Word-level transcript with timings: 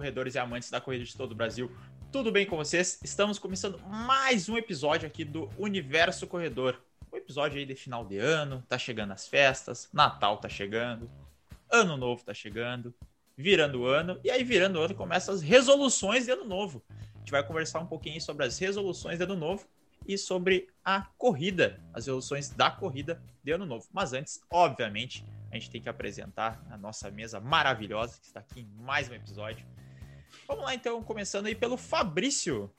corredores 0.00 0.34
e 0.34 0.38
amantes 0.38 0.70
da 0.70 0.80
corrida 0.80 1.04
de 1.04 1.14
todo 1.14 1.32
o 1.32 1.34
Brasil. 1.34 1.70
Tudo 2.10 2.32
bem 2.32 2.46
com 2.46 2.56
vocês? 2.56 2.98
Estamos 3.04 3.38
começando 3.38 3.78
mais 3.86 4.48
um 4.48 4.56
episódio 4.56 5.06
aqui 5.06 5.26
do 5.26 5.50
Universo 5.58 6.26
Corredor. 6.26 6.80
Um 7.12 7.18
episódio 7.18 7.58
aí 7.58 7.66
de 7.66 7.74
final 7.74 8.02
de 8.06 8.16
ano, 8.16 8.64
tá 8.66 8.78
chegando 8.78 9.12
as 9.12 9.28
festas, 9.28 9.90
Natal 9.92 10.38
tá 10.38 10.48
chegando, 10.48 11.10
Ano 11.70 11.98
Novo 11.98 12.24
tá 12.24 12.32
chegando, 12.32 12.94
virando 13.36 13.82
o 13.82 13.86
ano, 13.86 14.18
e 14.24 14.30
aí 14.30 14.42
virando 14.42 14.78
o 14.78 14.82
ano 14.82 14.94
começam 14.94 15.34
as 15.34 15.42
resoluções 15.42 16.24
de 16.24 16.30
Ano 16.30 16.46
Novo. 16.46 16.82
A 16.88 17.18
gente 17.18 17.30
vai 17.30 17.46
conversar 17.46 17.80
um 17.80 17.86
pouquinho 17.86 18.22
sobre 18.22 18.46
as 18.46 18.58
resoluções 18.58 19.18
de 19.18 19.24
Ano 19.24 19.36
Novo 19.36 19.66
e 20.08 20.16
sobre 20.16 20.68
a 20.82 21.02
corrida, 21.18 21.78
as 21.92 22.06
resoluções 22.06 22.48
da 22.48 22.70
corrida 22.70 23.22
de 23.44 23.52
Ano 23.52 23.66
Novo. 23.66 23.86
Mas 23.92 24.14
antes, 24.14 24.40
obviamente, 24.50 25.26
a 25.50 25.56
gente 25.56 25.68
tem 25.68 25.82
que 25.82 25.90
apresentar 25.90 26.64
a 26.70 26.78
nossa 26.78 27.10
mesa 27.10 27.38
maravilhosa 27.38 28.18
que 28.18 28.28
está 28.28 28.40
aqui 28.40 28.60
em 28.60 28.82
mais 28.82 29.10
um 29.10 29.14
episódio. 29.14 29.66
Vamos 30.46 30.64
lá 30.64 30.74
então, 30.74 31.02
começando 31.02 31.46
aí 31.46 31.54
pelo 31.54 31.76
Fabrício. 31.76 32.70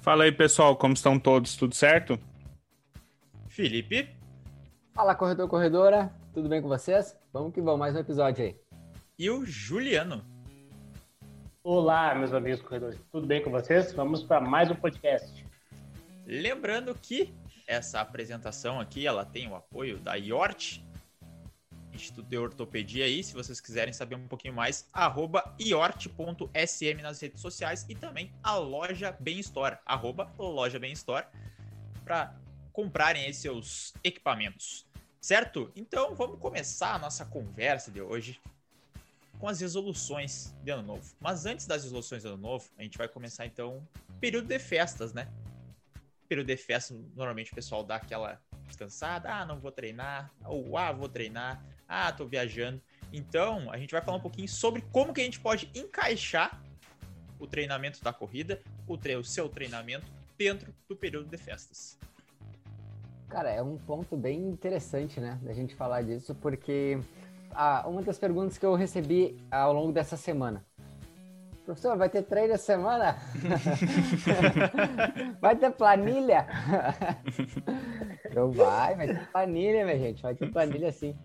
Fala 0.00 0.24
aí, 0.24 0.32
pessoal, 0.32 0.76
como 0.76 0.94
estão 0.94 1.18
todos? 1.18 1.56
Tudo 1.56 1.74
certo? 1.74 2.18
Felipe. 3.48 4.08
Fala, 4.92 5.14
corredor, 5.14 5.48
corredora. 5.48 6.12
Tudo 6.32 6.48
bem 6.48 6.60
com 6.60 6.68
vocês? 6.68 7.16
Vamos 7.32 7.54
que 7.54 7.60
vamos, 7.60 7.80
mais 7.80 7.94
um 7.94 7.98
episódio 7.98 8.44
aí. 8.44 8.56
E 9.18 9.30
o 9.30 9.46
Juliano. 9.46 10.24
Olá, 11.62 12.14
meus 12.14 12.34
amigos 12.34 12.60
corredores. 12.60 13.00
Tudo 13.10 13.26
bem 13.26 13.42
com 13.42 13.50
vocês? 13.50 13.92
Vamos 13.92 14.22
para 14.22 14.40
mais 14.40 14.70
um 14.70 14.74
podcast. 14.74 15.46
Lembrando 16.26 16.94
que 16.94 17.32
essa 17.66 18.00
apresentação 18.00 18.80
aqui, 18.80 19.06
ela 19.06 19.24
tem 19.24 19.48
o 19.48 19.54
apoio 19.54 19.98
da 19.98 20.14
IORT, 20.14 20.84
Instituto 21.94 22.26
de 22.26 22.36
Ortopedia 22.36 23.04
aí, 23.04 23.22
se 23.22 23.32
vocês 23.32 23.60
quiserem 23.60 23.92
saber 23.92 24.16
um 24.16 24.26
pouquinho 24.26 24.54
mais, 24.54 24.88
arroba 24.92 25.54
iort.sm 25.58 27.02
nas 27.02 27.20
redes 27.20 27.40
sociais 27.40 27.86
e 27.88 27.94
também 27.94 28.32
a 28.42 28.56
loja 28.56 29.16
Bem 29.20 29.38
Store, 29.40 29.78
arroba 29.86 30.32
loja 30.38 30.78
Bem 30.78 30.92
Store, 30.92 31.26
para 32.04 32.34
comprarem 32.72 33.24
aí 33.24 33.32
seus 33.32 33.94
equipamentos. 34.02 34.86
Certo? 35.20 35.72
Então 35.74 36.14
vamos 36.14 36.38
começar 36.38 36.94
a 36.94 36.98
nossa 36.98 37.24
conversa 37.24 37.90
de 37.90 38.02
hoje 38.02 38.40
com 39.38 39.48
as 39.48 39.60
resoluções 39.60 40.54
de 40.62 40.70
ano 40.70 40.82
novo. 40.82 41.14
Mas 41.20 41.46
antes 41.46 41.66
das 41.66 41.84
resoluções 41.84 42.22
de 42.22 42.28
ano 42.28 42.36
novo, 42.36 42.68
a 42.76 42.82
gente 42.82 42.98
vai 42.98 43.08
começar 43.08 43.46
então 43.46 43.86
período 44.20 44.48
de 44.48 44.58
festas, 44.58 45.12
né? 45.12 45.28
Período 46.28 46.48
de 46.48 46.56
festa, 46.56 46.94
normalmente 47.14 47.52
o 47.52 47.54
pessoal 47.54 47.82
dá 47.82 47.96
aquela 47.96 48.40
descansada, 48.66 49.32
ah, 49.32 49.44
não 49.44 49.58
vou 49.58 49.70
treinar, 49.70 50.32
ou 50.44 50.76
ah, 50.76 50.92
vou 50.92 51.08
treinar, 51.08 51.64
ah, 51.94 52.12
tô 52.12 52.26
viajando. 52.26 52.82
Então, 53.12 53.70
a 53.70 53.78
gente 53.78 53.92
vai 53.92 54.02
falar 54.02 54.16
um 54.16 54.20
pouquinho 54.20 54.48
sobre 54.48 54.82
como 54.90 55.14
que 55.14 55.20
a 55.20 55.24
gente 55.24 55.38
pode 55.38 55.70
encaixar 55.74 56.60
o 57.38 57.46
treinamento 57.46 58.02
da 58.02 58.12
corrida, 58.12 58.60
o, 58.86 58.98
tre 58.98 59.14
o 59.14 59.22
seu 59.22 59.48
treinamento 59.48 60.06
dentro 60.36 60.74
do 60.88 60.96
período 60.96 61.28
de 61.28 61.36
festas. 61.36 61.96
Cara, 63.28 63.50
é 63.50 63.62
um 63.62 63.76
ponto 63.76 64.16
bem 64.16 64.48
interessante, 64.48 65.20
né, 65.20 65.38
da 65.42 65.52
gente 65.52 65.74
falar 65.74 66.02
disso, 66.02 66.34
porque 66.34 66.98
ah, 67.52 67.84
uma 67.86 68.02
das 68.02 68.18
perguntas 68.18 68.58
que 68.58 68.66
eu 68.66 68.74
recebi 68.74 69.36
ao 69.50 69.72
longo 69.72 69.92
dessa 69.92 70.16
semana. 70.16 70.64
Professor, 71.64 71.96
vai 71.96 72.10
ter 72.10 72.22
treino 72.22 72.52
essa 72.52 72.64
semana? 72.64 73.16
vai 75.40 75.56
ter 75.56 75.70
planilha? 75.70 76.46
então 78.26 78.50
vai, 78.52 78.94
vai 78.94 79.06
ter 79.06 79.30
planilha, 79.30 79.84
minha 79.84 79.98
gente, 79.98 80.22
vai 80.22 80.34
ter 80.34 80.50
planilha 80.50 80.92
sim. 80.92 81.16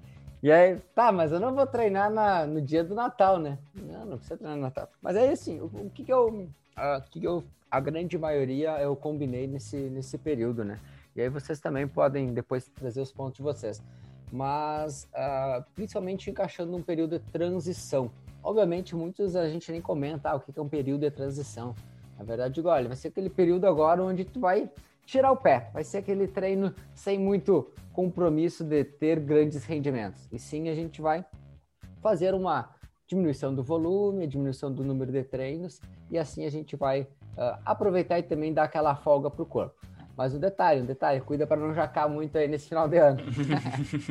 E 0.42 0.50
aí, 0.50 0.78
tá, 0.96 1.12
mas 1.12 1.34
eu 1.34 1.40
não 1.40 1.54
vou 1.54 1.68
treinar 1.68 2.10
na, 2.10 2.48
no 2.48 2.62
dia 2.62 2.82
do 2.82 2.96
Natal, 2.96 3.38
né? 3.38 3.60
Não, 3.76 4.06
não 4.06 4.18
precisa 4.18 4.38
treinar 4.38 4.56
no 4.56 4.64
Natal. 4.64 4.90
Mas 5.02 5.18
aí, 5.18 5.30
assim, 5.30 5.60
o, 5.60 5.66
o 5.66 5.90
que 5.90 6.06
que 6.06 6.14
eu, 6.14 6.48
a, 6.78 7.02
que 7.02 7.22
eu, 7.22 7.44
a 7.70 7.80
grande 7.82 8.18
maioria 8.18 8.80
eu 8.80 8.96
combinei 8.96 9.48
nesse, 9.48 9.76
nesse 9.76 10.18
período, 10.18 10.64
né? 10.64 10.80
E 11.14 11.22
aí 11.22 11.28
vocês 11.28 11.60
também 11.60 11.86
podem 11.88 12.34
depois 12.34 12.70
trazer 12.70 13.02
os 13.02 13.12
pontos 13.12 13.36
de 13.36 13.44
vocês. 13.44 13.84
Mas, 14.32 15.10
uh, 15.14 15.62
principalmente 15.76 16.30
encaixando 16.30 16.72
num 16.72 16.82
período 16.82 17.20
de 17.20 17.26
transição. 17.32 18.10
Obviamente, 18.42 18.96
muitos 18.96 19.36
a 19.36 19.50
gente 19.50 19.70
nem 19.72 19.82
comenta 19.82 20.30
ah, 20.30 20.36
o 20.36 20.40
que 20.40 20.58
é 20.58 20.62
um 20.62 20.70
período 20.70 21.02
de 21.02 21.12
transição. 21.12 21.76
Na 22.18 22.24
verdade, 22.24 22.62
olha, 22.62 22.88
vai 22.88 22.96
ser 22.96 23.10
aquele 23.10 23.30
período 23.30 23.68
agora 23.68 24.02
onde 24.02 24.24
tu 24.24 24.40
vai 24.40 24.70
tirar 25.10 25.32
o 25.32 25.38
pé. 25.38 25.70
Vai 25.74 25.84
ser 25.84 25.98
aquele 25.98 26.28
treino 26.28 26.74
sem 26.94 27.18
muito 27.18 27.72
compromisso 27.92 28.64
de 28.64 28.84
ter 28.84 29.20
grandes 29.20 29.66
rendimentos. 29.66 30.28
E 30.32 30.38
sim, 30.38 30.70
a 30.70 30.76
gente 30.76 31.02
vai 31.02 31.26
fazer 32.02 32.34
uma 32.34 32.70
diminuição 33.08 33.54
do 33.54 33.64
volume, 33.64 34.28
diminuição 34.28 34.72
do 34.72 34.84
número 34.84 35.12
de 35.12 35.24
treinos, 35.24 35.82
e 36.12 36.18
assim 36.18 36.46
a 36.46 36.50
gente 36.50 36.76
vai 36.76 37.02
uh, 37.02 37.60
aproveitar 37.66 38.20
e 38.20 38.24
também 38.24 38.54
dar 38.54 38.64
aquela 38.64 38.96
folga 38.96 39.30
para 39.30 39.42
o 39.42 39.46
corpo. 39.46 39.76
Mas 40.16 40.36
um 40.36 40.40
detalhe, 40.40 40.82
um 40.82 40.86
detalhe, 40.86 41.22
cuida 41.22 41.48
para 41.48 41.60
não 41.60 41.74
jacar 41.74 42.08
muito 42.08 42.38
aí 42.38 42.48
nesse 42.48 42.70
final 42.70 42.88
de 42.88 42.98
ano. 42.98 43.20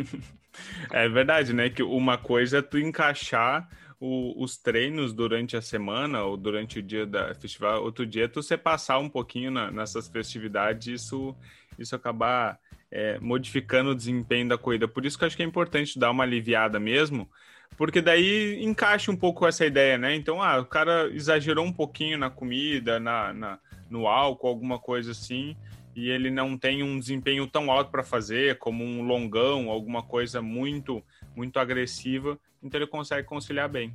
é 0.90 1.08
verdade, 1.08 1.52
né? 1.52 1.68
Que 1.68 1.82
uma 1.82 2.18
coisa 2.18 2.58
é 2.58 2.62
tu 2.62 2.78
encaixar 2.78 3.68
o, 4.00 4.42
os 4.42 4.56
treinos 4.56 5.12
durante 5.12 5.56
a 5.56 5.62
semana 5.62 6.22
ou 6.22 6.36
durante 6.36 6.78
o 6.78 6.82
dia 6.82 7.06
da 7.06 7.34
festival, 7.34 7.82
outro 7.82 8.06
dia 8.06 8.28
tu 8.28 8.42
você 8.42 8.56
passar 8.56 8.98
um 8.98 9.08
pouquinho 9.08 9.50
na, 9.50 9.70
nessas 9.70 10.08
festividades, 10.08 11.02
isso, 11.02 11.34
isso 11.78 11.96
acabar 11.96 12.58
é, 12.90 13.18
modificando 13.18 13.90
o 13.90 13.94
desempenho 13.94 14.48
da 14.48 14.58
corrida. 14.58 14.86
Por 14.86 15.04
isso 15.04 15.18
que 15.18 15.24
eu 15.24 15.26
acho 15.26 15.36
que 15.36 15.42
é 15.42 15.46
importante 15.46 15.98
dar 15.98 16.10
uma 16.10 16.24
aliviada 16.24 16.78
mesmo, 16.78 17.28
porque 17.76 18.00
daí 18.00 18.62
encaixa 18.62 19.10
um 19.10 19.16
pouco 19.16 19.46
essa 19.46 19.66
ideia, 19.66 19.98
né? 19.98 20.14
Então, 20.14 20.42
ah, 20.42 20.58
o 20.58 20.64
cara 20.64 21.08
exagerou 21.12 21.64
um 21.64 21.72
pouquinho 21.72 22.18
na 22.18 22.30
comida, 22.30 22.98
na, 22.98 23.32
na 23.32 23.58
no 23.90 24.06
álcool, 24.06 24.48
alguma 24.48 24.78
coisa 24.78 25.12
assim, 25.12 25.56
e 25.94 26.10
ele 26.10 26.30
não 26.30 26.56
tem 26.56 26.82
um 26.82 26.98
desempenho 26.98 27.46
tão 27.46 27.70
alto 27.70 27.90
para 27.90 28.02
fazer, 28.02 28.58
como 28.58 28.84
um 28.84 29.02
longão, 29.02 29.70
alguma 29.70 30.02
coisa 30.02 30.40
muito, 30.40 31.02
muito 31.34 31.58
agressiva 31.58 32.38
então 32.62 32.78
ele 32.78 32.86
consegue 32.86 33.26
conciliar 33.26 33.68
bem. 33.68 33.94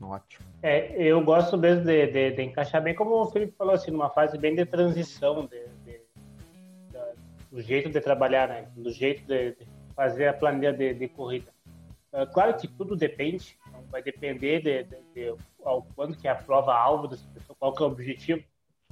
Ótimo. 0.00 0.44
É, 0.62 1.02
eu 1.02 1.22
gosto 1.22 1.56
mesmo 1.56 1.84
de, 1.84 2.06
de, 2.06 2.30
de, 2.32 2.42
encaixar 2.42 2.82
bem, 2.82 2.94
como 2.94 3.14
o 3.14 3.26
Felipe 3.26 3.54
falou, 3.56 3.74
assim, 3.74 3.90
numa 3.90 4.10
fase 4.10 4.36
bem 4.36 4.54
de 4.54 4.64
transição, 4.66 5.46
de, 5.46 6.00
do 7.50 7.62
jeito 7.62 7.88
de 7.88 8.00
trabalhar, 8.00 8.48
né? 8.48 8.68
do 8.76 8.90
jeito 8.90 9.26
de, 9.26 9.56
fazer 9.94 10.28
a 10.28 10.34
planilha 10.34 10.72
de, 10.72 11.08
corrida. 11.08 11.50
É, 12.12 12.26
claro 12.26 12.56
que 12.56 12.68
tudo 12.68 12.94
depende, 12.94 13.56
então 13.66 13.82
vai 13.90 14.02
depender 14.02 14.60
de, 14.60 14.84
de, 15.14 15.34
ao 15.64 15.82
quando 15.94 16.16
que 16.16 16.28
é 16.28 16.30
a 16.30 16.34
prova-alvo 16.34 17.08
dessa 17.08 17.26
pessoa, 17.32 17.56
qual 17.58 17.74
que 17.74 17.82
é 17.82 17.86
o 17.86 17.88
objetivo. 17.88 18.44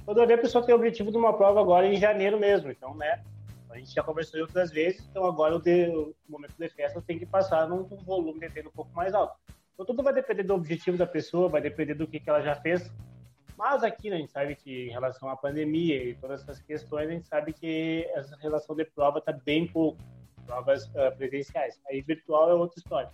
Toda 0.05 0.25
vez 0.25 0.39
a 0.39 0.41
pessoa 0.41 0.65
tem 0.65 0.73
o 0.73 0.77
objetivo 0.77 1.11
de 1.11 1.17
uma 1.17 1.33
prova 1.33 1.59
agora 1.59 1.87
em 1.87 1.95
janeiro 1.95 2.39
mesmo, 2.39 2.69
então, 2.69 2.93
né, 2.95 3.23
a 3.75 3.77
gente 3.77 3.93
já 3.93 4.03
conversou 4.03 4.39
outras 4.39 4.71
vezes, 4.71 5.05
então 5.09 5.25
agora 5.25 5.55
o, 5.55 5.59
de, 5.59 5.87
o 5.87 6.15
momento 6.29 6.53
de 6.57 6.69
festa 6.69 7.01
tem 7.01 7.19
que 7.19 7.25
passar 7.25 7.67
num, 7.67 7.87
num 7.87 7.97
volume 7.97 8.39
de 8.39 8.49
treino 8.49 8.69
um 8.69 8.71
pouco 8.71 8.93
mais 8.95 9.13
alto. 9.13 9.35
Então 9.73 9.85
tudo 9.85 10.01
vai 10.01 10.13
depender 10.13 10.43
do 10.43 10.55
objetivo 10.55 10.97
da 10.97 11.05
pessoa, 11.05 11.49
vai 11.49 11.59
depender 11.59 11.93
do 11.93 12.07
que, 12.07 12.19
que 12.19 12.29
ela 12.29 12.41
já 12.41 12.55
fez. 12.55 12.89
Mas 13.57 13.83
aqui 13.83 14.09
né, 14.09 14.15
a 14.15 14.19
gente 14.19 14.31
sabe 14.31 14.55
que 14.55 14.87
em 14.87 14.91
relação 14.91 15.29
à 15.29 15.35
pandemia 15.35 16.01
e 16.01 16.15
todas 16.15 16.41
essas 16.41 16.61
questões, 16.61 17.07
a 17.07 17.11
gente 17.11 17.27
sabe 17.27 17.51
que 17.51 18.09
essa 18.13 18.37
relação 18.37 18.75
de 18.75 18.85
prova 18.85 19.19
está 19.19 19.33
bem 19.33 19.67
pouco, 19.67 19.97
provas 20.45 20.85
uh, 20.87 21.15
presenciais. 21.17 21.79
Aí 21.89 22.01
virtual 22.01 22.49
é 22.49 22.53
outra 22.53 22.79
história. 22.79 23.09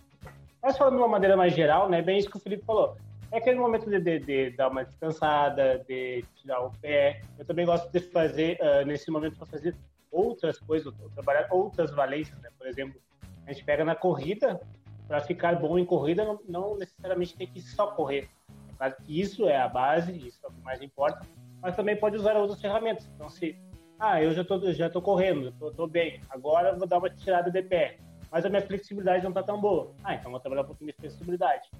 Mas 0.62 0.78
falando 0.78 0.94
de 0.94 1.00
uma 1.00 1.08
maneira 1.08 1.36
mais 1.36 1.52
geral, 1.52 1.88
né, 1.88 2.00
bem 2.00 2.18
isso 2.18 2.30
que 2.30 2.36
o 2.36 2.40
Felipe 2.40 2.64
falou. 2.64 2.96
É 3.32 3.38
aquele 3.38 3.58
momento 3.58 3.88
de, 3.88 3.98
de, 3.98 4.18
de 4.18 4.50
dar 4.50 4.68
uma 4.68 4.84
descansada, 4.84 5.82
de 5.88 6.22
tirar 6.36 6.60
o 6.60 6.70
pé. 6.70 7.22
Eu 7.38 7.46
também 7.46 7.64
gosto 7.64 7.90
de 7.90 7.98
fazer, 7.98 8.58
uh, 8.60 8.84
nesse 8.86 9.10
momento, 9.10 9.38
para 9.38 9.46
fazer 9.46 9.74
outras 10.10 10.58
coisas, 10.58 10.92
trabalhar 11.14 11.48
outras 11.50 11.90
valências, 11.92 12.38
né? 12.42 12.50
Por 12.58 12.66
exemplo, 12.66 13.00
a 13.46 13.52
gente 13.52 13.64
pega 13.64 13.86
na 13.86 13.96
corrida, 13.96 14.60
para 15.08 15.20
ficar 15.22 15.58
bom 15.58 15.78
em 15.78 15.84
corrida, 15.84 16.24
não, 16.24 16.40
não, 16.46 16.76
necessariamente 16.76 17.34
tem 17.34 17.46
que 17.46 17.60
só 17.62 17.86
correr. 17.88 18.28
É 18.70 18.74
claro 18.76 18.96
que 19.02 19.18
isso 19.18 19.48
é 19.48 19.56
a 19.56 19.68
base, 19.68 20.12
isso 20.14 20.38
é 20.44 20.48
o 20.48 20.52
que 20.52 20.60
mais 20.60 20.82
importa, 20.82 21.26
mas 21.62 21.74
também 21.74 21.96
pode 21.96 22.16
usar 22.16 22.36
outras 22.36 22.60
ferramentas. 22.60 23.10
Então, 23.14 23.30
se, 23.30 23.58
ah, 23.98 24.22
eu 24.22 24.32
já 24.32 24.44
tô, 24.44 24.72
já 24.72 24.90
tô 24.90 25.00
correndo, 25.00 25.52
tô, 25.58 25.70
tô 25.70 25.86
bem, 25.86 26.20
agora 26.28 26.76
vou 26.76 26.86
dar 26.86 26.98
uma 26.98 27.08
tirada 27.08 27.50
de 27.50 27.62
pé, 27.62 27.96
mas 28.30 28.44
a 28.44 28.50
minha 28.50 28.62
flexibilidade 28.62 29.24
não 29.24 29.32
tá 29.32 29.42
tão 29.42 29.60
boa. 29.60 29.94
Ah, 30.04 30.14
então 30.14 30.30
vou 30.30 30.40
trabalhar 30.40 30.62
um 30.62 30.66
pouquinho 30.66 30.90
de 30.90 30.96
flexibilidade. 30.98 31.70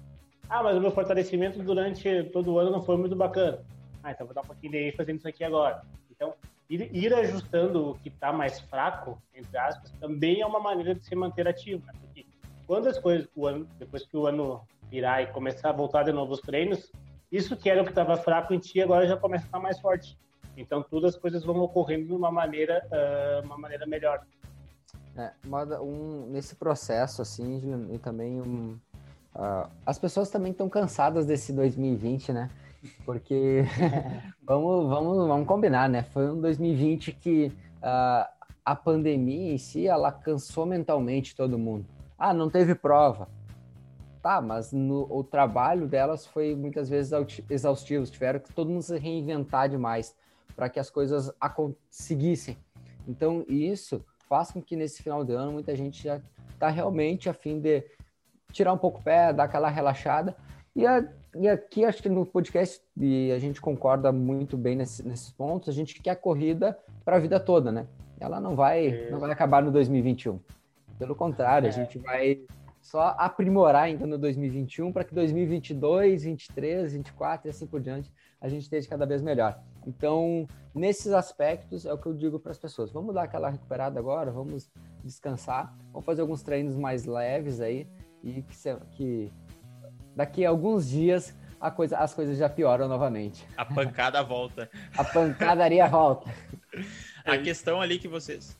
Ah, 0.53 0.61
mas 0.61 0.77
o 0.77 0.79
meu 0.79 0.91
fortalecimento 0.91 1.63
durante 1.63 2.25
todo 2.25 2.53
o 2.53 2.59
ano 2.59 2.69
não 2.69 2.83
foi 2.83 2.95
muito 2.95 3.15
bacana. 3.15 3.57
Ah, 4.03 4.11
então 4.11 4.27
vou 4.27 4.35
dar 4.35 4.41
um 4.41 4.45
pouquinho 4.45 4.71
de 4.71 4.91
fazendo 4.91 5.17
isso 5.17 5.27
aqui 5.27 5.43
agora. 5.43 5.81
Então, 6.11 6.35
ir, 6.69 6.95
ir 6.95 7.11
ajustando 7.11 7.89
o 7.89 7.95
que 7.95 8.09
está 8.09 8.31
mais 8.31 8.59
fraco, 8.59 9.19
entre 9.33 9.57
aspas, 9.57 9.89
também 9.99 10.41
é 10.41 10.45
uma 10.45 10.59
maneira 10.59 10.93
de 10.93 11.03
se 11.03 11.15
manter 11.15 11.47
ativo. 11.47 11.83
Né? 11.87 11.93
Porque 11.99 12.27
quando 12.67 12.87
as 12.87 12.99
coisas, 12.99 13.27
o 13.35 13.47
ano, 13.47 13.67
depois 13.79 14.05
que 14.05 14.15
o 14.15 14.27
ano 14.27 14.61
virar 14.91 15.23
e 15.23 15.25
começar 15.31 15.69
a 15.69 15.73
voltar 15.73 16.03
de 16.03 16.11
novo 16.11 16.33
os 16.33 16.39
treinos, 16.39 16.91
isso 17.31 17.57
que 17.57 17.67
era 17.67 17.81
o 17.81 17.83
que 17.83 17.89
estava 17.89 18.15
fraco 18.15 18.53
em 18.53 18.59
ti 18.59 18.79
agora 18.79 19.07
já 19.07 19.17
começa 19.17 19.45
a 19.45 19.47
estar 19.47 19.59
mais 19.59 19.79
forte. 19.79 20.15
Então, 20.55 20.83
todas 20.83 21.15
as 21.15 21.19
coisas 21.19 21.43
vão 21.43 21.59
ocorrendo 21.61 22.05
de 22.05 22.13
uma 22.13 22.31
maneira, 22.31 22.85
uh, 22.91 23.43
uma 23.43 23.57
maneira 23.57 23.87
melhor. 23.87 24.23
É, 25.17 25.31
um, 25.81 26.27
nesse 26.29 26.55
processo, 26.55 27.23
assim, 27.23 27.89
e 27.91 27.97
também 27.97 28.39
um, 28.39 28.77
uh, 29.35 29.69
as 29.85 29.97
pessoas 29.97 30.29
também 30.29 30.51
estão 30.51 30.69
cansadas 30.69 31.25
desse 31.25 31.53
2020, 31.53 32.33
né? 32.33 32.49
Porque 33.05 33.63
vamos, 34.43 34.89
vamos, 34.89 35.27
vamos 35.27 35.47
combinar, 35.47 35.89
né? 35.89 36.03
Foi 36.03 36.31
um 36.31 36.39
2020 36.41 37.11
que 37.13 37.51
uh, 37.77 38.27
a 38.65 38.75
pandemia 38.75 39.53
em 39.53 39.57
si 39.57 39.87
ela 39.87 40.11
cansou 40.11 40.65
mentalmente 40.65 41.35
todo 41.35 41.57
mundo. 41.57 41.85
Ah, 42.17 42.33
não 42.33 42.49
teve 42.49 42.75
prova. 42.75 43.27
Tá, 44.21 44.41
mas 44.41 44.71
no, 44.71 45.05
o 45.09 45.21
trabalho 45.21 45.85
delas 45.85 46.25
foi 46.25 46.55
muitas 46.55 46.87
vezes 46.87 47.11
exaustivo. 47.49 48.05
Tiveram 48.05 48.39
que 48.39 48.53
todo 48.53 48.69
mundo 48.69 48.81
se 48.81 48.97
reinventar 48.97 49.67
demais 49.67 50.15
para 50.55 50.69
que 50.69 50.79
as 50.79 50.89
coisas 50.89 51.29
conseguissem. 51.53 52.57
Então, 53.05 53.43
isso 53.49 54.03
faz 54.29 54.51
com 54.51 54.61
que 54.61 54.77
nesse 54.77 55.03
final 55.03 55.25
de 55.25 55.33
ano 55.33 55.51
muita 55.51 55.75
gente 55.75 56.03
já 56.03 56.21
está 56.53 56.69
realmente 56.69 57.29
a 57.29 57.33
fim 57.33 57.59
de 57.59 57.83
tirar 58.53 58.71
um 58.71 58.77
pouco 58.77 58.99
o 58.99 59.03
pé, 59.03 59.33
dar 59.33 59.45
aquela 59.45 59.69
relaxada. 59.69 60.35
E, 60.75 60.87
a, 60.87 61.05
e 61.35 61.47
aqui, 61.49 61.83
acho 61.83 62.01
que 62.01 62.09
no 62.09 62.25
podcast, 62.25 62.81
e 62.95 63.31
a 63.31 63.39
gente 63.39 63.59
concorda 63.59 64.11
muito 64.11 64.55
bem 64.55 64.75
nesse, 64.75 65.05
nesses 65.05 65.31
pontos, 65.31 65.69
a 65.69 65.73
gente 65.73 66.01
quer 66.01 66.11
a 66.11 66.15
corrida 66.15 66.77
para 67.03 67.17
a 67.17 67.19
vida 67.19 67.39
toda, 67.39 67.71
né? 67.71 67.87
Ela 68.19 68.39
não 68.39 68.55
vai, 68.55 69.09
não 69.11 69.19
vai 69.19 69.31
acabar 69.31 69.61
no 69.61 69.71
2021. 69.71 70.39
Pelo 70.97 71.15
contrário, 71.15 71.65
é. 71.65 71.69
a 71.69 71.73
gente 71.73 71.97
vai 71.99 72.39
só 72.81 73.15
aprimorar 73.17 73.83
ainda 73.83 74.05
no 74.05 74.17
2021 74.17 74.91
para 74.91 75.03
que 75.03 75.13
2022, 75.13 76.23
23, 76.23 76.93
24 76.93 77.47
e 77.47 77.49
assim 77.49 77.65
por 77.65 77.79
diante 77.79 78.11
a 78.41 78.49
gente 78.49 78.63
esteja 78.63 78.89
cada 78.89 79.05
vez 79.05 79.21
melhor. 79.21 79.57
Então, 79.87 80.45
nesses 80.75 81.13
aspectos 81.13 81.85
é 81.85 81.93
o 81.93 81.97
que 81.97 82.07
eu 82.07 82.13
digo 82.13 82.39
para 82.39 82.51
as 82.51 82.57
pessoas. 82.57 82.91
Vamos 82.91 83.15
dar 83.15 83.23
aquela 83.23 83.49
recuperada 83.49 83.97
agora, 83.97 84.31
vamos 84.31 84.69
descansar, 85.01 85.73
vamos 85.93 86.05
fazer 86.05 86.21
alguns 86.21 86.43
treinos 86.43 86.75
mais 86.75 87.05
leves 87.05 87.61
aí 87.61 87.87
e 88.23 88.41
que, 88.41 88.55
que 88.91 89.31
daqui 90.15 90.45
a 90.45 90.49
alguns 90.49 90.89
dias 90.89 91.35
a 91.59 91.71
coisa, 91.71 91.97
as 91.97 92.13
coisas 92.13 92.37
já 92.37 92.49
pioram 92.49 92.87
novamente. 92.87 93.47
A 93.55 93.63
pancada 93.63 94.21
volta. 94.21 94.69
a 94.97 95.03
pancadaria 95.03 95.87
volta. 95.87 96.29
a 97.23 97.37
questão 97.37 97.81
ali 97.81 97.99
que 97.99 98.07
vocês. 98.07 98.59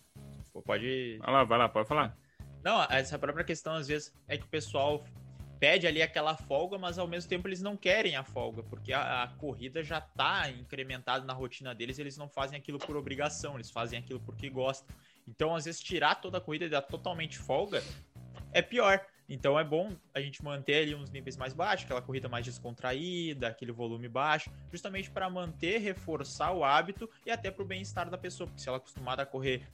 Pode. 0.65 1.17
Vai 1.17 1.33
lá, 1.33 1.43
vai 1.43 1.57
lá, 1.57 1.69
pode 1.69 1.87
falar. 1.87 2.15
Não, 2.63 2.81
essa 2.83 3.19
própria 3.19 3.43
questão, 3.43 3.73
às 3.73 3.87
vezes, 3.87 4.13
é 4.25 4.37
que 4.37 4.45
o 4.45 4.47
pessoal 4.47 5.03
pede 5.59 5.85
ali 5.85 6.01
aquela 6.01 6.35
folga, 6.35 6.77
mas 6.77 6.97
ao 6.97 7.07
mesmo 7.07 7.29
tempo 7.29 7.47
eles 7.47 7.61
não 7.61 7.75
querem 7.75 8.15
a 8.15 8.23
folga, 8.23 8.63
porque 8.63 8.93
a, 8.93 9.23
a 9.23 9.27
corrida 9.27 9.83
já 9.83 9.97
está 9.97 10.49
incrementada 10.49 11.25
na 11.25 11.33
rotina 11.33 11.73
deles, 11.73 11.99
eles 11.99 12.17
não 12.17 12.29
fazem 12.29 12.57
aquilo 12.57 12.79
por 12.79 12.95
obrigação, 12.95 13.55
eles 13.55 13.69
fazem 13.69 13.99
aquilo 13.99 14.19
porque 14.19 14.49
gostam. 14.49 14.95
Então, 15.27 15.55
às 15.55 15.65
vezes, 15.65 15.81
tirar 15.81 16.15
toda 16.15 16.37
a 16.37 16.41
corrida 16.41 16.65
e 16.65 16.69
dar 16.69 16.81
totalmente 16.81 17.37
folga 17.37 17.83
é 18.53 18.61
pior. 18.61 19.05
Então 19.27 19.57
é 19.57 19.63
bom 19.63 19.95
a 20.13 20.19
gente 20.19 20.43
manter 20.43 20.83
ali 20.83 20.95
uns 20.95 21.09
níveis 21.09 21.37
mais 21.37 21.53
baixos, 21.53 21.85
aquela 21.85 22.01
corrida 22.01 22.27
mais 22.27 22.45
descontraída, 22.45 23.47
aquele 23.47 23.71
volume 23.71 24.07
baixo, 24.07 24.51
justamente 24.71 25.09
para 25.09 25.29
manter, 25.29 25.79
reforçar 25.79 26.51
o 26.51 26.63
hábito 26.63 27.09
e 27.25 27.31
até 27.31 27.49
para 27.49 27.63
o 27.63 27.65
bem-estar 27.65 28.09
da 28.09 28.17
pessoa, 28.17 28.47
porque 28.47 28.61
se 28.61 28.67
ela 28.67 28.77
é 28.77 28.79
acostumada 28.79 29.23
a 29.23 29.25
correr 29.25 29.65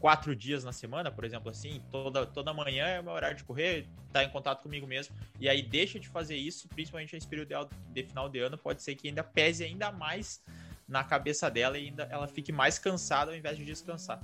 quatro 0.00 0.34
dias 0.34 0.64
na 0.64 0.72
semana, 0.72 1.10
por 1.10 1.24
exemplo, 1.24 1.50
assim, 1.50 1.82
toda, 1.90 2.24
toda 2.26 2.52
manhã 2.52 2.86
é 2.86 3.00
o 3.00 3.04
meu 3.04 3.12
horário 3.12 3.36
de 3.36 3.44
correr, 3.44 3.86
tá 4.12 4.22
em 4.22 4.30
contato 4.30 4.62
comigo 4.62 4.86
mesmo, 4.86 5.14
e 5.40 5.48
aí 5.48 5.62
deixa 5.62 5.98
de 5.98 6.08
fazer 6.08 6.36
isso, 6.36 6.68
principalmente 6.68 7.14
nesse 7.14 7.26
período 7.26 7.68
de, 7.90 8.02
final 8.04 8.28
de 8.28 8.38
ano, 8.38 8.56
pode 8.56 8.82
ser 8.82 8.94
que 8.94 9.08
ainda 9.08 9.24
pese 9.24 9.64
ainda 9.64 9.90
mais 9.90 10.42
na 10.86 11.04
cabeça 11.04 11.50
dela 11.50 11.78
e 11.78 11.86
ainda 11.86 12.04
ela 12.04 12.26
fique 12.26 12.52
mais 12.52 12.78
cansada 12.78 13.32
ao 13.32 13.36
invés 13.36 13.56
de 13.56 13.64
descansar. 13.64 14.20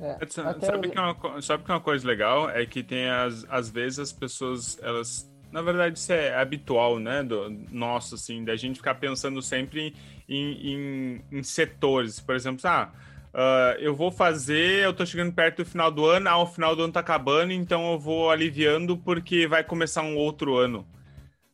É, 0.00 0.18
sabe, 0.28 0.90
que 0.90 0.98
é 0.98 1.00
uma, 1.00 1.42
sabe 1.42 1.64
que 1.64 1.70
é 1.70 1.74
uma 1.74 1.80
coisa 1.80 2.06
legal? 2.06 2.50
É 2.50 2.66
que 2.66 2.82
tem 2.82 3.08
as, 3.08 3.46
às 3.48 3.70
vezes 3.70 3.98
as 3.98 4.12
pessoas, 4.12 4.78
elas. 4.82 5.30
Na 5.52 5.62
verdade, 5.62 5.96
isso 5.96 6.12
é 6.12 6.34
habitual, 6.34 6.98
né? 6.98 7.22
Do 7.22 7.48
nosso, 7.70 8.16
assim, 8.16 8.44
da 8.44 8.56
gente 8.56 8.76
ficar 8.76 8.96
pensando 8.96 9.40
sempre 9.40 9.94
em, 10.28 10.72
em, 10.72 11.24
em 11.30 11.42
setores. 11.44 12.18
Por 12.18 12.34
exemplo, 12.34 12.60
ah, 12.64 12.90
uh, 13.32 13.78
eu 13.78 13.94
vou 13.94 14.10
fazer, 14.10 14.84
eu 14.84 14.92
tô 14.92 15.06
chegando 15.06 15.32
perto 15.32 15.58
do 15.58 15.64
final 15.64 15.92
do 15.92 16.04
ano, 16.06 16.28
ah, 16.28 16.38
o 16.38 16.46
final 16.46 16.74
do 16.74 16.82
ano 16.82 16.92
tá 16.92 17.00
acabando, 17.00 17.52
então 17.52 17.92
eu 17.92 17.98
vou 18.00 18.30
aliviando 18.32 18.98
porque 18.98 19.46
vai 19.46 19.62
começar 19.62 20.02
um 20.02 20.16
outro 20.16 20.56
ano. 20.56 20.84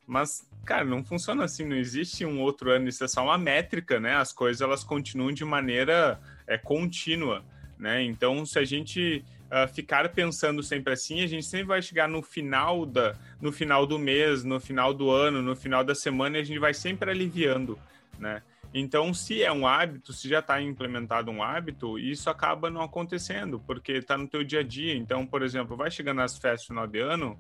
Mas, 0.07 0.49
cara, 0.65 0.85
não 0.85 1.05
funciona 1.05 1.45
assim, 1.45 1.67
não 1.67 1.77
existe 1.77 2.25
um 2.25 2.41
outro 2.41 2.71
ano, 2.71 2.89
isso 2.89 3.05
é 3.05 3.09
só 3.09 3.23
uma 3.23 3.37
métrica, 3.37 4.01
né? 4.01 4.17
As 4.17 4.33
coisas 4.33 4.63
elas 4.63 4.83
continuam 4.83 5.31
de 5.31 5.45
maneira 5.45 6.19
é, 6.47 6.57
contínua 6.57 7.45
né? 7.81 8.03
Então, 8.03 8.45
se 8.45 8.59
a 8.59 8.65
gente 8.65 9.25
uh, 9.47 9.67
ficar 9.73 10.09
pensando 10.11 10.63
sempre 10.63 10.93
assim, 10.93 11.23
a 11.23 11.27
gente 11.27 11.47
sempre 11.47 11.67
vai 11.67 11.81
chegar 11.81 12.07
no 12.07 12.23
final 12.23 12.85
da, 12.85 13.17
no 13.41 13.51
final 13.51 13.87
do 13.87 13.99
mês, 13.99 14.45
no 14.45 14.61
final 14.61 14.93
do 14.93 15.11
ano, 15.11 15.41
no 15.41 15.57
final 15.57 15.83
da 15.83 15.95
semana, 15.95 16.37
e 16.37 16.43
a 16.43 16.45
gente 16.45 16.59
vai 16.59 16.75
sempre 16.75 17.11
aliviando, 17.11 17.79
né? 18.19 18.43
Então, 18.73 19.13
se 19.13 19.43
é 19.43 19.51
um 19.51 19.67
hábito, 19.67 20.13
se 20.13 20.29
já 20.29 20.39
está 20.39 20.63
implementado 20.63 21.31
um 21.31 21.43
hábito, 21.43 21.99
isso 21.99 22.31
acaba 22.31 22.71
não 22.71 22.83
acontecendo, 22.83 23.59
porque 23.67 23.93
está 23.93 24.17
no 24.17 24.29
teu 24.29 24.45
dia 24.45 24.61
a 24.61 24.63
dia. 24.63 24.95
Então, 24.95 25.27
por 25.27 25.43
exemplo, 25.43 25.77
vai 25.77 25.91
chegando 25.91 26.19
nas 26.19 26.39
festas 26.39 26.69
final 26.69 26.87
de 26.87 27.01
ano, 27.01 27.37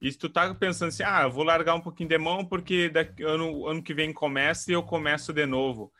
e 0.00 0.12
se 0.12 0.18
tu 0.18 0.28
tá 0.28 0.54
pensando 0.54 0.88
assim, 0.88 1.02
ah, 1.02 1.26
vou 1.26 1.42
largar 1.42 1.74
um 1.74 1.80
pouquinho 1.80 2.10
de 2.10 2.18
mão 2.18 2.44
porque 2.44 2.90
daqui, 2.90 3.22
ano, 3.22 3.66
ano 3.66 3.82
que 3.82 3.94
vem 3.94 4.12
começa 4.12 4.70
e 4.70 4.74
eu 4.74 4.82
começo 4.82 5.32
de 5.32 5.46
novo. 5.46 5.90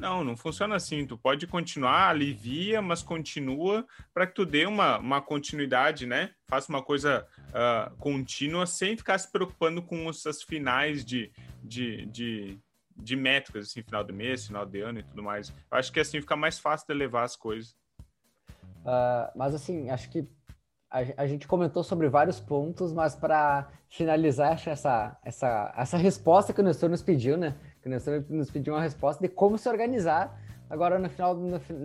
Não, 0.00 0.24
não 0.24 0.34
funciona 0.34 0.76
assim. 0.76 1.06
Tu 1.06 1.16
pode 1.18 1.46
continuar, 1.46 2.08
alivia, 2.08 2.80
mas 2.80 3.02
continua 3.02 3.86
para 4.14 4.26
que 4.26 4.34
tu 4.34 4.46
dê 4.46 4.64
uma, 4.64 4.98
uma 4.98 5.20
continuidade, 5.20 6.06
né? 6.06 6.30
Faça 6.48 6.72
uma 6.72 6.82
coisa 6.82 7.26
uh, 7.48 7.94
contínua 7.96 8.64
sem 8.66 8.96
ficar 8.96 9.18
se 9.18 9.30
preocupando 9.30 9.82
com 9.82 10.08
essas 10.08 10.42
finais 10.42 11.04
de, 11.04 11.30
de, 11.62 12.06
de, 12.06 12.58
de 12.96 13.14
métricas, 13.14 13.66
assim, 13.66 13.82
final 13.82 14.02
do 14.02 14.14
mês, 14.14 14.46
final 14.46 14.64
de 14.64 14.80
ano 14.80 15.00
e 15.00 15.02
tudo 15.02 15.22
mais. 15.22 15.50
Eu 15.50 15.78
acho 15.78 15.92
que 15.92 16.00
assim 16.00 16.18
fica 16.18 16.34
mais 16.34 16.58
fácil 16.58 16.86
de 16.88 16.94
levar 16.94 17.24
as 17.24 17.36
coisas. 17.36 17.76
Uh, 18.80 19.30
mas 19.36 19.54
assim, 19.54 19.90
acho 19.90 20.08
que 20.08 20.26
a, 20.90 21.26
gente 21.26 21.46
comentou 21.46 21.84
sobre 21.84 22.08
vários 22.08 22.40
pontos, 22.40 22.92
mas 22.92 23.14
para 23.14 23.68
finalizar 23.88 24.60
essa, 24.66 25.16
essa, 25.22 25.72
essa 25.76 25.96
resposta 25.96 26.52
que 26.52 26.60
o 26.60 26.64
Nestor 26.64 26.90
nos 26.90 27.00
pediu, 27.00 27.36
né? 27.36 27.54
Que 27.82 27.88
Nestor 27.88 28.24
nos 28.28 28.50
pediu 28.50 28.74
uma 28.74 28.82
resposta 28.82 29.22
de 29.22 29.28
como 29.28 29.56
se 29.58 29.68
organizar 29.68 30.40
agora 30.68 30.98
no 30.98 31.08
final 31.08 31.36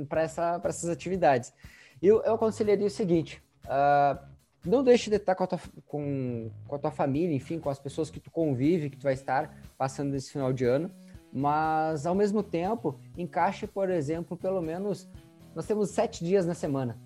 para 0.08 0.22
essa, 0.22 0.62
essas 0.64 0.90
atividades. 0.90 1.54
Eu, 2.02 2.22
eu 2.24 2.36
aconselharia 2.36 2.86
o 2.86 2.90
seguinte: 2.90 3.42
uh, 3.66 4.20
não 4.66 4.84
deixe 4.84 5.10
de 5.10 5.16
estar 5.16 5.36
com 5.36 5.44
a, 5.44 5.48
tua, 5.48 5.60
com, 5.86 6.52
com 6.68 6.76
a 6.76 6.80
tua 6.80 6.92
família, 6.92 7.36
enfim, 7.36 7.60
com 7.60 7.70
as 7.70 7.80
pessoas 7.80 8.10
que 8.10 8.20
tu 8.20 8.32
convive, 8.32 8.90
que 8.90 8.98
tu 8.98 9.04
vai 9.04 9.14
estar 9.14 9.56
passando 9.78 10.14
esse 10.16 10.32
final 10.32 10.52
de 10.52 10.66
ano, 10.66 10.92
mas 11.32 12.06
ao 12.06 12.16
mesmo 12.16 12.44
tempo 12.44 13.00
encaixe, 13.18 13.68
por 13.68 13.90
exemplo, 13.90 14.38
pelo 14.38 14.62
menos 14.62 15.10
nós 15.56 15.66
temos 15.66 15.92
sete 15.92 16.24
dias 16.24 16.46
na 16.46 16.54
semana. 16.54 17.00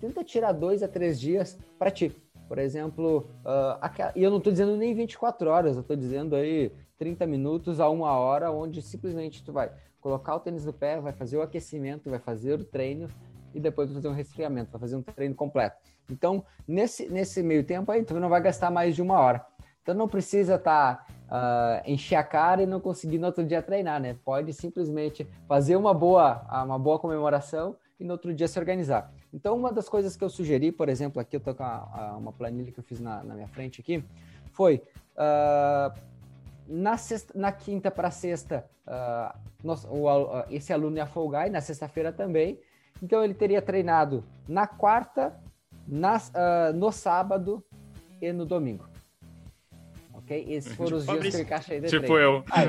Tenta 0.00 0.24
tirar 0.24 0.52
dois 0.52 0.82
a 0.82 0.88
três 0.88 1.20
dias 1.20 1.58
para 1.78 1.90
ti. 1.90 2.16
Por 2.50 2.58
exemplo, 2.58 3.30
uh, 3.44 4.10
e 4.16 4.24
eu 4.24 4.28
não 4.28 4.38
estou 4.38 4.52
dizendo 4.52 4.76
nem 4.76 4.92
24 4.92 5.48
horas, 5.48 5.76
eu 5.76 5.82
estou 5.82 5.94
dizendo 5.94 6.34
aí 6.34 6.72
30 6.98 7.24
minutos 7.24 7.78
a 7.78 7.88
uma 7.88 8.10
hora, 8.18 8.50
onde 8.50 8.82
simplesmente 8.82 9.40
tu 9.44 9.52
vai 9.52 9.70
colocar 10.00 10.34
o 10.34 10.40
tênis 10.40 10.66
no 10.66 10.72
pé, 10.72 11.00
vai 11.00 11.12
fazer 11.12 11.36
o 11.36 11.42
aquecimento, 11.42 12.10
vai 12.10 12.18
fazer 12.18 12.54
o 12.54 12.64
treino 12.64 13.06
e 13.54 13.60
depois 13.60 13.88
vai 13.88 13.94
fazer 13.94 14.08
um 14.08 14.16
resfriamento, 14.16 14.72
vai 14.72 14.80
fazer 14.80 14.96
um 14.96 15.02
treino 15.02 15.32
completo. 15.32 15.76
Então, 16.10 16.44
nesse, 16.66 17.08
nesse 17.08 17.40
meio 17.40 17.62
tempo 17.62 17.92
aí, 17.92 18.02
tu 18.02 18.18
não 18.18 18.28
vai 18.28 18.40
gastar 18.40 18.68
mais 18.68 18.96
de 18.96 19.02
uma 19.02 19.20
hora. 19.20 19.46
Então, 19.80 19.94
não 19.94 20.08
precisa 20.08 20.56
estar 20.56 21.06
tá, 21.28 21.82
uh, 21.86 21.88
encher 21.88 22.16
a 22.16 22.24
cara 22.24 22.64
e 22.64 22.66
não 22.66 22.80
conseguir 22.80 23.18
no 23.18 23.28
outro 23.28 23.44
dia 23.44 23.62
treinar, 23.62 24.00
né? 24.00 24.16
Pode 24.24 24.52
simplesmente 24.54 25.24
fazer 25.46 25.76
uma 25.76 25.94
boa, 25.94 26.44
uma 26.64 26.80
boa 26.80 26.98
comemoração 26.98 27.76
e 28.00 28.04
no 28.04 28.12
outro 28.12 28.34
dia 28.34 28.48
se 28.48 28.58
organizar. 28.58 29.12
Então, 29.32 29.54
uma 29.54 29.70
das 29.70 29.88
coisas 29.88 30.16
que 30.16 30.24
eu 30.24 30.30
sugeri, 30.30 30.72
por 30.72 30.88
exemplo, 30.88 31.20
aqui 31.20 31.36
eu 31.36 31.40
tô 31.40 31.54
com 31.54 31.62
a, 31.62 31.88
a, 31.92 32.16
uma 32.16 32.32
planilha 32.32 32.72
que 32.72 32.80
eu 32.80 32.84
fiz 32.84 32.98
na, 32.98 33.22
na 33.22 33.34
minha 33.34 33.48
frente 33.48 33.80
aqui, 33.80 34.02
foi 34.52 34.82
uh, 35.14 35.96
na, 36.66 36.96
sexta, 36.96 37.38
na 37.38 37.52
quinta 37.52 37.90
para 37.90 38.10
sexta, 38.10 38.64
uh, 38.86 39.78
o, 39.90 40.10
uh, 40.10 40.44
esse 40.50 40.72
aluno 40.72 40.96
ia 40.96 41.06
folgar 41.06 41.46
e 41.46 41.50
na 41.50 41.60
sexta-feira 41.60 42.10
também. 42.10 42.58
Então 43.02 43.22
ele 43.22 43.34
teria 43.34 43.60
treinado 43.60 44.24
na 44.48 44.66
quarta, 44.66 45.38
na, 45.86 46.16
uh, 46.16 46.72
no 46.74 46.90
sábado 46.90 47.62
e 48.20 48.32
no 48.32 48.46
domingo. 48.46 48.89
Ok? 50.30 50.46
Esses 50.48 50.72
foram 50.76 50.98
os 50.98 51.06
dias 51.06 51.20
que 51.20 51.26
ele 51.26 51.42
encaixei 51.42 51.80
de 51.80 51.88
Tipo 51.88 52.06
treino. 52.06 52.22
eu. 52.22 52.44
Aí, 52.50 52.68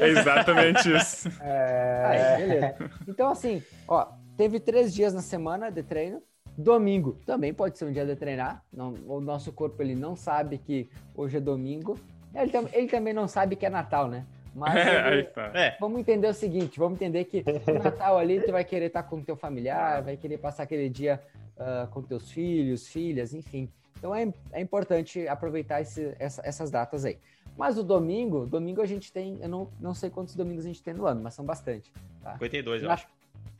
é 0.00 0.08
exatamente 0.08 0.96
isso. 0.96 1.28
É... 1.42 2.04
Aí, 2.06 2.46
beleza. 2.46 2.90
Então, 3.08 3.30
assim, 3.30 3.62
ó, 3.88 4.06
teve 4.36 4.60
três 4.60 4.94
dias 4.94 5.12
na 5.12 5.20
semana 5.20 5.70
de 5.70 5.82
treino. 5.82 6.22
Domingo 6.56 7.18
também 7.24 7.54
pode 7.54 7.78
ser 7.78 7.86
um 7.86 7.92
dia 7.92 8.04
de 8.04 8.14
treinar. 8.14 8.62
Não, 8.72 8.94
o 9.06 9.20
nosso 9.20 9.52
corpo 9.52 9.82
ele 9.82 9.94
não 9.94 10.14
sabe 10.14 10.58
que 10.58 10.88
hoje 11.14 11.38
é 11.38 11.40
domingo. 11.40 11.98
Ele, 12.34 12.52
ele 12.72 12.88
também 12.88 13.14
não 13.14 13.26
sabe 13.26 13.56
que 13.56 13.64
é 13.64 13.70
Natal, 13.70 14.08
né? 14.08 14.24
Mas 14.54 14.74
ele, 14.74 15.22
tá. 15.24 15.52
é. 15.54 15.76
vamos 15.80 16.00
entender 16.00 16.28
o 16.28 16.34
seguinte, 16.34 16.78
vamos 16.78 17.00
entender 17.00 17.24
que 17.24 17.44
no 17.66 17.82
Natal 17.82 18.18
ali 18.18 18.40
tu 18.40 18.50
vai 18.50 18.64
querer 18.64 18.86
estar 18.86 19.04
com 19.04 19.22
teu 19.22 19.36
familiar, 19.36 20.02
vai 20.02 20.16
querer 20.16 20.38
passar 20.38 20.64
aquele 20.64 20.88
dia 20.88 21.20
uh, 21.56 21.86
com 21.90 22.02
teus 22.02 22.30
filhos, 22.30 22.88
filhas, 22.88 23.32
enfim. 23.32 23.70
Então 24.00 24.14
é, 24.14 24.32
é 24.52 24.60
importante 24.60 25.28
aproveitar 25.28 25.82
esse, 25.82 26.16
essa, 26.18 26.42
essas 26.44 26.70
datas 26.70 27.04
aí. 27.04 27.18
Mas 27.56 27.76
o 27.76 27.84
domingo, 27.84 28.46
domingo 28.46 28.80
a 28.80 28.86
gente 28.86 29.12
tem, 29.12 29.38
eu 29.42 29.48
não, 29.48 29.70
não 29.78 29.92
sei 29.92 30.08
quantos 30.08 30.34
domingos 30.34 30.64
a 30.64 30.68
gente 30.68 30.82
tem 30.82 30.94
no 30.94 31.06
ano, 31.06 31.20
mas 31.22 31.34
são 31.34 31.44
bastante. 31.44 31.92
Tá? 32.22 32.32
52, 32.32 32.82
eu 32.82 32.90
acho. 32.90 33.06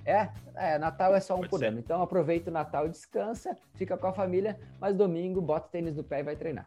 É, 0.06 0.30
é, 0.54 0.78
Natal 0.78 1.14
é 1.14 1.20
só 1.20 1.35
um 1.35 1.40
Pode 1.40 1.50
por 1.50 1.59
ser. 1.59 1.66
ano. 1.66 1.78
Então 1.78 2.00
aproveita 2.00 2.50
o 2.50 2.52
Natal, 2.52 2.88
descansa, 2.88 3.54
fica 3.75 3.99
com 3.99 4.06
a 4.06 4.12
família, 4.14 4.59
mas 4.80 4.97
domingo 4.97 5.42
bota 5.42 5.66
o 5.66 5.70
tênis 5.70 5.94
do 5.94 6.02
pé 6.02 6.20
e 6.20 6.23
vai 6.23 6.37
treinar. 6.37 6.66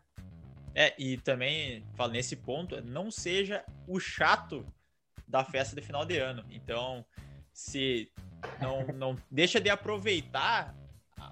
É, 0.75 0.93
e 0.97 1.17
também, 1.17 1.83
falo 1.95 2.11
nesse 2.11 2.35
ponto, 2.35 2.79
não 2.83 3.09
seja 3.09 3.65
o 3.87 3.99
chato 3.99 4.63
da 5.27 5.43
festa 5.43 5.75
de 5.75 5.81
final 5.81 6.05
de 6.05 6.19
ano. 6.19 6.45
Então, 6.51 7.03
se 7.51 8.11
não, 8.61 8.85
não 8.93 9.17
deixa 9.31 9.59
de 9.59 9.71
aproveitar 9.71 10.75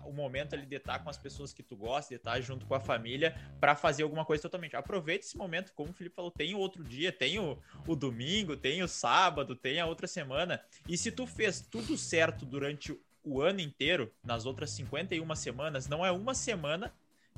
o 0.05 0.11
momento 0.11 0.53
ali 0.53 0.65
de 0.65 0.75
estar 0.75 0.99
com 0.99 1.09
as 1.09 1.17
pessoas 1.17 1.53
que 1.53 1.63
tu 1.63 1.75
gosta, 1.75 2.09
de 2.09 2.15
estar 2.15 2.39
junto 2.41 2.65
com 2.65 2.75
a 2.75 2.79
família 2.79 3.35
para 3.59 3.75
fazer 3.75 4.03
alguma 4.03 4.25
coisa 4.25 4.41
totalmente. 4.41 4.75
Aproveita 4.75 5.25
esse 5.25 5.37
momento, 5.37 5.73
como 5.73 5.91
o 5.91 5.93
Felipe 5.93 6.15
falou, 6.15 6.31
tem 6.31 6.55
outro 6.55 6.83
dia, 6.83 7.11
tem 7.11 7.39
o, 7.39 7.57
o 7.87 7.95
domingo, 7.95 8.55
tem 8.55 8.83
o 8.83 8.87
sábado, 8.87 9.55
tem 9.55 9.79
a 9.79 9.85
outra 9.85 10.07
semana. 10.07 10.61
E 10.87 10.97
se 10.97 11.11
tu 11.11 11.25
fez 11.25 11.61
tudo 11.61 11.97
certo 11.97 12.45
durante 12.45 12.97
o 13.23 13.41
ano 13.41 13.59
inteiro, 13.59 14.11
nas 14.23 14.45
outras 14.45 14.71
51 14.71 15.35
semanas, 15.35 15.87
não 15.87 16.05
é 16.05 16.11
uma 16.11 16.33
semana 16.33 16.93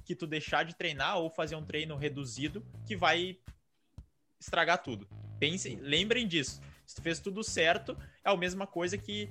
que 0.06 0.16
tu 0.16 0.28
deixar 0.28 0.64
de 0.64 0.76
treinar 0.76 1.18
ou 1.18 1.30
fazer 1.30 1.56
um 1.56 1.64
treino 1.64 1.96
reduzido 1.96 2.66
que 2.86 2.96
vai 2.96 3.38
estragar 4.40 4.82
tudo. 4.82 5.08
Pensem, 5.40 5.78
lembrem 5.78 6.28
disso. 6.28 6.62
Se 6.86 6.96
tu 6.96 7.02
fez 7.02 7.20
tudo 7.20 7.44
certo, 7.44 7.98
é 8.24 8.30
a 8.30 8.38
mesma 8.38 8.68
coisa 8.68 8.98
que 8.98 9.30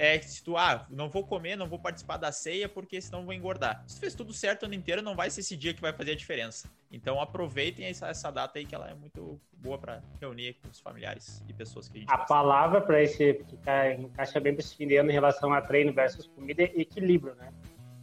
é, 0.00 0.18
se 0.22 0.42
tu, 0.42 0.56
ah, 0.56 0.86
não 0.88 1.10
vou 1.10 1.26
comer, 1.26 1.56
não 1.56 1.68
vou 1.68 1.78
participar 1.78 2.16
da 2.16 2.32
ceia 2.32 2.66
porque 2.66 2.98
senão 3.02 3.26
vou 3.26 3.34
engordar. 3.34 3.84
Se 3.86 3.96
tu 3.96 4.00
fez 4.00 4.14
tudo 4.14 4.32
certo 4.32 4.62
o 4.62 4.64
ano 4.64 4.74
inteiro, 4.74 5.02
não 5.02 5.14
vai 5.14 5.28
ser 5.28 5.40
esse 5.40 5.54
dia 5.54 5.74
que 5.74 5.80
vai 5.82 5.92
fazer 5.92 6.12
a 6.12 6.16
diferença. 6.16 6.70
Então 6.90 7.20
aproveitem 7.20 7.84
essa, 7.84 8.08
essa 8.08 8.30
data 8.30 8.58
aí 8.58 8.64
que 8.64 8.74
ela 8.74 8.88
é 8.88 8.94
muito 8.94 9.38
boa 9.52 9.76
para 9.76 10.02
reunir 10.18 10.54
com 10.54 10.70
os 10.70 10.80
familiares 10.80 11.44
e 11.46 11.52
pessoas 11.52 11.86
que 11.86 11.98
a 11.98 12.00
gente 12.00 12.10
A 12.10 12.16
gosta. 12.16 12.32
palavra 12.32 12.80
para 12.80 13.02
esse 13.02 13.34
que 13.34 13.58
tá, 13.58 13.92
encaixa 13.92 14.40
bem 14.40 14.54
para 14.54 14.64
esse 14.64 14.74
fim 14.74 14.86
de 14.86 14.96
ano 14.96 15.10
em 15.10 15.12
relação 15.12 15.52
a 15.52 15.60
treino 15.60 15.92
versus 15.92 16.26
comida 16.28 16.62
é 16.62 16.80
equilíbrio, 16.80 17.34
né? 17.34 17.52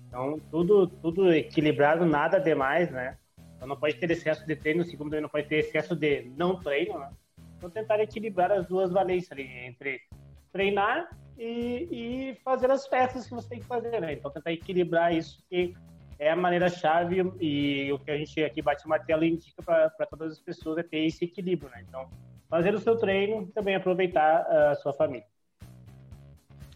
Então 0.08 0.40
tudo 0.52 0.86
tudo 0.86 1.34
equilibrado, 1.34 2.06
nada 2.06 2.38
demais, 2.38 2.92
né? 2.92 3.18
Então 3.56 3.68
não 3.68 3.76
pode 3.76 3.96
ter 3.96 4.12
excesso 4.12 4.46
de 4.46 4.56
treino, 4.56 4.84
segundo 4.84 5.10
também 5.10 5.22
não 5.22 5.30
pode 5.30 5.48
ter 5.48 5.58
excesso 5.58 5.96
de 5.96 6.32
não 6.38 6.62
treino, 6.62 7.00
né? 7.00 7.10
Então 7.58 7.72
tentar 7.72 8.00
equilibrar 8.00 8.52
as 8.52 8.68
duas 8.68 8.92
valências 8.92 9.32
ali 9.32 9.48
entre 9.66 10.00
treinar 10.52 11.10
e, 11.38 11.88
e, 12.32 12.36
fazer 12.44 12.70
as 12.72 12.88
festas 12.88 13.28
que 13.28 13.34
você 13.34 13.50
tem 13.50 13.60
que 13.60 13.66
fazer, 13.66 14.02
né? 14.02 14.14
Então 14.14 14.32
tentar 14.32 14.52
equilibrar 14.52 15.14
isso 15.14 15.44
que 15.50 15.76
é 16.20 16.32
a 16.32 16.36
maneira 16.36 16.68
chave 16.70 17.18
e 17.40 17.92
o 17.92 18.00
que 18.00 18.10
a 18.10 18.18
gente 18.18 18.44
aqui 18.44 18.62
bate 18.62 18.88
martelo 18.88 19.24
e 19.24 19.30
indica 19.30 19.62
para 19.62 20.06
todas 20.10 20.34
as 20.34 20.40
pessoas 20.40 20.80
é 20.80 20.84
ter 20.84 21.06
esse 21.06 21.26
equilíbrio, 21.26 21.70
né? 21.70 21.84
Então 21.88 22.10
fazer 22.50 22.74
o 22.74 22.80
seu 22.80 22.98
treino 22.98 23.44
e 23.44 23.52
também 23.52 23.76
aproveitar 23.76 24.42
a 24.42 24.76
sua 24.76 24.94
família. 24.94 25.28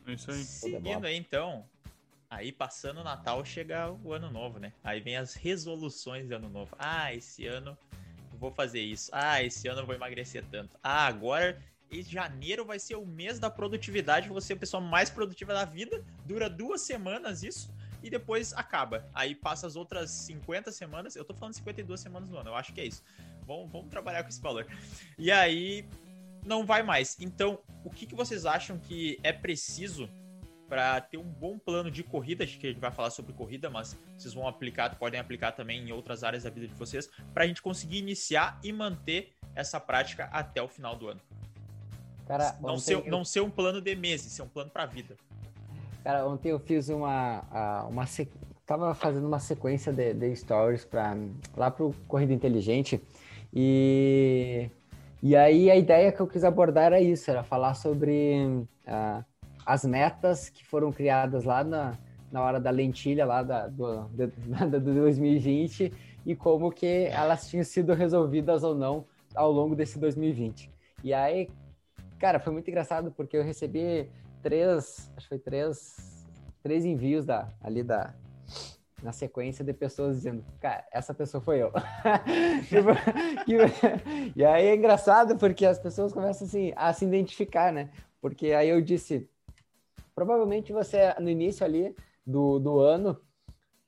É 0.05 0.13
isso 0.13 0.31
aí. 0.31 0.37
Seguindo 0.37 1.05
aí 1.05 1.15
então, 1.15 1.65
aí 2.29 2.51
passando 2.51 3.01
o 3.01 3.03
Natal 3.03 3.43
chega 3.43 3.91
o 4.03 4.13
ano 4.13 4.29
novo, 4.29 4.59
né? 4.59 4.73
Aí 4.83 4.99
vem 4.99 5.17
as 5.17 5.33
resoluções 5.33 6.27
de 6.27 6.33
ano 6.33 6.49
novo. 6.49 6.75
Ah, 6.77 7.13
esse 7.13 7.47
ano 7.47 7.75
vou 8.41 8.51
fazer 8.51 8.81
isso. 8.81 9.09
Ah, 9.13 9.41
esse 9.43 9.67
ano 9.67 9.81
eu 9.81 9.85
vou 9.85 9.93
emagrecer 9.93 10.43
tanto. 10.49 10.75
Ah, 10.83 11.05
agora 11.05 11.61
e 11.91 12.01
janeiro 12.01 12.65
vai 12.65 12.79
ser 12.79 12.95
o 12.95 13.05
mês 13.05 13.37
da 13.37 13.49
produtividade, 13.49 14.29
você 14.29 14.53
é 14.53 14.55
a 14.55 14.59
pessoa 14.59 14.81
mais 14.81 15.09
produtiva 15.09 15.53
da 15.53 15.65
vida, 15.65 16.03
dura 16.25 16.49
duas 16.49 16.81
semanas 16.81 17.43
isso, 17.43 17.73
e 18.01 18.09
depois 18.09 18.53
acaba. 18.53 19.07
Aí 19.13 19.35
passa 19.35 19.67
as 19.67 19.75
outras 19.75 20.09
50 20.11 20.71
semanas, 20.71 21.15
eu 21.15 21.25
tô 21.25 21.33
falando 21.33 21.53
52 21.53 21.99
semanas 21.99 22.29
no 22.29 22.37
ano, 22.37 22.49
eu 22.49 22.55
acho 22.55 22.73
que 22.73 22.81
é 22.81 22.85
isso. 22.85 23.03
Vamos, 23.45 23.71
vamos 23.71 23.89
trabalhar 23.89 24.23
com 24.23 24.29
esse 24.29 24.41
valor. 24.41 24.65
E 25.17 25.31
aí 25.31 25.85
não 26.45 26.65
vai 26.65 26.81
mais. 26.81 27.19
Então, 27.19 27.59
o 27.83 27.89
que, 27.89 28.05
que 28.05 28.15
vocês 28.15 28.45
acham 28.45 28.79
que 28.79 29.19
é 29.21 29.33
preciso 29.33 30.09
para 30.71 31.01
ter 31.01 31.17
um 31.17 31.29
bom 31.29 31.59
plano 31.59 31.91
de 31.91 32.01
corrida, 32.01 32.45
acho 32.45 32.57
que 32.57 32.67
a 32.67 32.69
gente 32.69 32.79
vai 32.79 32.91
falar 32.91 33.09
sobre 33.09 33.33
corrida, 33.33 33.69
mas 33.69 33.97
vocês 34.17 34.33
vão 34.33 34.47
aplicar, 34.47 34.95
podem 34.95 35.19
aplicar 35.19 35.51
também 35.51 35.81
em 35.81 35.91
outras 35.91 36.23
áreas 36.23 36.43
da 36.43 36.49
vida 36.49 36.65
de 36.65 36.73
vocês, 36.75 37.09
para 37.33 37.43
a 37.43 37.47
gente 37.47 37.61
conseguir 37.61 37.97
iniciar 37.97 38.57
e 38.63 38.71
manter 38.71 39.33
essa 39.53 39.81
prática 39.81 40.29
até 40.31 40.61
o 40.61 40.69
final 40.69 40.95
do 40.95 41.09
ano. 41.09 41.19
Cara, 42.31 42.55
não, 42.61 42.77
ser, 42.77 42.93
eu... 42.93 43.05
não 43.07 43.25
ser 43.25 43.41
um 43.41 43.49
plano 43.49 43.81
de 43.81 43.93
meses, 43.93 44.31
ser 44.31 44.41
um 44.41 44.47
plano 44.47 44.69
para 44.69 44.83
a 44.83 44.85
vida. 44.85 45.17
Cara, 46.01 46.25
ontem 46.25 46.49
eu 46.49 46.59
fiz 46.59 46.87
uma. 46.87 47.43
uma 47.89 48.05
Tava 48.65 48.95
fazendo 48.95 49.27
uma 49.27 49.39
sequência 49.39 49.91
de, 49.91 50.13
de 50.13 50.33
stories 50.37 50.85
pra, 50.85 51.17
lá 51.57 51.69
pro 51.69 51.93
Corrida 52.07 52.31
Inteligente. 52.31 53.01
E, 53.53 54.69
e 55.21 55.35
aí 55.35 55.69
a 55.69 55.75
ideia 55.75 56.09
que 56.09 56.21
eu 56.21 56.27
quis 56.27 56.45
abordar 56.45 56.85
era 56.85 57.01
isso, 57.01 57.29
era 57.29 57.43
falar 57.43 57.73
sobre 57.73 58.65
uh, 58.87 59.25
as 59.65 59.83
metas 59.83 60.47
que 60.47 60.65
foram 60.65 60.89
criadas 60.89 61.43
lá 61.43 61.65
na, 61.65 61.97
na 62.31 62.41
hora 62.41 62.61
da 62.61 62.69
lentilha 62.69 63.25
lá 63.25 63.43
da, 63.43 63.67
do, 63.67 64.05
do, 64.05 64.27
do 64.79 64.93
2020 64.93 65.91
e 66.25 66.33
como 66.33 66.71
que 66.71 67.07
elas 67.11 67.49
tinham 67.49 67.65
sido 67.65 67.93
resolvidas 67.93 68.63
ou 68.63 68.73
não 68.73 69.03
ao 69.35 69.51
longo 69.51 69.75
desse 69.75 69.99
2020. 69.99 70.71
E 71.03 71.13
aí, 71.13 71.49
Cara, 72.21 72.39
foi 72.39 72.53
muito 72.53 72.69
engraçado 72.69 73.11
porque 73.11 73.35
eu 73.35 73.43
recebi 73.43 74.07
três, 74.43 75.11
acho 75.17 75.25
que 75.25 75.29
foi 75.29 75.39
três, 75.39 76.23
três 76.61 76.85
envios 76.85 77.25
da, 77.25 77.49
ali 77.59 77.81
da, 77.81 78.13
na 79.01 79.11
sequência 79.11 79.65
de 79.65 79.73
pessoas 79.73 80.17
dizendo, 80.17 80.45
cara, 80.59 80.85
essa 80.91 81.15
pessoa 81.15 81.41
foi 81.41 81.63
eu. 81.63 81.73
Tipo, 82.69 82.89
e 84.35 84.45
aí 84.45 84.67
é 84.67 84.75
engraçado 84.75 85.35
porque 85.35 85.65
as 85.65 85.79
pessoas 85.79 86.13
começam 86.13 86.45
assim, 86.45 86.71
a 86.75 86.93
se 86.93 87.05
identificar, 87.05 87.73
né? 87.73 87.89
Porque 88.21 88.53
aí 88.53 88.69
eu 88.69 88.83
disse, 88.83 89.27
provavelmente 90.13 90.71
você 90.71 91.15
no 91.19 91.27
início 91.27 91.65
ali 91.65 91.95
do, 92.23 92.59
do 92.59 92.79
ano, 92.79 93.19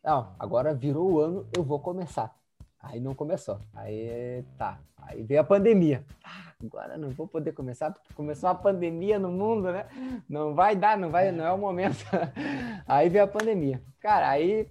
não, 0.03 0.33
agora 0.39 0.73
virou 0.73 1.11
o 1.11 1.19
ano, 1.19 1.47
eu 1.55 1.61
vou 1.61 1.79
começar. 1.79 2.35
Aí 2.79 2.99
não 2.99 3.13
começou. 3.13 3.59
Aí 3.75 4.43
tá. 4.57 4.79
Aí 4.97 5.21
veio 5.21 5.41
a 5.41 5.43
pandemia. 5.43 6.03
Ah, 6.23 6.52
agora 6.65 6.97
não 6.97 7.09
vou 7.09 7.27
poder 7.27 7.51
começar, 7.51 7.91
porque 7.91 8.13
começou 8.13 8.49
a 8.49 8.55
pandemia 8.55 9.19
no 9.19 9.31
mundo, 9.31 9.71
né? 9.71 9.85
Não 10.27 10.53
vai 10.53 10.75
dar, 10.75 10.97
não 10.97 11.09
vai, 11.09 11.31
não 11.31 11.45
é 11.45 11.51
o 11.51 11.57
momento. 11.57 12.05
Aí 12.87 13.09
veio 13.09 13.25
a 13.25 13.27
pandemia. 13.27 13.81
Cara, 13.99 14.29
aí 14.29 14.67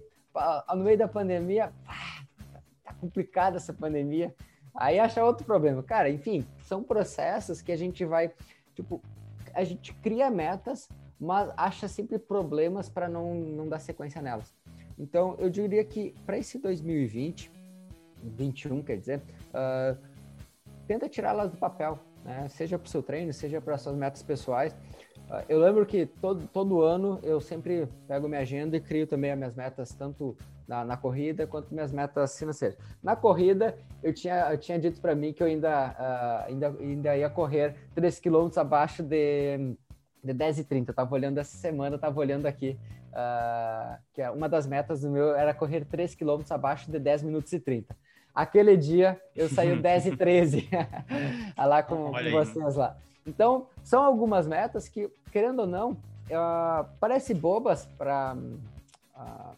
no 0.75 0.83
meio 0.83 0.97
da 0.97 1.07
pandemia, 1.07 1.71
tá 2.83 2.93
complicada 2.93 3.57
essa 3.57 3.73
pandemia. 3.73 4.33
Aí 4.75 4.99
acha 4.99 5.23
outro 5.23 5.45
problema. 5.45 5.83
Cara, 5.83 6.09
enfim, 6.09 6.45
são 6.63 6.83
processos 6.83 7.61
que 7.61 7.71
a 7.71 7.77
gente 7.77 8.03
vai, 8.05 8.31
tipo, 8.73 9.01
a 9.53 9.63
gente 9.63 9.93
cria 9.95 10.31
metas, 10.31 10.89
mas 11.19 11.51
acha 11.55 11.87
sempre 11.87 12.17
problemas 12.17 12.89
para 12.89 13.07
não, 13.07 13.35
não 13.35 13.69
dar 13.69 13.79
sequência 13.79 14.21
nelas. 14.21 14.53
Então, 14.97 15.35
eu 15.39 15.49
diria 15.49 15.83
que 15.83 16.15
para 16.25 16.37
esse 16.37 16.57
2020, 16.57 17.51
21, 18.23 18.81
quer 18.81 18.97
dizer, 18.97 19.21
uh, 19.49 19.97
tenta 20.87 21.09
tirá-las 21.09 21.51
do 21.51 21.57
papel, 21.57 21.99
né? 22.23 22.47
seja 22.49 22.77
para 22.77 22.87
o 22.87 22.89
seu 22.89 23.03
treino, 23.03 23.33
seja 23.33 23.61
para 23.61 23.77
suas 23.77 23.95
metas 23.95 24.23
pessoais. 24.23 24.73
Uh, 25.29 25.43
eu 25.47 25.59
lembro 25.59 25.85
que 25.85 26.05
todo, 26.05 26.47
todo 26.47 26.81
ano 26.81 27.19
eu 27.23 27.39
sempre 27.39 27.87
pego 28.07 28.27
minha 28.27 28.41
agenda 28.41 28.75
e 28.75 28.81
crio 28.81 29.07
também 29.07 29.31
as 29.31 29.37
minhas 29.37 29.55
metas, 29.55 29.93
tanto 29.93 30.37
na, 30.67 30.83
na 30.83 30.97
corrida 30.97 31.47
quanto 31.47 31.73
minhas 31.73 31.91
metas 31.91 32.37
financeiras. 32.37 32.77
Na 33.01 33.15
corrida, 33.15 33.77
eu 34.01 34.13
tinha, 34.13 34.51
eu 34.51 34.57
tinha 34.57 34.79
dito 34.79 34.99
para 34.99 35.15
mim 35.15 35.33
que 35.33 35.41
eu 35.41 35.47
ainda, 35.47 35.89
uh, 35.91 36.47
ainda, 36.47 36.75
ainda 36.79 37.17
ia 37.17 37.29
correr 37.29 37.75
3 37.95 38.19
km 38.19 38.49
abaixo 38.57 39.03
de, 39.03 39.75
de 40.23 40.33
10 40.33 40.59
e 40.59 40.63
30. 40.63 40.89
Eu 40.89 40.93
estava 40.93 41.13
olhando 41.13 41.37
essa 41.37 41.57
semana, 41.57 41.95
estava 41.95 42.19
olhando 42.19 42.45
aqui, 42.45 42.77
uh, 43.09 43.97
que 44.13 44.21
é 44.21 44.29
uma 44.29 44.49
das 44.49 44.67
metas 44.67 45.01
do 45.01 45.09
meu 45.09 45.35
era 45.35 45.53
correr 45.53 45.85
3 45.85 46.15
km 46.15 46.41
abaixo 46.49 46.91
de 46.91 46.99
10 46.99 47.23
minutos 47.23 47.51
e 47.53 47.59
30. 47.59 47.95
Aquele 48.33 48.75
dia 48.75 49.19
eu 49.35 49.47
saí 49.49 49.75
10 49.79 50.05
e 50.07 50.17
13 50.17 50.69
lá 51.57 51.83
com, 51.83 52.11
com 52.11 52.31
vocês 52.31 52.75
lá. 52.75 52.97
Então, 53.25 53.67
são 53.83 54.03
algumas 54.03 54.47
metas 54.47 54.89
que, 54.89 55.09
querendo 55.31 55.59
ou 55.59 55.67
não, 55.67 55.91
uh, 55.91 56.85
parece 56.99 57.33
bobas 57.33 57.85
para 57.97 58.35
uh, 58.35 58.59
ah, 59.15 59.53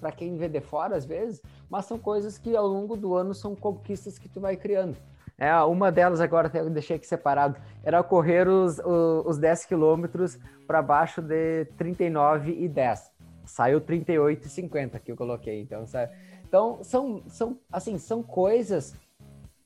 para 0.00 0.10
quem 0.10 0.36
vê 0.36 0.48
de 0.48 0.60
fora 0.60 0.96
às 0.96 1.04
vezes, 1.04 1.42
mas 1.68 1.84
são 1.84 1.98
coisas 1.98 2.38
que 2.38 2.56
ao 2.56 2.66
longo 2.66 2.96
do 2.96 3.14
ano 3.14 3.34
são 3.34 3.54
conquistas 3.54 4.18
que 4.18 4.28
tu 4.28 4.40
vai 4.40 4.56
criando. 4.56 4.96
É, 5.38 5.54
uma 5.62 5.90
delas 5.90 6.20
agora 6.20 6.48
até 6.48 6.60
eu 6.60 6.68
deixei 6.68 6.96
aqui 6.96 7.06
separado, 7.06 7.56
era 7.82 8.02
correr 8.02 8.48
os, 8.48 8.78
os, 8.78 9.26
os 9.26 9.38
10 9.38 9.66
quilômetros 9.66 10.38
para 10.66 10.82
baixo 10.82 11.22
de 11.22 11.64
39 11.76 12.52
e 12.52 12.68
10. 12.68 13.10
Saiu 13.46 13.80
38 13.80 14.46
e 14.46 14.48
50 14.48 14.98
que 14.98 15.12
eu 15.12 15.16
coloquei, 15.16 15.62
então 15.62 15.86
sabe? 15.86 16.12
Então, 16.50 16.82
são, 16.82 17.22
são, 17.28 17.56
assim, 17.70 17.96
são 17.96 18.24
coisas 18.24 18.96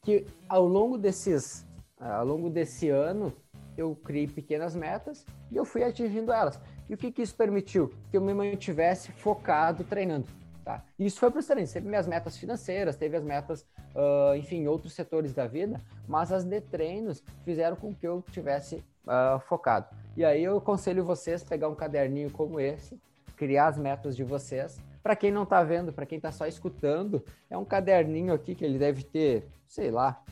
que 0.03 0.26
ao 0.47 0.69
longo 0.69 0.99
desses, 0.99 1.67
ao 1.99 2.26
longo 2.26 2.50
desse 2.50 2.91
ano, 2.91 3.33
eu 3.75 3.97
criei 3.97 4.26
pequenas 4.26 4.76
metas 4.76 5.25
e 5.50 5.57
eu 5.57 5.64
fui 5.64 5.83
atingindo 5.83 6.31
elas. 6.31 6.61
E 6.87 6.93
o 6.93 6.99
que, 6.99 7.11
que 7.11 7.23
isso 7.23 7.35
permitiu? 7.35 7.91
Que 8.11 8.19
eu 8.19 8.21
me 8.21 8.35
mantivesse 8.35 9.11
focado 9.12 9.83
treinando. 9.83 10.26
Tá? 10.62 10.85
Isso 10.99 11.19
foi 11.19 11.31
treinos. 11.31 11.73
Teve 11.73 11.88
minhas 11.88 12.07
metas 12.07 12.37
financeiras, 12.37 12.97
teve 12.97 13.17
as 13.17 13.25
metas, 13.25 13.62
uh, 13.95 14.37
enfim, 14.37 14.67
outros 14.67 14.93
setores 14.93 15.33
da 15.33 15.47
vida, 15.47 15.81
mas 16.07 16.31
as 16.33 16.45
de 16.45 16.61
treinos 16.61 17.23
fizeram 17.47 17.76
com 17.76 17.95
que 17.95 18.07
eu 18.07 18.23
tivesse 18.31 18.85
uh, 19.07 19.41
focado. 19.49 19.87
E 20.14 20.23
aí 20.23 20.45
eu 20.45 20.59
aconselho 20.59 21.03
vocês 21.03 21.43
pegar 21.43 21.71
um 21.71 21.75
caderninho 21.75 22.31
como 22.31 22.61
esse, 22.61 23.00
criar 23.38 23.69
as 23.69 23.79
metas 23.79 24.14
de 24.14 24.23
vocês. 24.23 24.79
Para 25.04 25.14
quem 25.14 25.30
não 25.30 25.42
está 25.42 25.62
vendo, 25.62 25.92
para 25.92 26.06
quem 26.06 26.16
está 26.16 26.32
só 26.32 26.46
escutando, 26.46 27.23
é 27.50 27.58
um 27.58 27.64
caderninho 27.64 28.32
aqui 28.32 28.54
que 28.54 28.64
ele 28.64 28.78
deve 28.78 29.04
ter, 29.04 29.46
sei 29.68 29.90
lá, 29.90 30.25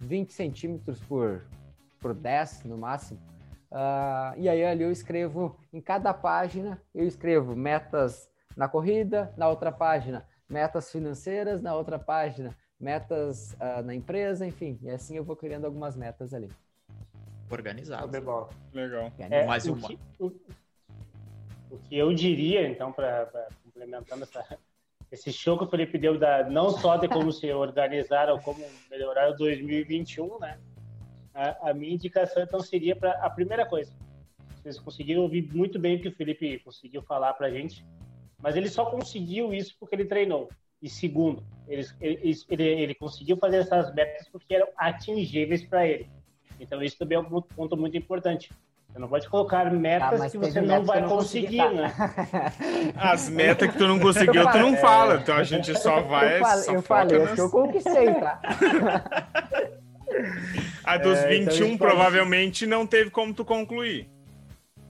20 0.00 0.32
centímetros 0.32 1.00
por, 1.02 1.46
por 2.00 2.12
10 2.12 2.64
no 2.64 2.76
máximo. 2.76 3.20
Uh, 3.70 4.34
e 4.36 4.48
aí 4.48 4.64
ali 4.64 4.82
eu 4.82 4.90
escrevo 4.90 5.56
em 5.72 5.80
cada 5.80 6.12
página, 6.12 6.82
eu 6.92 7.06
escrevo 7.06 7.54
metas 7.54 8.28
na 8.56 8.66
corrida, 8.68 9.32
na 9.36 9.48
outra 9.48 9.70
página, 9.70 10.26
metas 10.48 10.90
financeiras, 10.90 11.62
na 11.62 11.72
outra 11.76 12.00
página, 12.00 12.56
metas 12.80 13.52
uh, 13.60 13.80
na 13.84 13.94
empresa, 13.94 14.44
enfim. 14.44 14.76
E 14.82 14.90
assim 14.90 15.16
eu 15.16 15.22
vou 15.22 15.36
criando 15.36 15.66
algumas 15.66 15.94
metas 15.94 16.34
ali. 16.34 16.50
Organizado. 17.48 18.10
Legal. 18.10 18.50
É, 19.30 19.46
Mais 19.46 19.66
uma. 19.66 19.86
O 19.86 19.88
que, 19.88 19.98
o, 20.18 20.26
o 21.70 21.78
que 21.78 21.96
eu 21.96 22.12
diria, 22.12 22.66
então, 22.66 22.90
para 22.90 23.48
complementando 23.78 24.24
essa, 24.24 24.58
esse 25.10 25.32
show 25.32 25.56
que 25.56 25.64
o 25.64 25.68
Felipe 25.68 25.98
deu, 25.98 26.18
da, 26.18 26.48
não 26.48 26.70
só 26.70 26.96
de 26.96 27.08
como 27.08 27.32
se 27.32 27.52
organizar 27.52 28.28
ou 28.28 28.38
como 28.40 28.64
melhorar 28.90 29.30
o 29.30 29.36
2021, 29.36 30.38
né? 30.38 30.58
A, 31.34 31.70
a 31.70 31.74
minha 31.74 31.94
indicação, 31.94 32.42
então, 32.42 32.60
seria 32.60 32.96
para 32.96 33.12
a 33.24 33.30
primeira 33.30 33.64
coisa. 33.64 33.92
Vocês 34.56 34.78
conseguiram 34.78 35.22
ouvir 35.22 35.42
muito 35.54 35.78
bem 35.78 35.96
o 35.96 36.02
que 36.02 36.08
o 36.08 36.14
Felipe 36.14 36.58
conseguiu 36.60 37.02
falar 37.02 37.32
para 37.34 37.46
a 37.46 37.50
gente 37.50 37.84
mas 38.40 38.56
ele 38.56 38.68
só 38.68 38.86
conseguiu 38.86 39.52
isso 39.52 39.76
porque 39.78 39.94
ele 39.94 40.04
treinou. 40.04 40.48
E 40.80 40.88
segundo, 40.88 41.44
ele, 41.66 41.84
ele, 42.00 42.32
ele, 42.48 42.62
ele 42.62 42.94
conseguiu 42.94 43.36
fazer 43.36 43.58
essas 43.58 43.92
metas 43.92 44.28
porque 44.28 44.54
eram 44.54 44.68
atingíveis 44.76 45.64
para 45.64 45.86
ele. 45.86 46.08
Então 46.60 46.82
isso 46.82 46.96
também 46.96 47.16
é 47.16 47.20
um 47.20 47.42
ponto 47.42 47.76
muito 47.76 47.96
importante. 47.96 48.50
Você 48.98 49.02
não 49.02 49.08
pode 49.08 49.28
colocar 49.28 49.70
metas 49.70 50.20
ah, 50.20 50.28
que 50.28 50.36
você 50.36 50.60
não 50.60 50.82
vai 50.84 51.00
não 51.00 51.08
conseguir, 51.08 51.58
tá. 51.58 51.70
né? 51.70 51.94
As 52.98 53.28
metas 53.28 53.70
que 53.70 53.78
tu 53.78 53.86
não 53.86 54.00
conseguiu, 54.00 54.50
tu 54.50 54.58
não 54.58 54.76
fala. 54.76 55.20
Então 55.22 55.36
a 55.36 55.44
gente 55.44 55.72
só 55.78 56.00
vai. 56.00 56.40
Eu 56.40 56.44
falei, 56.44 56.76
eu 56.76 56.82
falei 56.82 57.18
nas... 57.20 57.32
que 57.32 57.40
eu 57.40 57.48
conquistei, 57.48 58.14
tá? 58.14 58.40
a 60.82 60.96
dos 60.96 61.18
é, 61.18 61.28
21 61.28 61.66
então 61.66 61.78
provavelmente 61.78 62.66
não 62.66 62.84
teve 62.84 63.08
como 63.10 63.32
tu 63.32 63.44
concluir. 63.44 64.10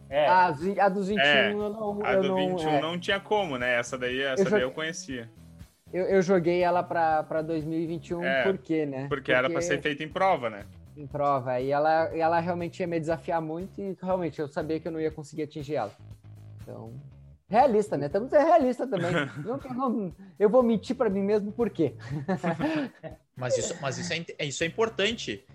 É. 0.09 0.27
A, 0.27 0.47
a 0.47 0.88
dos 0.88 1.09
21 1.09 1.23
é. 1.23 1.53
eu 1.53 1.59
não. 1.59 2.00
A 2.03 2.15
eu 2.15 2.23
do 2.23 2.29
não, 2.29 2.37
21 2.37 2.69
é. 2.71 2.81
não 2.81 2.99
tinha 2.99 3.21
como, 3.21 3.59
né? 3.59 3.79
Essa 3.79 3.99
daí, 3.99 4.23
essa 4.23 4.43
eu 4.43 4.50
daí 4.50 4.62
eu 4.62 4.71
conhecia. 4.71 5.29
Eu, 5.93 6.07
eu 6.07 6.23
joguei 6.23 6.62
ela 6.62 6.83
pra, 6.83 7.25
pra 7.25 7.43
2021 7.43 8.25
é, 8.25 8.43
por 8.43 8.57
quê, 8.57 8.87
né? 8.87 9.00
Porque, 9.00 9.09
porque 9.17 9.33
era 9.33 9.50
pra 9.50 9.61
ser 9.61 9.83
feita 9.83 10.03
em 10.03 10.09
prova, 10.09 10.49
né? 10.49 10.65
Em 10.99 11.07
prova. 11.07 11.61
E 11.61 11.71
ela, 11.71 12.11
ela 12.14 12.40
realmente 12.40 12.81
ia 12.81 12.87
me 12.87 12.99
desafiar 12.99 13.40
muito 13.40 13.81
e 13.81 13.97
realmente 14.02 14.40
eu 14.40 14.49
sabia 14.49 14.81
que 14.81 14.88
eu 14.88 14.93
não 14.93 15.00
ia 15.00 15.12
conseguir 15.12 15.45
atingir 15.45 15.76
ela. 15.76 15.93
Então. 16.61 16.93
Realista, 17.49 17.97
né? 17.97 18.09
Temos 18.09 18.28
que 18.28 18.37
ser 18.37 18.45
realista 18.45 18.87
também. 18.87 19.12
não, 19.45 19.57
não, 19.57 20.14
eu 20.38 20.50
vou 20.50 20.62
mentir 20.62 20.97
para 20.97 21.09
mim 21.09 21.23
mesmo 21.23 21.52
por 21.52 21.71
quê? 21.71 21.95
mas 23.37 23.57
isso, 23.57 23.76
mas 23.81 23.97
isso, 23.97 24.12
é, 24.12 24.45
isso 24.45 24.64
é 24.64 24.67
importante 24.67 25.47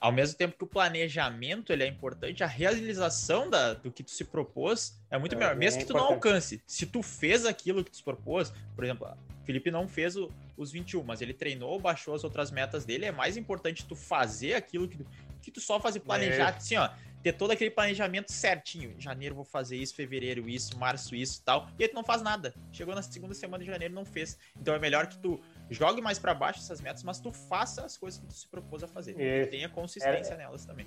ao 0.00 0.10
mesmo 0.10 0.36
tempo 0.36 0.56
que 0.56 0.64
o 0.64 0.66
planejamento 0.66 1.72
ele 1.72 1.84
é 1.84 1.86
importante, 1.86 2.42
a 2.42 2.46
realização 2.46 3.50
da, 3.50 3.74
do 3.74 3.92
que 3.92 4.02
tu 4.02 4.10
se 4.10 4.24
propôs 4.24 4.98
é 5.10 5.18
muito 5.18 5.34
é, 5.34 5.38
melhor. 5.38 5.54
Mesmo 5.54 5.78
é 5.78 5.82
que 5.82 5.86
tu 5.86 5.92
importante. 5.92 6.08
não 6.08 6.14
alcance. 6.16 6.62
Se 6.66 6.86
tu 6.86 7.02
fez 7.02 7.44
aquilo 7.44 7.84
que 7.84 7.90
tu 7.90 7.98
se 7.98 8.02
propôs, 8.02 8.50
por 8.74 8.82
exemplo, 8.82 9.06
o 9.06 9.44
Felipe 9.44 9.70
não 9.70 9.86
fez 9.86 10.16
o, 10.16 10.30
os 10.62 10.70
21, 10.70 11.02
mas 11.02 11.22
ele 11.22 11.32
treinou, 11.32 11.80
baixou 11.80 12.14
as 12.14 12.22
outras 12.22 12.50
metas 12.50 12.84
dele, 12.84 13.06
é 13.06 13.12
mais 13.12 13.36
importante 13.36 13.86
tu 13.86 13.96
fazer 13.96 14.54
aquilo 14.54 14.86
que 14.88 14.98
tu, 14.98 15.06
que 15.40 15.50
tu 15.50 15.60
só 15.60 15.80
fazer 15.80 16.00
planejar, 16.00 16.52
é. 16.52 16.56
assim, 16.56 16.76
ó, 16.76 16.90
ter 17.22 17.32
todo 17.32 17.50
aquele 17.50 17.70
planejamento 17.70 18.30
certinho. 18.30 18.92
Em 18.92 19.00
janeiro 19.00 19.34
vou 19.34 19.44
fazer 19.44 19.76
isso, 19.76 19.94
fevereiro 19.94 20.48
isso, 20.48 20.78
março 20.78 21.14
isso 21.14 21.42
tal. 21.44 21.68
E 21.78 21.84
aí 21.84 21.88
tu 21.88 21.94
não 21.94 22.04
faz 22.04 22.22
nada. 22.22 22.54
Chegou 22.72 22.94
na 22.94 23.02
segunda 23.02 23.34
semana 23.34 23.64
de 23.64 23.70
janeiro 23.70 23.94
não 23.94 24.04
fez. 24.04 24.38
Então 24.58 24.74
é 24.74 24.78
melhor 24.78 25.06
que 25.06 25.18
tu 25.18 25.40
jogue 25.70 26.00
mais 26.00 26.18
para 26.18 26.34
baixo 26.34 26.60
essas 26.60 26.80
metas, 26.80 27.02
mas 27.02 27.20
tu 27.20 27.32
faça 27.32 27.84
as 27.84 27.96
coisas 27.96 28.20
que 28.20 28.26
tu 28.26 28.34
se 28.34 28.48
propôs 28.48 28.82
a 28.82 28.88
fazer. 28.88 29.18
E 29.18 29.46
tenha 29.46 29.68
consistência 29.68 30.34
é... 30.34 30.36
nelas 30.36 30.64
também. 30.64 30.86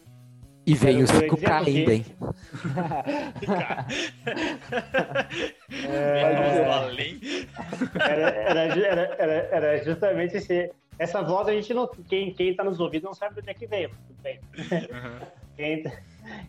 E 0.65 0.73
veio 0.76 1.04
os 1.04 1.12
5K 1.12 1.67
ainda, 1.67 1.93
hein? 1.93 2.06
era, 7.99 8.30
era, 8.30 9.15
era, 9.17 9.34
era, 9.52 9.84
justamente 9.84 10.38
esse, 10.38 10.71
essa 10.97 11.21
voz, 11.21 11.47
a 11.49 11.52
gente 11.52 11.73
não. 11.73 11.88
Quem, 11.88 12.34
quem 12.34 12.56
tá 12.56 12.63
nos 12.63 12.80
ouvindo 12.80 13.04
não 13.04 13.13
sabe 13.13 13.36
de 13.36 13.41
onde 13.41 13.49
é 13.49 13.54
que 13.54 13.67
veio, 13.67 13.89
tudo 13.89 14.21
bem. 14.21 14.39
Uhum. 14.58 15.19
Quem, 15.56 15.84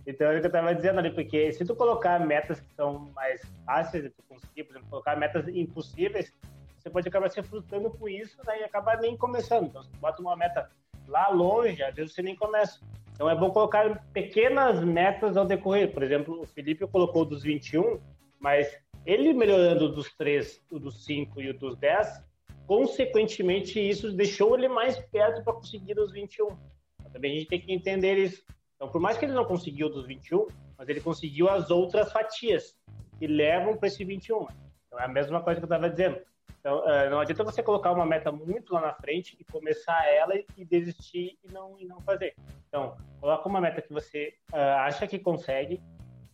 então 0.06 0.28
é 0.28 0.36
o 0.36 0.40
que 0.40 0.46
eu 0.46 0.48
estava 0.48 0.74
dizendo 0.74 0.98
ali, 0.98 1.10
porque 1.10 1.52
se 1.52 1.64
tu 1.64 1.74
colocar 1.74 2.18
metas 2.20 2.60
que 2.60 2.72
são 2.74 3.10
mais 3.14 3.42
fáceis 3.66 4.04
de 4.04 4.10
tu 4.10 4.22
conseguir, 4.28 4.64
por 4.64 4.72
exemplo, 4.72 4.88
colocar 4.88 5.16
metas 5.16 5.48
impossíveis, 5.48 6.32
você 6.78 6.90
pode 6.90 7.08
acabar 7.08 7.30
se 7.30 7.42
frustrando 7.42 7.90
com 7.90 8.08
isso 8.08 8.36
né, 8.46 8.60
e 8.60 8.64
acabar 8.64 8.98
nem 8.98 9.16
começando. 9.16 9.66
Então, 9.66 9.82
se 9.82 9.90
tu 9.90 9.98
bota 9.98 10.20
uma 10.20 10.36
meta 10.36 10.70
lá 11.08 11.28
longe, 11.28 11.82
às 11.82 11.94
vezes 11.94 12.14
você 12.14 12.22
nem 12.22 12.36
começa. 12.36 12.80
Então, 13.14 13.30
é 13.30 13.34
bom 13.36 13.50
colocar 13.50 14.04
pequenas 14.12 14.82
metas 14.82 15.36
ao 15.36 15.46
decorrer. 15.46 15.92
Por 15.92 16.02
exemplo, 16.02 16.40
o 16.40 16.46
Felipe 16.46 16.84
colocou 16.88 17.24
dos 17.24 17.44
21, 17.44 18.00
mas 18.40 18.76
ele 19.06 19.32
melhorando 19.32 19.88
dos 19.88 20.12
3, 20.14 20.60
o 20.70 20.80
dos 20.80 21.04
5 21.04 21.40
e 21.40 21.50
o 21.50 21.58
dos 21.58 21.76
10, 21.76 22.24
consequentemente, 22.66 23.78
isso 23.78 24.12
deixou 24.12 24.56
ele 24.58 24.68
mais 24.68 24.98
perto 24.98 25.44
para 25.44 25.52
conseguir 25.52 25.98
os 25.98 26.12
21. 26.12 26.48
Então, 26.98 27.12
também 27.12 27.32
a 27.32 27.34
gente 27.36 27.48
tem 27.48 27.60
que 27.60 27.72
entender 27.72 28.18
isso. 28.18 28.42
Então, 28.74 28.88
por 28.88 29.00
mais 29.00 29.16
que 29.16 29.24
ele 29.24 29.32
não 29.32 29.44
conseguiu 29.44 29.88
dos 29.88 30.06
21, 30.06 30.48
mas 30.76 30.88
ele 30.88 31.00
conseguiu 31.00 31.48
as 31.48 31.70
outras 31.70 32.10
fatias 32.10 32.76
que 33.18 33.28
levam 33.28 33.76
para 33.76 33.86
esse 33.86 34.04
21. 34.04 34.46
Então, 34.86 34.98
é 34.98 35.04
a 35.04 35.08
mesma 35.08 35.40
coisa 35.40 35.60
que 35.60 35.64
eu 35.64 35.68
estava 35.68 35.88
dizendo. 35.88 36.18
Então, 36.64 36.78
uh, 36.78 37.10
não 37.10 37.20
adianta 37.20 37.44
você 37.44 37.62
colocar 37.62 37.92
uma 37.92 38.06
meta 38.06 38.32
muito 38.32 38.72
lá 38.72 38.80
na 38.80 38.94
frente 38.94 39.36
e 39.38 39.44
começar 39.44 40.02
ela 40.08 40.32
e 40.56 40.64
desistir 40.64 41.38
e 41.44 41.52
não, 41.52 41.78
e 41.78 41.84
não 41.84 42.00
fazer. 42.00 42.34
Então, 42.66 42.96
coloca 43.20 43.46
uma 43.46 43.60
meta 43.60 43.82
que 43.82 43.92
você 43.92 44.32
uh, 44.50 44.56
acha 44.78 45.06
que 45.06 45.18
consegue, 45.18 45.78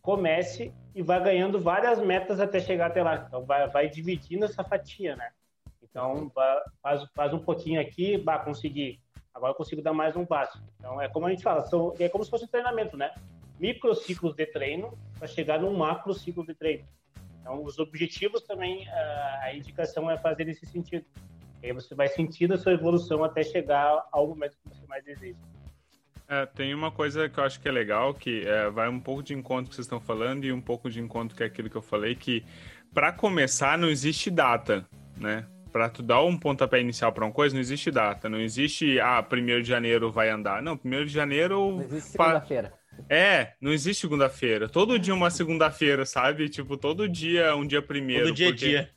comece 0.01 0.73
e 0.95 1.01
vá 1.01 1.19
ganhando 1.19 1.59
várias 1.59 1.99
metas 1.99 2.39
até 2.39 2.61
chegar 2.61 2.85
até 2.85 3.03
lá. 3.03 3.25
Então, 3.27 3.43
vai, 3.43 3.67
vai 3.67 3.89
dividindo 3.89 4.45
essa 4.45 4.63
fatia, 4.63 5.17
né? 5.17 5.31
Então, 5.83 6.31
faz, 6.81 7.03
faz 7.13 7.33
um 7.33 7.39
pouquinho 7.39 7.81
aqui, 7.81 8.15
vai 8.15 8.41
conseguir. 8.41 9.01
Agora 9.33 9.51
eu 9.51 9.57
consigo 9.57 9.81
dar 9.81 9.91
mais 9.91 10.15
um 10.15 10.25
passo. 10.25 10.63
Então, 10.79 11.01
é 11.01 11.09
como 11.09 11.25
a 11.25 11.29
gente 11.29 11.43
fala, 11.43 11.65
são, 11.65 11.93
é 11.99 12.07
como 12.07 12.23
se 12.23 12.29
fosse 12.29 12.45
um 12.45 12.47
treinamento, 12.47 12.95
né? 12.95 13.13
Microciclos 13.59 14.33
de 14.33 14.45
treino 14.45 14.97
para 15.19 15.27
chegar 15.27 15.59
num 15.59 15.75
macro 15.75 16.13
ciclo 16.13 16.45
de 16.45 16.53
treino. 16.55 16.87
Então, 17.41 17.63
os 17.63 17.79
objetivos 17.79 18.43
também, 18.43 18.87
a 19.41 19.53
indicação 19.53 20.09
é 20.09 20.17
fazer 20.17 20.45
nesse 20.45 20.65
sentido. 20.65 21.05
E 21.61 21.67
aí 21.67 21.73
você 21.73 21.93
vai 21.93 22.07
sentindo 22.07 22.53
a 22.53 22.57
sua 22.57 22.71
evolução 22.71 23.23
até 23.23 23.43
chegar 23.43 24.03
ao 24.11 24.27
momento 24.27 24.57
que 24.57 24.69
você 24.69 24.85
mais 24.87 25.03
deseja. 25.03 25.37
É, 26.27 26.45
tem 26.45 26.73
uma 26.73 26.91
coisa 26.91 27.27
que 27.27 27.37
eu 27.37 27.43
acho 27.43 27.59
que 27.59 27.67
é 27.67 27.71
legal, 27.71 28.13
que 28.13 28.47
é, 28.47 28.69
vai 28.69 28.87
um 28.87 28.99
pouco 28.99 29.21
de 29.21 29.33
encontro 29.33 29.69
que 29.69 29.75
vocês 29.75 29.85
estão 29.85 29.99
falando 29.99 30.45
e 30.45 30.53
um 30.53 30.61
pouco 30.61 30.89
de 30.89 31.01
encontro 31.01 31.35
que 31.35 31.43
é 31.43 31.45
aquilo 31.45 31.69
que 31.69 31.75
eu 31.75 31.81
falei, 31.81 32.15
que 32.15 32.45
para 32.93 33.11
começar 33.11 33.77
não 33.77 33.89
existe 33.89 34.31
data, 34.31 34.87
né? 35.17 35.45
Para 35.73 35.89
tu 35.89 36.01
dar 36.01 36.21
um 36.23 36.37
pontapé 36.37 36.79
inicial 36.79 37.11
para 37.11 37.25
uma 37.25 37.33
coisa, 37.33 37.53
não 37.53 37.61
existe 37.61 37.91
data. 37.91 38.29
Não 38.29 38.39
existe, 38.39 38.99
ah, 38.99 39.21
primeiro 39.21 39.61
de 39.61 39.69
janeiro 39.69 40.11
vai 40.11 40.29
andar. 40.29 40.61
Não, 40.61 40.77
primeiro 40.77 41.05
de 41.05 41.13
janeiro... 41.13 41.71
Não 41.71 41.81
existe 41.81 42.09
segunda-feira. 42.11 42.73
É, 43.09 43.53
não 43.59 43.71
existe 43.71 44.01
segunda-feira. 44.01 44.69
Todo 44.69 44.99
dia 44.99 45.13
uma 45.13 45.29
segunda-feira, 45.29 46.05
sabe? 46.05 46.49
Tipo, 46.49 46.77
todo 46.77 47.07
dia 47.07 47.55
um 47.55 47.65
dia 47.65 47.81
primeiro. 47.81 48.27
Todo 48.27 48.35
dia 48.35 48.47
é 48.47 48.51
porque... 48.51 48.65
dia. 48.65 48.89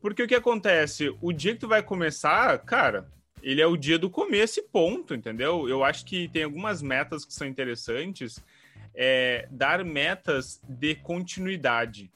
Porque 0.00 0.22
o 0.22 0.28
que 0.28 0.34
acontece? 0.34 1.14
O 1.20 1.32
dia 1.32 1.52
que 1.52 1.60
tu 1.60 1.68
vai 1.68 1.82
começar, 1.82 2.58
cara, 2.58 3.06
ele 3.40 3.60
é 3.60 3.66
o 3.66 3.76
dia 3.76 3.98
do 3.98 4.10
começo 4.10 4.58
e 4.58 4.62
ponto, 4.62 5.14
entendeu? 5.14 5.68
Eu 5.68 5.84
acho 5.84 6.04
que 6.04 6.28
tem 6.28 6.42
algumas 6.42 6.82
metas 6.82 7.24
que 7.24 7.32
são 7.32 7.46
interessantes. 7.46 8.42
É, 8.94 9.48
dar 9.50 9.84
metas 9.84 10.60
de 10.68 10.94
continuidade. 10.96 12.10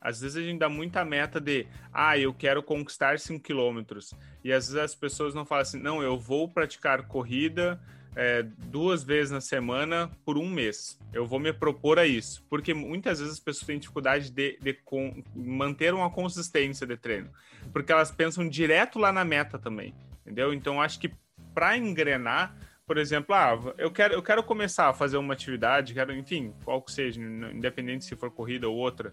Às 0.00 0.20
vezes 0.20 0.36
a 0.36 0.40
gente 0.40 0.58
dá 0.58 0.68
muita 0.68 1.04
meta 1.04 1.40
de, 1.40 1.66
ah, 1.92 2.16
eu 2.16 2.32
quero 2.32 2.62
conquistar 2.62 3.18
5 3.18 3.42
quilômetros. 3.42 4.14
E 4.42 4.52
às 4.52 4.66
vezes 4.66 4.82
as 4.82 4.94
pessoas 4.94 5.34
não 5.34 5.44
falam 5.44 5.62
assim, 5.62 5.78
não, 5.78 6.02
eu 6.02 6.18
vou 6.18 6.48
praticar 6.48 7.06
corrida 7.06 7.80
é, 8.16 8.42
duas 8.42 9.02
vezes 9.04 9.30
na 9.30 9.40
semana 9.40 10.10
por 10.24 10.36
um 10.36 10.48
mês. 10.48 10.98
Eu 11.12 11.26
vou 11.26 11.38
me 11.38 11.52
propor 11.52 11.98
a 11.98 12.06
isso, 12.06 12.44
porque 12.48 12.74
muitas 12.74 13.18
vezes 13.18 13.34
as 13.34 13.40
pessoas 13.40 13.66
têm 13.66 13.78
dificuldade 13.78 14.30
de, 14.30 14.58
de 14.60 14.74
com, 14.74 15.22
manter 15.34 15.94
uma 15.94 16.10
consistência 16.10 16.86
de 16.86 16.96
treino, 16.96 17.30
porque 17.72 17.92
elas 17.92 18.10
pensam 18.10 18.48
direto 18.48 18.98
lá 18.98 19.12
na 19.12 19.24
meta 19.24 19.58
também, 19.58 19.94
entendeu? 20.22 20.52
Então 20.52 20.80
acho 20.80 20.98
que 20.98 21.12
para 21.54 21.76
engrenar, 21.76 22.56
por 22.86 22.98
exemplo, 22.98 23.34
ah, 23.34 23.58
eu 23.78 23.90
quero, 23.90 24.14
eu 24.14 24.22
quero 24.22 24.42
começar 24.42 24.88
a 24.88 24.92
fazer 24.92 25.16
uma 25.16 25.34
atividade, 25.34 25.94
quero, 25.94 26.14
enfim, 26.14 26.52
qual 26.64 26.82
que 26.82 26.92
seja, 26.92 27.20
independente 27.20 28.04
se 28.04 28.16
for 28.16 28.30
corrida 28.30 28.68
ou 28.68 28.76
outra. 28.76 29.12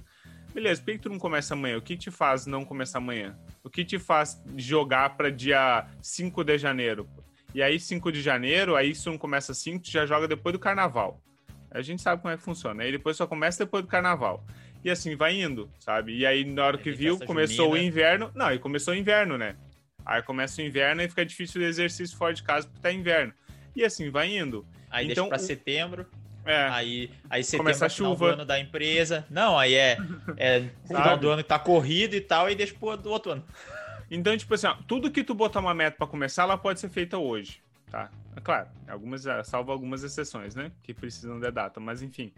Beleza, 0.54 0.82
por 0.82 0.92
que 0.92 0.98
tu 0.98 1.10
não 1.10 1.20
começa 1.20 1.54
amanhã? 1.54 1.78
O 1.78 1.82
que 1.82 1.96
te 1.96 2.10
faz 2.10 2.48
não 2.48 2.66
começar 2.66 2.98
amanhã? 2.98 3.38
O 3.64 3.70
que 3.70 3.86
te 3.86 4.00
faz 4.00 4.42
jogar 4.56 5.16
para 5.16 5.30
dia 5.30 5.88
5 6.02 6.44
de 6.44 6.58
janeiro? 6.58 7.08
E 7.54 7.62
aí, 7.64 7.80
5 7.80 8.12
de 8.12 8.22
janeiro, 8.22 8.76
aí 8.76 8.94
se 8.94 9.08
não 9.08 9.18
começa 9.18 9.54
5, 9.54 9.84
tu 9.84 9.92
já 9.92 10.06
joga 10.06 10.28
depois 10.28 10.54
do 10.54 10.60
carnaval. 10.60 11.20
A 11.72 11.82
gente 11.82 12.02
sabe 12.02 12.22
como 12.22 12.34
é 12.34 12.38
que 12.38 12.44
funciona. 12.44 12.84
Aí 12.84 12.92
depois 12.92 13.18
só 13.18 13.28
começa 13.28 13.64
depois 13.64 13.84
do 13.84 13.90
carnaval. 13.90 14.44
E 14.84 14.90
assim 14.90 15.16
vai 15.16 15.40
indo, 15.40 15.70
sabe? 15.80 16.16
E 16.16 16.26
aí, 16.26 16.46
na 16.46 16.66
hora 16.66 16.78
que 16.78 16.92
viu, 16.92 17.20
começou 17.20 17.72
o 17.72 17.78
inverno. 17.78 18.32
Não, 18.34 18.54
e 18.54 18.60
começou 18.60 18.94
o 18.94 18.98
inverno, 18.98 19.38
né? 19.38 19.56
Aí 20.06 20.22
começa 20.22 20.62
o 20.62 20.66
inverno 20.66 21.02
e 21.02 21.10
fica 21.10 21.26
difícil 21.26 21.62
o 21.62 21.66
exercício 21.66 22.18
fora 22.18 22.34
de 22.34 22.42
casa 22.42 22.68
porque 22.68 22.82
tá 22.82 22.92
inverno. 22.92 23.34
E 23.76 23.84
assim 23.84 24.10
vai 24.10 24.38
indo. 24.38 24.66
Aí 24.90 25.12
então, 25.12 25.26
deixa 25.26 25.36
pra 25.36 25.38
o... 25.38 25.46
setembro. 25.46 26.08
É. 26.46 26.68
Aí, 26.70 27.12
aí 27.30 27.44
setembro 27.44 27.66
começa 27.66 27.86
a 27.86 27.88
é 27.88 27.90
chuva. 27.90 28.28
do 28.28 28.34
ano 28.34 28.46
da 28.46 28.58
empresa. 28.58 29.26
Não, 29.30 29.60
aí 29.60 29.74
é, 29.76 29.98
é 30.38 30.64
final 30.88 31.18
do 31.18 31.30
ano 31.30 31.44
que 31.44 31.50
tá 31.50 31.60
corrido 31.60 32.16
e 32.16 32.22
tal, 32.22 32.50
e 32.50 32.56
deixa 32.56 32.74
pro 32.74 32.96
do 32.96 33.10
outro 33.10 33.34
ano. 33.34 33.44
Então, 34.10 34.36
tipo 34.38 34.54
assim, 34.54 34.68
ó, 34.68 34.76
tudo 34.88 35.12
que 35.12 35.24
tu 35.24 35.34
botar 35.34 35.60
uma 35.60 35.74
meta 35.74 35.98
para 35.98 36.08
começar, 36.08 36.44
ela 36.44 36.58
pode 36.58 36.80
ser 36.80 36.90
feita 36.90 37.18
hoje, 37.18 37.62
tá? 37.92 38.10
É 38.36 38.40
claro, 38.40 38.70
algumas, 38.88 39.26
é, 39.26 39.44
salvo 39.44 39.72
algumas 39.72 40.04
exceções, 40.04 40.56
né? 40.56 40.72
Que 40.82 40.94
precisam 40.94 41.40
de 41.40 41.52
data, 41.52 41.80
mas 41.80 42.02
enfim. 42.02 42.32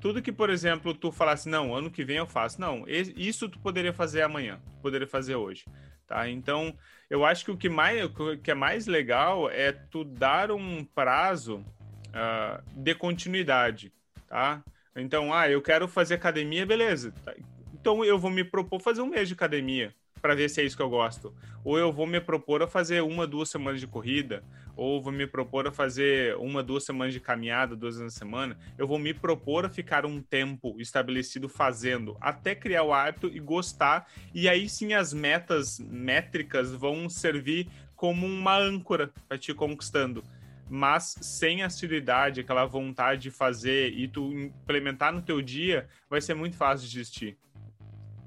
Tudo 0.00 0.22
que, 0.22 0.30
por 0.30 0.50
exemplo, 0.50 0.94
tu 0.94 1.10
falasse, 1.10 1.48
não, 1.48 1.74
ano 1.74 1.90
que 1.90 2.04
vem 2.04 2.18
eu 2.18 2.26
faço. 2.26 2.60
Não, 2.60 2.84
isso 2.86 3.48
tu 3.48 3.58
poderia 3.58 3.92
fazer 3.92 4.22
amanhã, 4.22 4.60
poderia 4.80 5.06
fazer 5.06 5.34
hoje, 5.34 5.64
tá? 6.06 6.28
Então, 6.28 6.76
eu 7.10 7.24
acho 7.24 7.44
que 7.44 7.50
o 7.50 7.56
que, 7.56 7.68
mais, 7.68 8.04
o 8.04 8.36
que 8.36 8.50
é 8.50 8.54
mais 8.54 8.86
legal 8.86 9.50
é 9.50 9.72
tu 9.72 10.04
dar 10.04 10.52
um 10.52 10.84
prazo 10.84 11.64
uh, 12.08 12.62
de 12.72 12.94
continuidade, 12.94 13.92
tá? 14.28 14.62
Então, 14.94 15.34
ah, 15.34 15.50
eu 15.50 15.60
quero 15.60 15.88
fazer 15.88 16.14
academia, 16.14 16.64
beleza. 16.64 17.12
Tá? 17.24 17.34
Então, 17.74 18.04
eu 18.04 18.18
vou 18.18 18.30
me 18.30 18.44
propor 18.44 18.80
fazer 18.80 19.02
um 19.02 19.06
mês 19.06 19.28
de 19.28 19.34
academia 19.34 19.94
para 20.26 20.34
ver 20.34 20.50
se 20.50 20.60
é 20.60 20.64
isso 20.64 20.76
que 20.76 20.82
eu 20.82 20.90
gosto. 20.90 21.32
Ou 21.62 21.78
eu 21.78 21.92
vou 21.92 22.04
me 22.04 22.20
propor 22.20 22.60
a 22.60 22.66
fazer 22.66 23.00
uma, 23.00 23.28
duas 23.28 23.48
semanas 23.48 23.78
de 23.78 23.86
corrida, 23.86 24.42
ou 24.74 25.00
vou 25.00 25.12
me 25.12 25.24
propor 25.24 25.68
a 25.68 25.70
fazer 25.70 26.34
uma, 26.38 26.64
duas 26.64 26.82
semanas 26.82 27.14
de 27.14 27.20
caminhada, 27.20 27.76
duas 27.76 27.96
vezes 27.96 28.12
na 28.12 28.18
semana. 28.18 28.58
Eu 28.76 28.88
vou 28.88 28.98
me 28.98 29.14
propor 29.14 29.64
a 29.64 29.68
ficar 29.68 30.04
um 30.04 30.20
tempo 30.20 30.80
estabelecido 30.80 31.48
fazendo, 31.48 32.16
até 32.20 32.56
criar 32.56 32.82
o 32.82 32.92
hábito 32.92 33.28
e 33.28 33.38
gostar. 33.38 34.10
E 34.34 34.48
aí 34.48 34.68
sim 34.68 34.94
as 34.94 35.14
metas 35.14 35.78
métricas 35.78 36.72
vão 36.72 37.08
servir 37.08 37.68
como 37.94 38.26
uma 38.26 38.58
âncora 38.58 39.12
para 39.28 39.38
te 39.38 39.54
conquistando 39.54 40.24
mas 40.68 41.14
sem 41.20 41.62
assiduidade, 41.62 42.40
aquela 42.40 42.66
vontade 42.66 43.22
de 43.22 43.30
fazer 43.30 43.92
e 43.92 44.08
tu 44.08 44.32
implementar 44.32 45.12
no 45.12 45.22
teu 45.22 45.40
dia, 45.40 45.86
vai 46.10 46.20
ser 46.20 46.34
muito 46.34 46.56
fácil 46.56 46.88
de 46.88 46.92
desistir. 46.92 47.38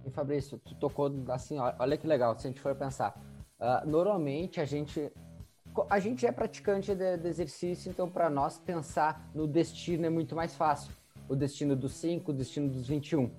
E 0.09 0.11
Fabrício, 0.11 0.57
tu 0.57 0.75
tocou 0.75 1.11
assim, 1.29 1.57
olha 1.59 1.97
que 1.97 2.07
legal, 2.07 2.37
se 2.37 2.47
a 2.47 2.49
gente 2.49 2.59
for 2.59 2.75
pensar. 2.75 3.15
Uh, 3.59 3.87
normalmente 3.87 4.59
a 4.59 4.65
gente 4.65 5.11
a 5.89 5.99
gente 5.99 6.25
é 6.25 6.31
praticante 6.31 6.95
de, 6.95 7.17
de 7.17 7.27
exercício, 7.27 7.89
então 7.89 8.09
para 8.09 8.29
nós 8.29 8.57
pensar 8.57 9.29
no 9.35 9.45
destino 9.45 10.05
é 10.05 10.09
muito 10.09 10.35
mais 10.35 10.55
fácil. 10.55 10.91
O 11.27 11.35
destino 11.35 11.75
dos 11.75 11.93
5, 11.93 12.31
o 12.31 12.33
destino 12.33 12.67
dos 12.67 12.87
21, 12.87 13.31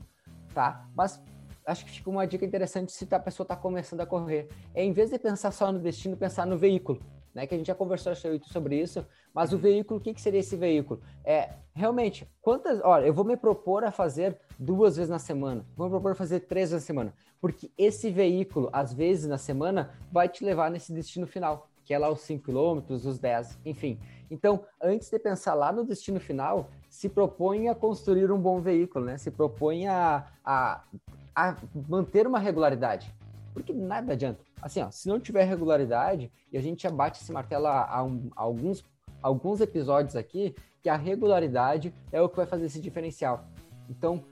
tá? 0.55 0.89
Mas 0.95 1.21
acho 1.67 1.85
que 1.85 1.91
fica 1.91 2.09
uma 2.09 2.27
dica 2.27 2.45
interessante 2.45 2.93
se 2.93 3.07
a 3.13 3.19
pessoa 3.19 3.45
está 3.45 3.57
começando 3.57 4.01
a 4.01 4.07
correr. 4.07 4.49
É 4.73 4.85
em 4.85 4.93
vez 4.93 5.11
de 5.11 5.19
pensar 5.19 5.51
só 5.51 5.73
no 5.73 5.81
destino, 5.81 6.17
pensar 6.17 6.47
no 6.47 6.57
veículo 6.57 7.01
né? 7.35 7.47
Que 7.47 7.55
a 7.55 7.59
gente 7.59 7.67
já 7.67 7.75
conversou 7.75 8.13
sobre 8.15 8.81
isso, 8.81 9.07
mas 9.35 9.53
o 9.53 9.59
veículo, 9.59 9.99
o 9.99 10.03
que, 10.03 10.15
que 10.15 10.21
seria 10.21 10.41
esse 10.41 10.57
veículo? 10.57 11.01
É 11.25 11.51
realmente 11.75 12.29
quantas. 12.43 12.81
Olha, 12.83 13.07
eu 13.07 13.15
vou 13.15 13.25
me 13.25 13.37
propor 13.37 13.85
a 13.85 13.91
fazer 13.91 14.39
duas 14.59 14.97
vezes 14.97 15.11
na 15.11 15.19
semana, 15.19 15.65
vou 15.77 15.87
me 15.87 15.91
propor 15.91 16.13
a 16.13 16.15
fazer 16.15 16.41
três 16.41 16.71
vezes 16.71 16.85
na 16.85 16.87
semana, 16.87 17.15
porque 17.41 17.71
esse 17.79 18.11
veículo, 18.11 18.69
às 18.73 18.93
vezes 18.93 19.27
na 19.27 19.39
semana, 19.39 19.91
vai 20.13 20.29
te 20.29 20.45
levar 20.45 20.71
nesse 20.71 20.93
destino 20.93 21.27
final, 21.27 21.69
que 21.85 21.95
é 21.95 21.99
lá 21.99 22.11
os 22.11 22.21
5 22.21 22.45
km, 22.45 22.93
os 22.93 23.19
10, 23.19 23.59
enfim. 23.65 23.99
Então, 24.31 24.65
antes 24.81 25.11
de 25.11 25.19
pensar 25.19 25.55
lá 25.55 25.73
no 25.73 25.85
destino 25.85 26.21
final, 26.21 26.71
se 26.89 27.09
propõe 27.09 27.69
a 27.69 27.75
construir 27.75 28.31
um 28.31 28.39
bom 28.39 28.61
veículo, 28.61 29.05
né? 29.05 29.19
Se 29.19 29.31
propõe 29.31 29.89
a, 29.89 30.27
a, 30.45 30.85
a 31.35 31.57
manter 31.89 32.27
uma 32.27 32.39
regularidade. 32.39 33.13
Porque 33.53 33.73
nada 33.73 34.13
adianta. 34.13 34.45
Assim, 34.63 34.83
ó, 34.83 34.91
se 34.91 35.09
não 35.09 35.19
tiver 35.19 35.45
regularidade, 35.45 36.31
e 36.53 36.59
a 36.59 36.61
gente 36.61 36.83
já 36.83 36.91
bate 36.91 37.21
esse 37.21 37.33
martelo 37.33 37.67
há, 37.67 38.03
um, 38.05 38.31
alguns, 38.37 38.85
alguns 39.23 39.61
episódios 39.61 40.17
aqui, 40.17 40.55
que 40.83 40.89
a 40.89 40.97
regularidade 40.97 41.95
é 42.11 42.21
o 42.21 42.29
que 42.29 42.37
vai 42.37 42.47
fazer 42.47 42.67
esse 42.67 42.81
diferencial. 42.81 43.45
Então, 43.89 44.25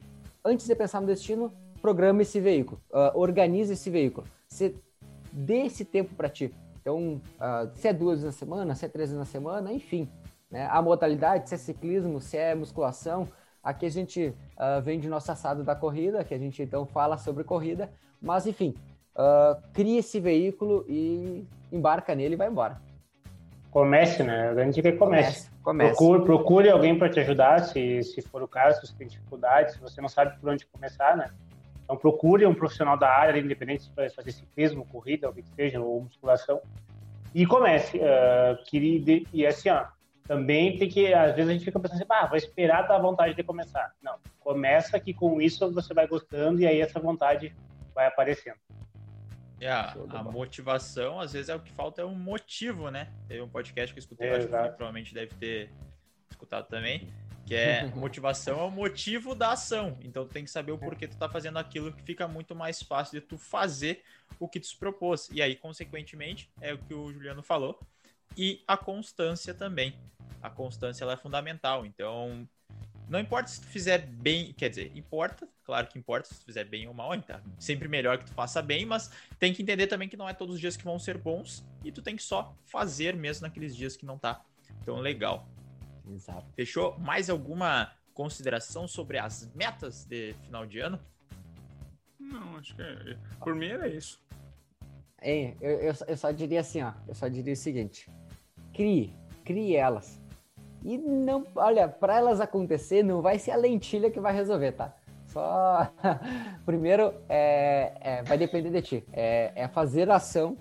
antes 0.44 0.66
de 0.66 0.74
pensar 0.74 1.00
no 1.00 1.06
destino, 1.06 1.52
programa 1.80 2.22
esse 2.22 2.40
veículo, 2.40 2.80
uh, 2.90 3.18
organize 3.18 3.72
esse 3.72 3.90
veículo. 3.90 4.26
Você 4.48 4.74
dê 5.32 5.66
esse 5.66 5.84
tempo 5.84 6.14
para 6.14 6.28
ti. 6.28 6.54
Então, 6.80 7.20
uh, 7.36 7.70
se 7.74 7.88
é 7.88 7.92
duas 7.92 8.22
vezes 8.22 8.34
na 8.34 8.46
semana, 8.46 8.74
se 8.74 8.84
é 8.84 8.88
três 8.88 9.10
vezes 9.10 9.18
na 9.18 9.24
semana, 9.24 9.72
enfim. 9.72 10.08
Né? 10.50 10.66
A 10.70 10.80
modalidade, 10.80 11.48
se 11.48 11.54
é 11.54 11.58
ciclismo, 11.58 12.20
se 12.20 12.36
é 12.36 12.54
musculação. 12.54 13.28
Aqui 13.62 13.84
a 13.84 13.90
gente 13.90 14.34
uh, 14.56 14.80
vem 14.82 14.98
de 14.98 15.08
nosso 15.08 15.30
assado 15.30 15.62
da 15.62 15.74
corrida, 15.74 16.24
que 16.24 16.32
a 16.32 16.38
gente 16.38 16.62
então 16.62 16.86
fala 16.86 17.18
sobre 17.18 17.44
corrida. 17.44 17.90
Mas, 18.20 18.46
enfim, 18.46 18.74
uh, 19.14 19.60
cria 19.72 19.98
esse 19.98 20.18
veículo 20.18 20.84
e 20.88 21.46
embarca 21.70 22.14
nele 22.14 22.34
e 22.34 22.38
vai 22.38 22.48
embora. 22.48 22.80
Comece, 23.70 24.22
né? 24.22 24.48
A 24.48 24.54
grande 24.54 24.76
dica 24.76 24.88
é 24.88 24.92
comece. 24.92 25.50
comece. 25.62 25.96
Procure, 25.96 26.24
procure 26.24 26.70
alguém 26.70 26.98
para 26.98 27.08
te 27.08 27.20
ajudar, 27.20 27.60
se, 27.60 28.02
se 28.02 28.22
for 28.22 28.42
o 28.42 28.48
caso, 28.48 28.80
se 28.80 28.86
você 28.86 28.98
tem 28.98 29.06
dificuldade, 29.06 29.72
se 29.72 29.80
você 29.80 30.00
não 30.00 30.08
sabe 30.08 30.38
por 30.38 30.50
onde 30.50 30.66
começar, 30.66 31.16
né? 31.16 31.30
Então 31.84 31.96
procure 31.96 32.44
um 32.46 32.54
profissional 32.54 32.98
da 32.98 33.08
área, 33.08 33.40
independente 33.40 33.84
se 33.84 33.90
vai 33.94 34.10
fazer 34.10 34.32
ciclismo, 34.32 34.86
corrida, 34.86 35.28
o 35.28 35.32
que 35.32 35.42
seja, 35.54 35.80
ou 35.80 36.02
musculação, 36.02 36.60
e 37.34 37.46
comece. 37.46 37.98
Uh, 37.98 39.26
e 39.32 39.46
assim, 39.46 39.70
ó, 39.70 39.86
também 40.26 40.76
tem 40.76 40.88
que, 40.88 41.14
às 41.14 41.34
vezes 41.34 41.48
a 41.48 41.52
gente 41.54 41.64
fica 41.64 41.80
pensando 41.80 41.96
assim, 41.96 42.06
ah, 42.10 42.26
vou 42.26 42.36
esperar 42.36 42.86
dar 42.86 42.98
vontade 42.98 43.34
de 43.34 43.42
começar. 43.42 43.92
Não, 44.02 44.16
começa 44.40 45.00
que 45.00 45.14
com 45.14 45.40
isso 45.40 45.72
você 45.72 45.94
vai 45.94 46.06
gostando 46.06 46.60
e 46.60 46.66
aí 46.66 46.80
essa 46.80 47.00
vontade 47.00 47.54
vai 47.94 48.06
aparecendo. 48.06 48.56
É, 49.60 49.70
a, 49.70 49.96
a 50.10 50.22
motivação, 50.22 51.20
às 51.20 51.32
vezes, 51.32 51.48
é 51.48 51.54
o 51.54 51.60
que 51.60 51.72
falta 51.72 52.02
é 52.02 52.04
um 52.04 52.14
motivo, 52.14 52.90
né? 52.90 53.12
Teve 53.26 53.40
um 53.40 53.48
podcast 53.48 53.92
que 53.92 53.98
eu 53.98 54.02
escutei, 54.02 54.28
é, 54.28 54.36
acho 54.36 54.46
que 54.46 54.50
provavelmente 54.50 55.12
deve 55.12 55.34
ter 55.34 55.70
escutado 56.30 56.68
também, 56.68 57.12
que 57.44 57.54
é 57.54 57.86
motivação 57.96 58.60
é 58.60 58.64
o 58.64 58.70
motivo 58.70 59.34
da 59.34 59.52
ação. 59.52 59.98
Então 60.00 60.24
tu 60.26 60.32
tem 60.32 60.44
que 60.44 60.50
saber 60.50 60.72
o 60.72 60.78
porquê 60.78 61.08
tu 61.08 61.16
tá 61.16 61.28
fazendo 61.28 61.58
aquilo 61.58 61.92
que 61.92 62.02
fica 62.02 62.28
muito 62.28 62.54
mais 62.54 62.82
fácil 62.82 63.20
de 63.20 63.26
tu 63.26 63.36
fazer 63.36 64.02
o 64.38 64.48
que 64.48 64.60
tu 64.60 64.66
se 64.66 64.76
propôs. 64.76 65.28
E 65.32 65.42
aí, 65.42 65.56
consequentemente, 65.56 66.50
é 66.60 66.72
o 66.72 66.78
que 66.78 66.94
o 66.94 67.12
Juliano 67.12 67.42
falou. 67.42 67.80
E 68.36 68.62
a 68.68 68.76
constância 68.76 69.52
também. 69.52 69.94
A 70.40 70.48
constância 70.48 71.02
ela 71.02 71.14
é 71.14 71.16
fundamental. 71.16 71.84
Então, 71.84 72.48
não 73.08 73.18
importa 73.18 73.48
se 73.48 73.60
tu 73.60 73.66
fizer 73.66 74.06
bem, 74.06 74.52
quer 74.52 74.68
dizer, 74.68 74.92
importa, 74.94 75.48
claro 75.64 75.86
que 75.86 75.98
importa 75.98 76.28
se 76.28 76.40
tu 76.40 76.44
fizer 76.44 76.64
bem 76.64 76.86
ou 76.86 76.94
mal, 76.94 77.14
então 77.14 77.40
sempre 77.58 77.88
melhor 77.88 78.18
que 78.18 78.26
tu 78.26 78.32
faça 78.34 78.60
bem, 78.60 78.84
mas 78.84 79.10
tem 79.38 79.52
que 79.52 79.62
entender 79.62 79.86
também 79.86 80.08
que 80.08 80.16
não 80.16 80.28
é 80.28 80.34
todos 80.34 80.56
os 80.56 80.60
dias 80.60 80.76
que 80.76 80.84
vão 80.84 80.98
ser 80.98 81.16
bons 81.16 81.64
e 81.84 81.90
tu 81.90 82.02
tem 82.02 82.16
que 82.16 82.22
só 82.22 82.54
fazer 82.66 83.16
mesmo 83.16 83.46
naqueles 83.46 83.74
dias 83.74 83.96
que 83.96 84.04
não 84.04 84.18
tá 84.18 84.44
tão 84.84 84.98
legal. 84.98 85.48
Exato. 86.10 86.46
Fechou? 86.54 86.98
Mais 86.98 87.30
alguma 87.30 87.92
consideração 88.12 88.86
sobre 88.86 89.18
as 89.18 89.50
metas 89.54 90.04
de 90.04 90.34
final 90.44 90.66
de 90.66 90.80
ano? 90.80 91.00
Não, 92.18 92.56
acho 92.56 92.74
que 92.74 92.82
é, 92.82 93.16
por 93.38 93.54
mim 93.54 93.68
era 93.68 93.88
isso. 93.88 94.20
É, 95.20 95.54
eu, 95.60 95.80
eu, 95.80 95.94
eu 96.06 96.16
só 96.16 96.30
diria 96.30 96.60
assim, 96.60 96.82
ó, 96.82 96.92
eu 97.06 97.14
só 97.14 97.28
diria 97.28 97.52
o 97.52 97.56
seguinte: 97.56 98.10
crie, 98.72 99.14
crie 99.44 99.76
elas 99.76 100.20
e 100.88 100.96
não, 100.96 101.46
olha, 101.54 101.86
para 101.86 102.16
elas 102.16 102.40
acontecer, 102.40 103.02
não 103.02 103.20
vai 103.20 103.38
ser 103.38 103.50
a 103.50 103.56
lentilha 103.56 104.10
que 104.10 104.18
vai 104.18 104.32
resolver, 104.32 104.72
tá? 104.72 104.94
Só 105.26 105.92
primeiro 106.64 107.12
é, 107.28 107.92
é, 108.00 108.22
vai 108.22 108.38
depender 108.38 108.70
de 108.70 108.80
ti. 108.80 109.04
É, 109.12 109.52
é 109.54 109.68
fazer 109.68 110.10
a 110.10 110.16
ação. 110.16 110.56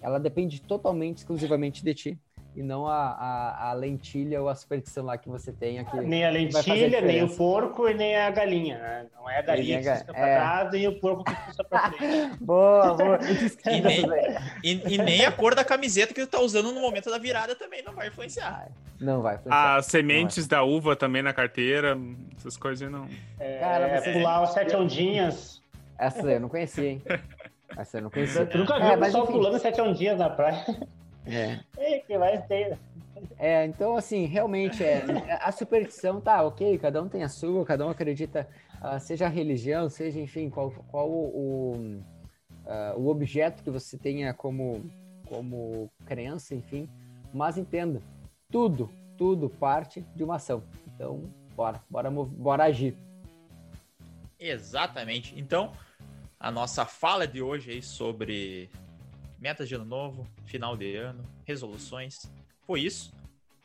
Ela 0.00 0.18
depende 0.18 0.62
totalmente, 0.62 1.18
exclusivamente 1.18 1.84
de 1.84 1.92
ti 1.92 2.18
e 2.56 2.62
não 2.62 2.86
a, 2.86 3.08
a, 3.08 3.70
a, 3.70 3.72
lentilha 3.72 4.40
ou 4.40 4.48
a 4.48 4.54
superstição 4.54 5.04
lá 5.04 5.18
que 5.18 5.28
você 5.28 5.52
tem 5.52 5.80
aqui. 5.80 6.00
Nem 6.00 6.24
a 6.24 6.30
lentilha, 6.30 7.00
nem 7.00 7.22
o 7.24 7.28
porco 7.28 7.88
e 7.88 7.94
nem 7.94 8.16
a 8.16 8.30
galinha. 8.30 8.78
Né? 8.78 9.06
Não 9.14 9.28
é 9.28 9.38
a 9.38 9.42
galinha 9.42 9.82
que 9.82 9.96
fica 9.98 10.12
pra 10.12 10.28
é. 10.28 10.36
trás, 10.36 10.72
nem 10.72 10.86
o 10.86 11.00
porco 11.00 11.24
que 11.24 11.34
fica 11.34 11.64
pra 11.64 11.90
frente. 11.92 12.36
boa, 12.40 12.94
boa. 12.94 13.18
e, 13.66 13.80
nem, 13.80 14.04
e, 14.62 14.94
e, 14.94 14.98
nem 14.98 15.24
a 15.24 15.32
cor 15.32 15.54
da 15.54 15.64
camiseta 15.64 16.14
que 16.14 16.20
tu 16.20 16.28
tá 16.28 16.40
usando 16.40 16.72
no 16.72 16.80
momento 16.80 17.10
da 17.10 17.18
virada 17.18 17.56
também 17.56 17.82
não 17.82 17.92
vai 17.92 18.08
influenciar. 18.08 18.68
Não 19.00 19.22
vai. 19.22 19.38
As 19.46 19.86
sementes 19.86 20.46
da 20.46 20.62
uva 20.62 20.94
também 20.94 21.22
na 21.22 21.32
carteira, 21.32 21.98
essas 22.36 22.56
coisas 22.56 22.90
não. 22.90 23.06
É, 23.38 23.58
Cara, 23.58 24.00
você... 24.00 24.12
pular 24.12 24.42
os 24.42 24.50
sete 24.50 24.76
ondinhas. 24.76 25.62
Essa 25.98 26.30
eu 26.30 26.40
não 26.40 26.48
conhecia, 26.48 26.90
hein? 26.90 27.02
Essa 27.76 27.98
eu 27.98 28.02
não 28.02 28.10
conhecia. 28.10 28.46
Tu 28.46 28.58
nunca 28.58 28.78
viu 28.78 28.88
é, 28.88 28.96
o 28.96 29.00
pessoal 29.00 29.26
pulando 29.26 29.58
sete 29.58 29.80
ondinhas 29.80 30.18
na 30.18 30.30
praia? 30.30 30.64
É. 31.26 31.58
Ei, 31.78 32.00
que 32.00 32.16
vai 32.16 32.40
ter. 32.42 32.78
É, 33.38 33.64
então, 33.64 33.96
assim, 33.96 34.26
realmente, 34.26 34.84
é, 34.84 35.02
a 35.40 35.50
superstição 35.50 36.20
tá 36.20 36.42
ok, 36.42 36.78
cada 36.78 37.02
um 37.02 37.08
tem 37.08 37.22
a 37.22 37.28
sua, 37.28 37.64
cada 37.64 37.86
um 37.86 37.90
acredita, 37.90 38.46
uh, 38.80 38.98
seja 39.00 39.26
a 39.26 39.28
religião, 39.28 39.88
seja, 39.88 40.20
enfim, 40.20 40.50
qual, 40.50 40.70
qual 40.88 41.08
o, 41.08 42.00
uh, 42.66 42.98
o 42.98 43.08
objeto 43.08 43.62
que 43.62 43.70
você 43.70 43.96
tenha 43.96 44.34
como, 44.34 44.84
como 45.26 45.90
crença, 46.04 46.54
enfim. 46.54 46.88
Mas 47.32 47.58
entenda, 47.58 48.00
tudo, 48.54 48.88
tudo 49.18 49.50
parte 49.50 50.00
de 50.14 50.22
uma 50.22 50.36
ação. 50.36 50.62
Então, 50.86 51.28
bora, 51.56 51.82
bora, 51.90 52.08
bora 52.08 52.62
agir. 52.62 52.96
Exatamente. 54.38 55.36
Então, 55.36 55.72
a 56.38 56.52
nossa 56.52 56.86
fala 56.86 57.26
de 57.26 57.42
hoje 57.42 57.72
aí 57.72 57.82
sobre 57.82 58.70
metas 59.40 59.68
de 59.68 59.74
ano 59.74 59.84
novo, 59.84 60.24
final 60.44 60.76
de 60.76 60.94
ano, 60.94 61.24
resoluções. 61.44 62.30
Foi 62.64 62.80
isso. 62.80 63.12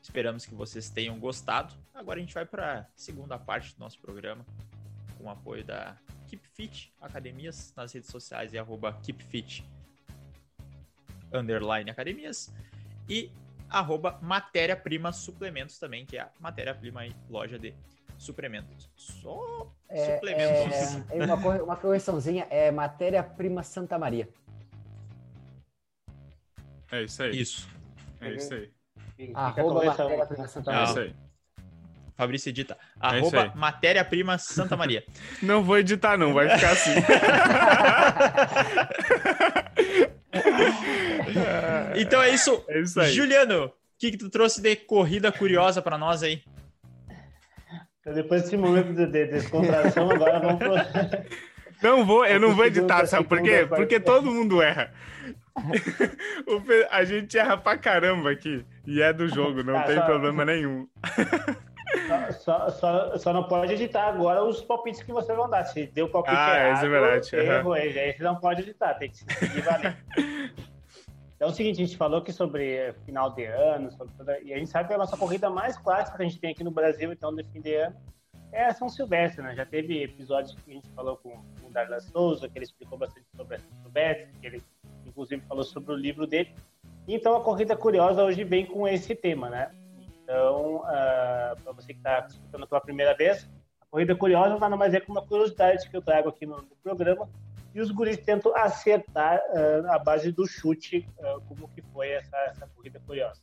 Esperamos 0.02 0.44
que 0.44 0.56
vocês 0.56 0.90
tenham 0.90 1.20
gostado. 1.20 1.76
Agora 1.94 2.18
a 2.18 2.22
gente 2.22 2.34
vai 2.34 2.48
para 2.48 2.80
a 2.80 2.86
segunda 2.96 3.38
parte 3.38 3.76
do 3.76 3.80
nosso 3.82 4.00
programa, 4.00 4.44
com 5.20 5.26
o 5.26 5.30
apoio 5.30 5.64
da 5.64 5.96
Keep 6.28 6.48
Fit 6.48 6.92
Academias 7.00 7.72
nas 7.78 7.94
redes 7.94 8.10
sociais 8.10 8.54
e 8.54 8.58
arroba 8.58 8.94
KeepFit 9.04 9.64
underline 11.32 11.92
academias 11.92 12.52
e 13.08 13.30
arroba 13.70 14.18
matéria-prima 14.22 15.12
suplementos 15.12 15.78
também, 15.78 16.06
que 16.06 16.18
é 16.18 16.22
a 16.22 16.30
matéria-prima 16.40 17.02
loja 17.30 17.60
de 17.60 17.74
suplementos. 18.18 18.90
Só 18.96 19.72
é, 19.88 20.16
suplementos. 20.16 21.12
É, 21.12 21.20
é 21.20 21.26
uma, 21.26 21.36
uma 21.36 21.76
correçãozinha, 21.76 22.48
é 22.50 22.72
matéria-prima 22.72 23.64
Santa 23.64 23.98
Maria. 23.98 24.28
É 26.92 27.04
isso 27.04 27.24
aí. 27.24 27.40
Isso. 27.40 27.70
É 28.20 28.34
isso 28.34 28.54
aí. 28.54 28.70
Arroba 29.34 29.86
matéria-prima 29.86 30.48
Santa 30.48 30.72
Maria. 30.72 30.88
É 30.88 30.90
isso 30.90 31.00
aí. 31.00 31.16
Fabrício 32.16 32.50
edita. 32.50 32.78
É 33.02 33.08
arroba 33.08 33.54
matéria-prima 33.56 34.38
Santa 34.38 34.76
Maria. 34.76 35.06
Não 35.42 35.64
vou 35.64 35.78
editar, 35.78 36.18
não, 36.18 36.34
vai 36.34 36.50
ficar 36.50 36.72
assim. 36.72 36.92
então 41.96 42.22
é 42.22 42.30
isso. 42.30 42.64
É 42.68 42.80
isso 42.80 43.00
aí. 43.00 43.12
Juliano, 43.12 43.66
o 43.66 43.72
que, 43.98 44.12
que 44.12 44.18
tu 44.18 44.30
trouxe 44.30 44.62
de 44.62 44.76
corrida 44.76 45.32
curiosa 45.32 45.82
para 45.82 45.98
nós 45.98 46.24
aí? 46.24 46.42
Então, 48.00 48.14
depois 48.14 48.44
desse 48.44 48.58
momento 48.58 48.94
de, 48.94 49.06
de 49.06 49.26
descontração, 49.28 50.10
agora 50.10 50.40
vamos 50.40 50.60
pro... 50.60 50.74
Não 51.82 52.06
vou, 52.06 52.26
eu 52.26 52.40
não 52.42 52.54
vou 52.54 52.66
editar, 52.66 53.06
sabe 53.06 53.26
por 53.26 53.42
quê? 53.42 53.66
Porque 53.66 54.02
todo 54.02 54.30
mundo 54.30 54.62
erra. 54.62 54.92
a 56.92 57.04
gente 57.04 57.38
erra 57.38 57.58
pra 57.58 57.78
caramba 57.78 58.32
aqui. 58.32 58.66
E 58.86 59.02
é 59.02 59.14
do 59.14 59.28
jogo, 59.28 59.64
não 59.64 59.78
ah, 59.78 59.84
tem 59.84 59.96
só... 59.96 60.06
problema 60.06 60.44
nenhum. 60.44 60.88
Só, 62.40 62.70
só, 62.70 63.18
só, 63.18 63.34
não 63.34 63.44
pode 63.44 63.74
editar 63.74 64.10
agora 64.10 64.44
os 64.44 64.62
palpites 64.62 65.02
que 65.02 65.12
você 65.12 65.34
vão 65.34 65.50
dar. 65.50 65.64
Se 65.66 65.88
deu 65.88 66.10
palpite 66.10 66.36
ah, 66.38 66.68
errado, 66.68 66.86
é 66.86 66.90
verdade. 66.90 67.36
erro, 67.36 67.70
uhum. 67.70 67.74
aí 67.74 68.14
você 68.14 68.24
não 68.24 68.36
pode 68.36 68.62
editar, 68.62 68.94
tem 68.96 69.10
que 69.10 69.18
seguir 69.18 69.62
valendo. 69.62 69.96
Então 71.40 71.48
é 71.48 71.52
o 71.52 71.56
seguinte, 71.56 71.82
a 71.82 71.86
gente 71.86 71.96
falou 71.96 72.20
aqui 72.20 72.34
sobre 72.34 72.92
final 73.06 73.32
de 73.32 73.46
ano, 73.46 73.90
toda... 74.18 74.38
e 74.42 74.54
a 74.54 74.58
gente 74.58 74.70
sabe 74.70 74.90
que 74.90 74.94
a 74.94 74.98
nossa 74.98 75.16
corrida 75.16 75.50
mais 75.50 75.78
clássica 75.78 76.18
que 76.18 76.24
a 76.24 76.28
gente 76.28 76.38
tem 76.38 76.52
aqui 76.52 76.66
no 76.66 76.70
Brasil, 76.70 77.14
então, 77.14 77.34
de 77.34 77.46
fim 77.46 77.62
de 77.62 77.76
ano, 77.76 77.96
é 78.52 78.74
São 78.74 78.90
Silvestre, 78.90 79.42
né? 79.42 79.56
Já 79.56 79.66
teve 79.66 80.04
episódios 80.04 80.54
que 80.54 80.72
a 80.72 80.74
gente 80.74 80.90
falou 80.90 81.16
com, 81.16 81.30
com 81.30 81.70
o 81.70 81.72
Darla 81.72 82.02
Souza, 82.02 82.50
que 82.50 82.58
ele 82.58 82.66
explicou 82.66 82.98
bastante 82.98 83.26
sobre 83.38 83.56
a 83.56 83.60
São 83.60 83.70
Silvestre, 83.84 84.28
que 84.42 84.48
ele, 84.48 84.62
inclusive, 85.06 85.42
falou 85.48 85.64
sobre 85.64 85.94
o 85.94 85.96
livro 85.96 86.28
dele. 86.28 86.54
Então, 87.08 87.38
a 87.38 87.42
Corrida 87.42 87.74
Curiosa 87.74 88.22
hoje 88.22 88.44
vem 88.44 88.66
com 88.66 88.86
esse 88.86 89.16
tema, 89.16 89.50
né? 89.50 89.72
Então, 90.22 90.80
uh, 90.80 90.86
ah, 90.88 91.56
para 91.64 91.72
você 91.72 91.94
que 91.94 92.00
está 92.00 92.26
escutando 92.28 92.68
pela 92.68 92.82
primeira 92.82 93.16
vez, 93.16 93.50
a 93.80 93.86
Corrida 93.90 94.14
Curiosa 94.14 94.60
nada 94.60 94.76
mais 94.76 94.94
é 94.94 95.00
que 95.00 95.10
uma 95.10 95.26
curiosidade 95.26 95.90
que 95.90 95.96
eu 95.96 96.02
trago 96.02 96.28
aqui 96.28 96.46
no, 96.46 96.58
no 96.58 96.76
programa, 96.84 97.30
e 97.80 97.82
os 97.82 97.92
guris 97.92 98.18
tentam 98.18 98.54
acertar 98.58 99.40
uh, 99.40 99.90
a 99.92 99.98
base 99.98 100.34
do 100.34 100.46
chute, 100.46 101.08
uh, 101.18 101.40
como 101.48 101.70
que 101.70 101.82
foi 101.82 102.10
essa, 102.10 102.36
essa 102.48 102.68
corrida 102.68 103.00
curiosa. 103.08 103.42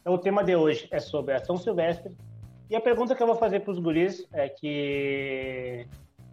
Então, 0.00 0.14
o 0.14 0.18
tema 0.18 0.42
de 0.42 0.56
hoje 0.56 0.88
é 0.90 0.98
sobre 0.98 1.32
a 1.32 1.44
São 1.44 1.56
Silvestre, 1.56 2.16
e 2.68 2.74
a 2.74 2.80
pergunta 2.80 3.14
que 3.14 3.22
eu 3.22 3.26
vou 3.28 3.36
fazer 3.36 3.60
para 3.60 3.70
os 3.70 3.78
guris 3.78 4.26
é 4.32 4.48
que 4.48 5.86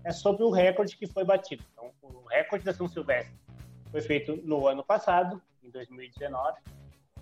é 0.03 0.11
sobre 0.11 0.43
o 0.43 0.49
recorde 0.49 0.97
que 0.97 1.05
foi 1.05 1.23
batido. 1.23 1.63
Então, 1.71 1.91
o 2.01 2.25
recorde 2.27 2.65
da 2.65 2.73
São 2.73 2.87
Silvestre 2.87 3.35
foi 3.91 4.01
feito 4.01 4.35
no 4.43 4.67
ano 4.67 4.83
passado, 4.83 5.39
em 5.63 5.69
2019, 5.69 6.59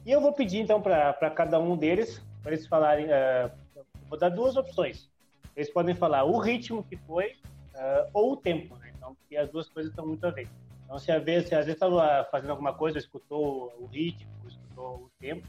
e 0.05 0.11
eu 0.11 0.21
vou 0.21 0.31
pedir, 0.31 0.61
então, 0.61 0.81
para 0.81 1.29
cada 1.31 1.59
um 1.59 1.75
deles, 1.75 2.23
para 2.41 2.53
eles 2.53 2.65
falarem, 2.65 3.07
uh, 3.07 3.51
vou 4.07 4.17
dar 4.17 4.29
duas 4.29 4.55
opções. 4.55 5.09
Eles 5.53 5.69
podem 5.69 5.93
falar 5.93 6.23
o 6.23 6.39
ritmo 6.39 6.81
que 6.81 6.95
foi 6.95 7.33
uh, 7.75 8.09
ou 8.13 8.31
o 8.31 8.37
tempo, 8.37 8.77
né? 8.77 8.88
Então, 9.09 9.15
porque 9.15 9.37
as 9.37 9.49
duas 9.49 9.67
coisas 9.69 9.91
estão 9.91 10.05
muito 10.05 10.25
a 10.25 10.29
ver. 10.29 10.47
Então, 10.85 10.99
se, 10.99 11.11
às 11.11 11.23
vezes, 11.23 11.49
se 11.49 11.55
às 11.55 11.65
vezes 11.65 11.81
estava 11.81 12.27
fazendo 12.31 12.51
alguma 12.51 12.73
coisa, 12.73 12.97
escutou 12.97 13.73
o 13.79 13.85
ritmo, 13.85 14.29
escutou 14.47 14.95
o 14.95 15.11
tempo. 15.19 15.47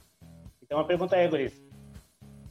Então, 0.62 0.78
a 0.78 0.84
pergunta 0.84 1.16
é, 1.16 1.26
Guris, 1.28 1.62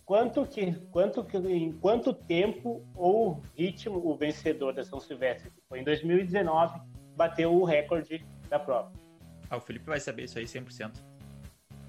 quanto 0.05 0.45
que, 0.45 0.73
quanto 0.91 1.23
que, 1.23 1.37
em 1.37 1.71
quanto 1.71 2.13
tempo 2.13 2.83
ou 2.95 3.41
ritmo 3.55 4.01
o 4.05 4.15
vencedor 4.15 4.73
da 4.73 4.83
São 4.83 4.99
Silvestre, 4.99 5.49
que 5.51 5.61
foi 5.67 5.79
em 5.79 5.83
2019, 5.83 6.79
bateu 7.15 7.53
o 7.53 7.63
recorde 7.63 8.25
da 8.49 8.59
prova? 8.59 8.91
Ah, 9.49 9.57
o 9.57 9.61
Felipe 9.61 9.85
vai 9.85 9.99
saber 9.99 10.23
isso 10.23 10.37
aí 10.37 10.45
100%. 10.45 10.91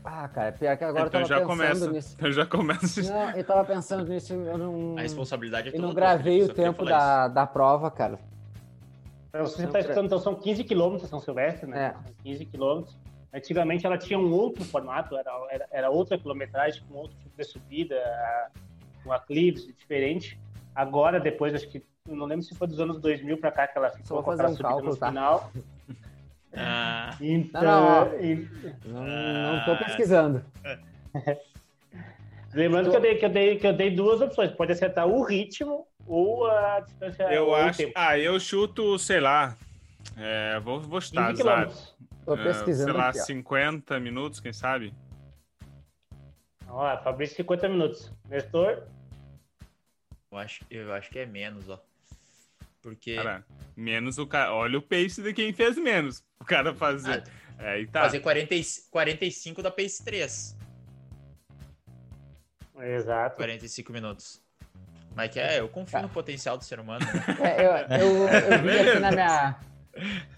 Ah, 0.02 0.28
cara, 0.28 0.52
pior 0.52 0.76
que 0.78 0.84
agora 0.84 1.08
então 1.08 1.20
eu 1.20 1.28
tava 1.28 1.40
já 1.40 1.46
pensando 1.46 1.58
começa, 1.58 1.90
nisso. 1.92 2.16
Eu 2.18 2.32
já 2.32 2.46
começo. 2.46 3.02
Não, 3.02 3.30
eu 3.32 3.44
tava 3.44 3.64
pensando 3.66 4.08
nisso, 4.08 4.32
eu 4.32 4.56
não... 4.56 4.96
A 4.96 5.02
responsabilidade 5.02 5.68
é 5.68 5.72
toda 5.72 5.82
Eu 5.82 5.86
não 5.88 5.94
gravei 5.94 6.42
o 6.42 6.54
tempo 6.54 6.86
da, 6.86 7.28
da 7.28 7.46
prova, 7.46 7.90
cara. 7.90 8.18
Você 9.32 9.64
está 9.64 9.78
escutando, 9.78 10.06
então 10.06 10.18
são 10.18 10.34
15 10.34 10.64
quilômetros 10.64 11.08
São 11.08 11.20
Silvestre, 11.20 11.68
né? 11.68 11.94
É. 11.96 12.22
15 12.22 12.44
quilômetros. 12.46 12.96
Antigamente 13.32 13.86
ela 13.86 13.96
tinha 13.96 14.18
um 14.18 14.32
outro 14.32 14.64
formato, 14.64 15.16
era, 15.16 15.30
era, 15.50 15.68
era 15.70 15.90
outra 15.90 16.18
quilometragem, 16.18 16.82
com 16.88 16.94
outro 16.96 17.16
tipo 17.18 17.36
de 17.36 17.44
subida, 17.44 18.02
com 19.04 19.12
aclives 19.12 19.66
diferente. 19.66 20.38
Agora, 20.74 21.20
depois, 21.20 21.54
acho 21.54 21.68
que, 21.68 21.84
não 22.08 22.26
lembro 22.26 22.44
se 22.44 22.54
foi 22.56 22.66
dos 22.66 22.80
anos 22.80 22.98
2000 22.98 23.38
para 23.38 23.52
cá 23.52 23.68
que 23.68 23.78
ela 23.78 23.90
ficou 23.90 24.22
com 24.22 24.30
aquela 24.32 24.48
um 24.48 24.52
subida 24.52 24.68
cálculo, 24.68 24.92
no 24.92 24.96
tá? 24.96 25.08
final. 25.08 25.52
Ah. 26.52 27.16
Então, 27.20 27.62
não, 27.62 28.04
não, 28.84 29.04
não, 29.04 29.56
não 29.56 29.64
tô 29.64 29.76
pesquisando. 29.84 30.44
Lembrando 32.52 32.90
que 32.90 32.96
eu, 32.96 33.00
dei, 33.00 33.14
que, 33.14 33.24
eu 33.24 33.30
dei, 33.30 33.56
que 33.56 33.66
eu 33.68 33.72
dei 33.72 33.94
duas 33.94 34.20
opções. 34.20 34.50
Pode 34.50 34.72
acertar 34.72 35.06
o 35.06 35.22
ritmo 35.22 35.86
ou 36.06 36.46
a 36.46 36.80
distância. 36.80 37.22
Eu 37.24 37.54
acho. 37.54 37.78
Tempo. 37.78 37.92
Ah, 37.94 38.18
eu 38.18 38.38
chuto, 38.38 38.98
sei 38.98 39.20
lá. 39.20 39.56
É, 40.16 40.58
vou, 40.60 40.80
vou 40.80 41.00
chutar, 41.00 41.34
Tô 42.24 42.34
é, 42.34 42.44
pesquisando. 42.44 42.92
sei 42.92 43.00
lá, 43.00 43.08
aqui, 43.08 43.18
50 43.20 43.98
minutos, 44.00 44.40
quem 44.40 44.52
sabe? 44.52 44.94
Ó, 46.68 47.02
Fabrício, 47.02 47.36
50 47.36 47.68
minutos. 47.68 48.12
Nestor? 48.28 48.84
Eu 50.30 50.38
acho, 50.38 50.64
eu 50.70 50.92
acho 50.92 51.10
que 51.10 51.18
é 51.18 51.26
menos, 51.26 51.68
ó. 51.68 51.82
Porque. 52.82 53.16
Cara, 53.16 53.44
menos 53.76 54.18
o 54.18 54.26
cara. 54.26 54.54
Olha 54.54 54.78
o 54.78 54.82
pace 54.82 55.22
de 55.22 55.32
quem 55.32 55.52
fez 55.52 55.76
menos. 55.76 56.22
O 56.38 56.44
cara 56.44 56.74
fazer. 56.74 57.24
Ah, 57.58 57.76
é, 57.76 57.86
tá. 57.86 58.02
Fazer 58.02 58.20
40, 58.20 58.54
45 58.90 59.62
da 59.62 59.70
pace 59.70 60.04
3. 60.04 60.56
Exato. 62.78 63.36
45 63.36 63.92
minutos. 63.92 64.42
Mas 65.14 65.30
que 65.30 65.40
é, 65.40 65.60
eu 65.60 65.68
confio 65.68 66.02
no 66.02 66.08
potencial 66.08 66.56
do 66.56 66.64
ser 66.64 66.80
humano. 66.80 67.04
Né? 67.04 67.20
É, 67.40 67.64
eu, 67.64 67.98
eu, 67.98 68.28
eu, 68.28 68.62
vi 68.62 68.78
aqui 68.78 68.98
na 69.00 69.10
minha. 69.10 69.56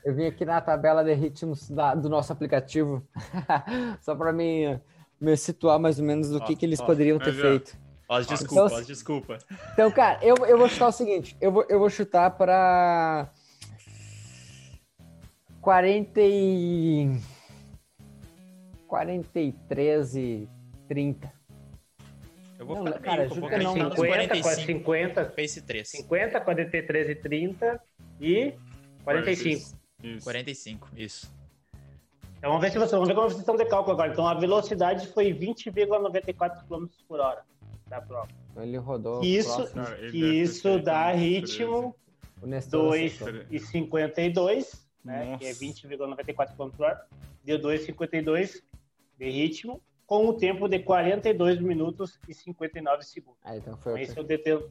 Eu 0.05 0.15
vim 0.15 0.27
aqui 0.27 0.45
na 0.45 0.61
tabela 0.61 1.05
de 1.05 1.13
ritmos 1.13 1.69
da, 1.69 1.95
do 1.95 2.09
nosso 2.09 2.33
aplicativo, 2.33 3.07
só 4.01 4.15
para 4.15 4.33
me, 4.33 4.81
me 5.21 5.37
situar 5.37 5.79
mais 5.79 5.99
ou 5.99 6.05
menos 6.05 6.31
do 6.31 6.39
ó, 6.39 6.41
que, 6.41 6.57
que 6.57 6.65
eles 6.65 6.81
ó, 6.81 6.87
poderiam 6.87 7.19
ter 7.19 7.35
feito. 7.35 7.77
Ó, 8.09 8.17
as 8.17 8.27
desculpas, 8.27 8.73
então, 8.73 8.85
desculpa. 8.85 9.39
Então, 9.73 9.91
cara, 9.91 10.19
eu, 10.23 10.35
eu 10.47 10.59
vou 10.59 10.69
chutar 10.69 10.89
o 10.89 10.93
seguinte: 10.93 11.37
eu 11.41 11.53
vou, 11.53 11.67
eu 11.69 11.79
vou 11.79 11.91
chutar 11.91 12.31
para 12.31 13.31
40 15.61 16.21
e... 16.21 17.21
43 18.89 20.17
e 20.17 20.49
30. 20.89 21.33
Eu 22.63 22.67
vou 22.67 22.77
não, 22.77 22.87
ficar 22.87 23.01
cara, 23.01 23.29
meio, 23.29 23.41
vou 23.41 23.51
não, 23.51 23.75
50, 23.75 23.97
45, 23.97 24.67
50, 24.67 25.25
pace 25.25 25.63
3. 25.63 25.89
50, 25.89 26.41
43 26.41 27.09
e 27.09 27.15
30 27.17 27.83
e 28.21 28.55
45. 29.03 29.77
Isso. 30.05 30.25
45, 30.25 30.89
isso. 30.97 31.35
Então 32.39 32.51
vamos 32.51 32.63
ver 32.63 32.71
se 32.71 32.79
você, 32.79 32.93
vamos 32.93 33.09
ver 33.09 33.17
como 33.17 33.29
vocês 33.29 33.41
estão 33.41 33.57
de 33.57 33.65
cálculo 33.65 33.95
agora. 33.95 34.13
Então 34.13 34.29
a 34.29 34.35
velocidade 34.35 35.09
foi 35.09 35.35
20,94 35.35 36.65
km 36.69 36.87
por 37.09 37.19
hora 37.19 37.43
da 37.89 38.01
prova. 38.01 38.29
Ele 38.57 38.77
rodou. 38.77 39.25
Isso, 39.25 39.69
que 40.13 40.41
isso 40.41 40.79
dá 40.79 41.11
ritmo 41.11 41.97
2,52, 42.41 44.81
né? 45.05 45.37
Que 45.37 45.47
é 45.47 45.53
20,94 45.53 46.55
km 46.57 46.71
por 46.77 46.87
hora. 46.87 47.05
Deu 47.43 47.59
2,52 47.59 48.63
de 49.19 49.29
ritmo 49.29 49.83
com 50.13 50.29
um 50.29 50.35
tempo 50.35 50.69
de 50.69 50.79
42 50.79 51.59
minutos 51.59 52.21
e 52.29 52.35
59 52.35 53.03
segundos. 53.03 53.41
Ah, 53.43 53.57
então 53.57 53.75
foi 53.79 54.03
Esse 54.03 54.19
é 54.19 54.21
o 54.21 54.25
detentor. 54.25 54.69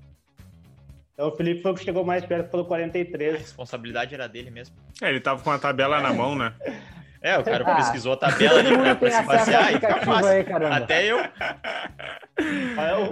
Então 1.15 1.29
o 1.29 1.31
Felipe 1.31 1.63
foi 1.63 1.71
o 1.71 1.73
que 1.73 1.83
chegou 1.83 2.05
mais 2.05 2.23
perto, 2.23 2.51
falou 2.51 2.63
43. 2.67 3.33
A 3.33 3.37
responsabilidade 3.39 4.13
era 4.13 4.27
dele 4.27 4.51
mesmo. 4.51 4.75
É, 5.01 5.09
ele 5.09 5.19
tava 5.19 5.41
com 5.41 5.49
a 5.49 5.57
tabela 5.57 5.99
na 5.99 6.13
mão, 6.13 6.35
né? 6.35 6.53
É, 7.21 7.37
o 7.37 7.43
cara 7.43 7.63
ah, 7.67 7.75
pesquisou 7.75 8.13
a 8.13 8.17
tabela 8.17 8.59
ali 8.59 8.75
pra, 8.75 8.95
pra 8.95 9.11
se 9.11 9.23
basear 9.23 9.71
e 9.71 9.73
fica 9.75 10.75
Até 10.75 11.05
eu. 11.05 11.19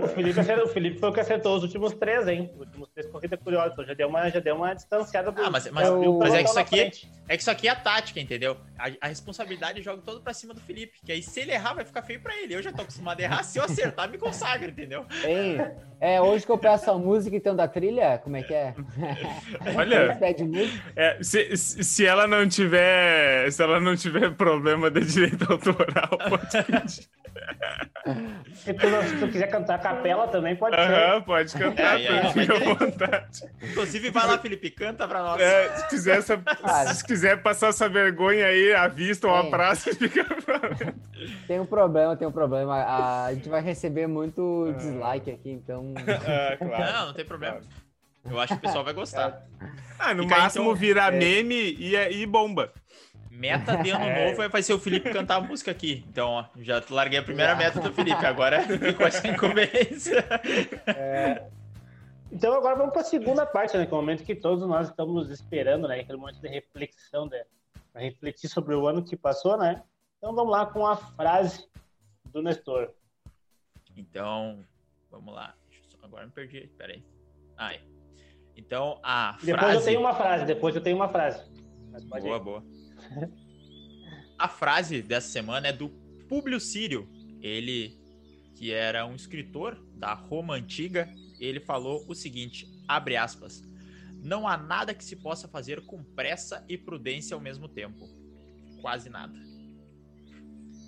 O 0.03 0.07
Felipe, 0.07 0.39
acertou, 0.39 0.65
o 0.65 0.67
Felipe 0.67 0.99
foi 0.99 1.09
o 1.09 1.13
que 1.13 1.19
acertou 1.19 1.55
os 1.57 1.63
últimos 1.63 1.93
três, 1.93 2.27
hein? 2.27 2.49
Os 2.55 2.61
últimos 2.61 2.89
três 2.89 3.07
corridas 3.07 3.39
curiosas. 3.39 3.73
Então 3.73 3.85
já 3.85 3.93
deu 3.93 4.07
uma, 4.07 4.29
já 4.29 4.39
deu 4.39 4.55
uma 4.55 4.73
distanciada 4.73 5.31
do. 5.31 5.41
Ah, 5.41 5.51
mas, 5.51 5.69
mas, 5.69 5.87
eu, 5.87 6.17
mas 6.17 6.33
é 6.33 6.43
que 6.43 6.49
isso 6.49 6.59
aqui 6.59 6.79
é, 6.79 6.91
é 7.27 7.35
que 7.35 7.41
isso 7.41 7.51
aqui 7.51 7.67
é 7.67 7.71
a 7.71 7.75
tática, 7.75 8.19
entendeu? 8.19 8.57
A, 8.77 8.89
a 9.01 9.07
responsabilidade 9.07 9.81
joga 9.83 10.01
todo 10.01 10.21
pra 10.21 10.33
cima 10.33 10.53
do 10.53 10.61
Felipe. 10.61 10.99
Que 11.05 11.11
aí 11.11 11.21
se 11.21 11.41
ele 11.41 11.51
errar, 11.51 11.73
vai 11.73 11.85
ficar 11.85 12.01
feio 12.01 12.19
pra 12.19 12.35
ele. 12.35 12.55
Eu 12.55 12.63
já 12.63 12.71
tô 12.71 12.81
acostumado 12.81 13.19
a 13.19 13.23
errar. 13.23 13.43
Se 13.43 13.59
eu 13.59 13.63
acertar, 13.63 14.09
me 14.09 14.17
consagra, 14.17 14.71
entendeu? 14.71 15.05
Ei, 15.23 15.57
é, 16.01 16.19
hoje 16.19 16.45
que 16.45 16.51
eu 16.51 16.57
peço 16.57 16.89
a 16.89 16.97
música 16.97 17.35
então 17.35 17.55
da 17.55 17.67
trilha, 17.67 18.17
como 18.23 18.37
é 18.37 18.41
que 18.41 18.53
é? 18.53 18.73
Olha. 19.77 20.17
é, 20.95 21.17
se, 21.21 21.55
se 21.55 22.05
ela 22.05 22.25
não 22.25 22.47
tiver. 22.47 23.51
Se 23.51 23.61
ela 23.61 23.79
não 23.79 23.95
tiver 23.99 24.31
problema 24.35 24.89
de 24.89 25.01
direito 25.01 25.51
autoral, 25.51 26.17
pode 26.29 26.63
pedir. 26.63 27.09
Se 28.53 28.73
tu, 28.73 28.87
se 29.07 29.17
tu 29.19 29.27
quiser 29.27 29.47
cantar 29.47 29.79
capela 29.79 30.27
também, 30.27 30.55
pode 30.55 30.75
ser. 30.75 31.21
pode 31.23 31.53
cantar, 31.53 31.99
é, 32.01 32.31
fica 32.31 32.55
à 32.55 32.59
vontade. 32.75 33.49
Inclusive, 33.61 34.09
vai 34.09 34.27
lá, 34.27 34.37
Felipe, 34.37 34.71
canta 34.71 35.07
pra 35.07 35.21
nós. 35.21 35.41
É, 35.41 35.69
se, 35.75 35.89
quiser 35.89 36.17
essa, 36.17 36.41
se 36.93 37.05
quiser 37.05 37.41
passar 37.41 37.67
essa 37.67 37.87
vergonha 37.87 38.45
aí, 38.45 38.73
à 38.73 38.87
vista 38.87 39.27
ou 39.27 39.35
à 39.35 39.49
praça, 39.49 39.93
fica 39.93 40.25
Tem 41.47 41.59
um 41.59 41.65
problema, 41.65 42.15
tem 42.15 42.27
um 42.27 42.31
problema. 42.31 42.75
A, 42.75 43.25
a 43.25 43.33
gente 43.33 43.49
vai 43.49 43.61
receber 43.61 44.07
muito 44.07 44.73
dislike 44.77 45.31
aqui, 45.31 45.51
então. 45.51 45.93
É, 46.25 46.57
claro. 46.57 46.93
Não, 46.93 47.05
não 47.07 47.13
tem 47.13 47.25
problema. 47.25 47.59
Eu 48.25 48.39
acho 48.39 48.53
que 48.53 48.59
o 48.59 48.61
pessoal 48.61 48.83
vai 48.83 48.93
gostar. 48.93 49.45
Ah, 49.97 50.13
no 50.13 50.23
Fica 50.23 50.37
máximo 50.37 50.65
então, 50.65 50.75
virar 50.75 51.13
é... 51.13 51.17
meme 51.17 51.75
e, 51.77 51.95
e 51.95 52.25
bomba. 52.25 52.71
Meta 53.29 53.77
de 53.77 53.91
ano 53.91 54.05
é. 54.05 54.31
novo 54.31 54.49
vai 54.49 54.61
ser 54.61 54.73
o 54.73 54.79
Felipe 54.79 55.11
cantar 55.11 55.35
a 55.35 55.41
música 55.41 55.71
aqui. 55.71 56.03
Então, 56.07 56.29
ó, 56.29 56.45
já 56.57 56.83
larguei 56.89 57.19
a 57.19 57.23
primeira 57.23 57.55
meta 57.55 57.79
do 57.79 57.93
Felipe, 57.93 58.25
agora 58.25 58.61
ficou 58.65 59.05
essa 59.05 59.27
incumbência. 59.27 60.25
É... 60.87 61.47
Então 62.31 62.53
agora 62.53 62.75
vamos 62.75 62.91
para 62.91 63.01
a 63.01 63.05
segunda 63.05 63.45
parte, 63.45 63.75
né? 63.75 63.85
Que 63.85 63.93
é 63.93 63.97
o 63.97 63.99
momento 63.99 64.23
que 64.23 64.35
todos 64.35 64.67
nós 64.67 64.89
estamos 64.89 65.29
esperando, 65.31 65.87
né? 65.87 65.99
Aquele 65.99 66.17
momento 66.17 66.39
de 66.39 66.47
reflexão, 66.47 67.25
né? 67.25 67.43
Para 67.91 68.01
refletir 68.01 68.47
sobre 68.49 68.75
o 68.75 68.87
ano 68.87 69.03
que 69.03 69.15
passou, 69.15 69.57
né? 69.57 69.81
Então 70.17 70.35
vamos 70.35 70.51
lá 70.51 70.65
com 70.65 70.85
a 70.85 70.95
frase 70.95 71.67
do 72.25 72.41
Nestor. 72.41 72.91
Então, 73.97 74.63
vamos 75.09 75.33
lá. 75.33 75.55
Agora 76.03 76.25
me 76.25 76.31
perdi, 76.31 76.69
peraí. 76.77 77.03
Ai. 77.57 77.81
Então, 78.55 78.99
a 79.01 79.35
frase... 79.39 79.45
Depois 79.45 79.75
eu 79.75 79.83
tenho 79.83 79.99
uma 79.99 80.13
frase, 80.13 80.45
depois 80.45 80.75
eu 80.75 80.81
tenho 80.81 80.95
uma 80.95 81.09
frase. 81.09 81.43
boa, 82.07 82.37
ir. 82.37 82.39
boa. 82.39 82.63
A 84.37 84.47
frase 84.47 85.01
dessa 85.01 85.27
semana 85.27 85.67
é 85.67 85.73
do 85.73 85.89
Públio 86.27 86.59
Sírio. 86.59 87.07
Ele, 87.41 87.97
que 88.55 88.71
era 88.71 89.05
um 89.05 89.15
escritor 89.15 89.81
da 89.95 90.13
Roma 90.13 90.55
Antiga, 90.55 91.09
ele 91.39 91.59
falou 91.59 92.05
o 92.07 92.13
seguinte, 92.13 92.67
abre 92.87 93.15
aspas, 93.15 93.63
não 94.21 94.47
há 94.47 94.57
nada 94.57 94.93
que 94.93 95.03
se 95.03 95.15
possa 95.15 95.47
fazer 95.47 95.85
com 95.85 96.03
pressa 96.03 96.65
e 96.67 96.77
prudência 96.77 97.33
ao 97.33 97.41
mesmo 97.41 97.67
tempo. 97.67 98.07
Quase 98.81 99.09
nada. 99.09 99.37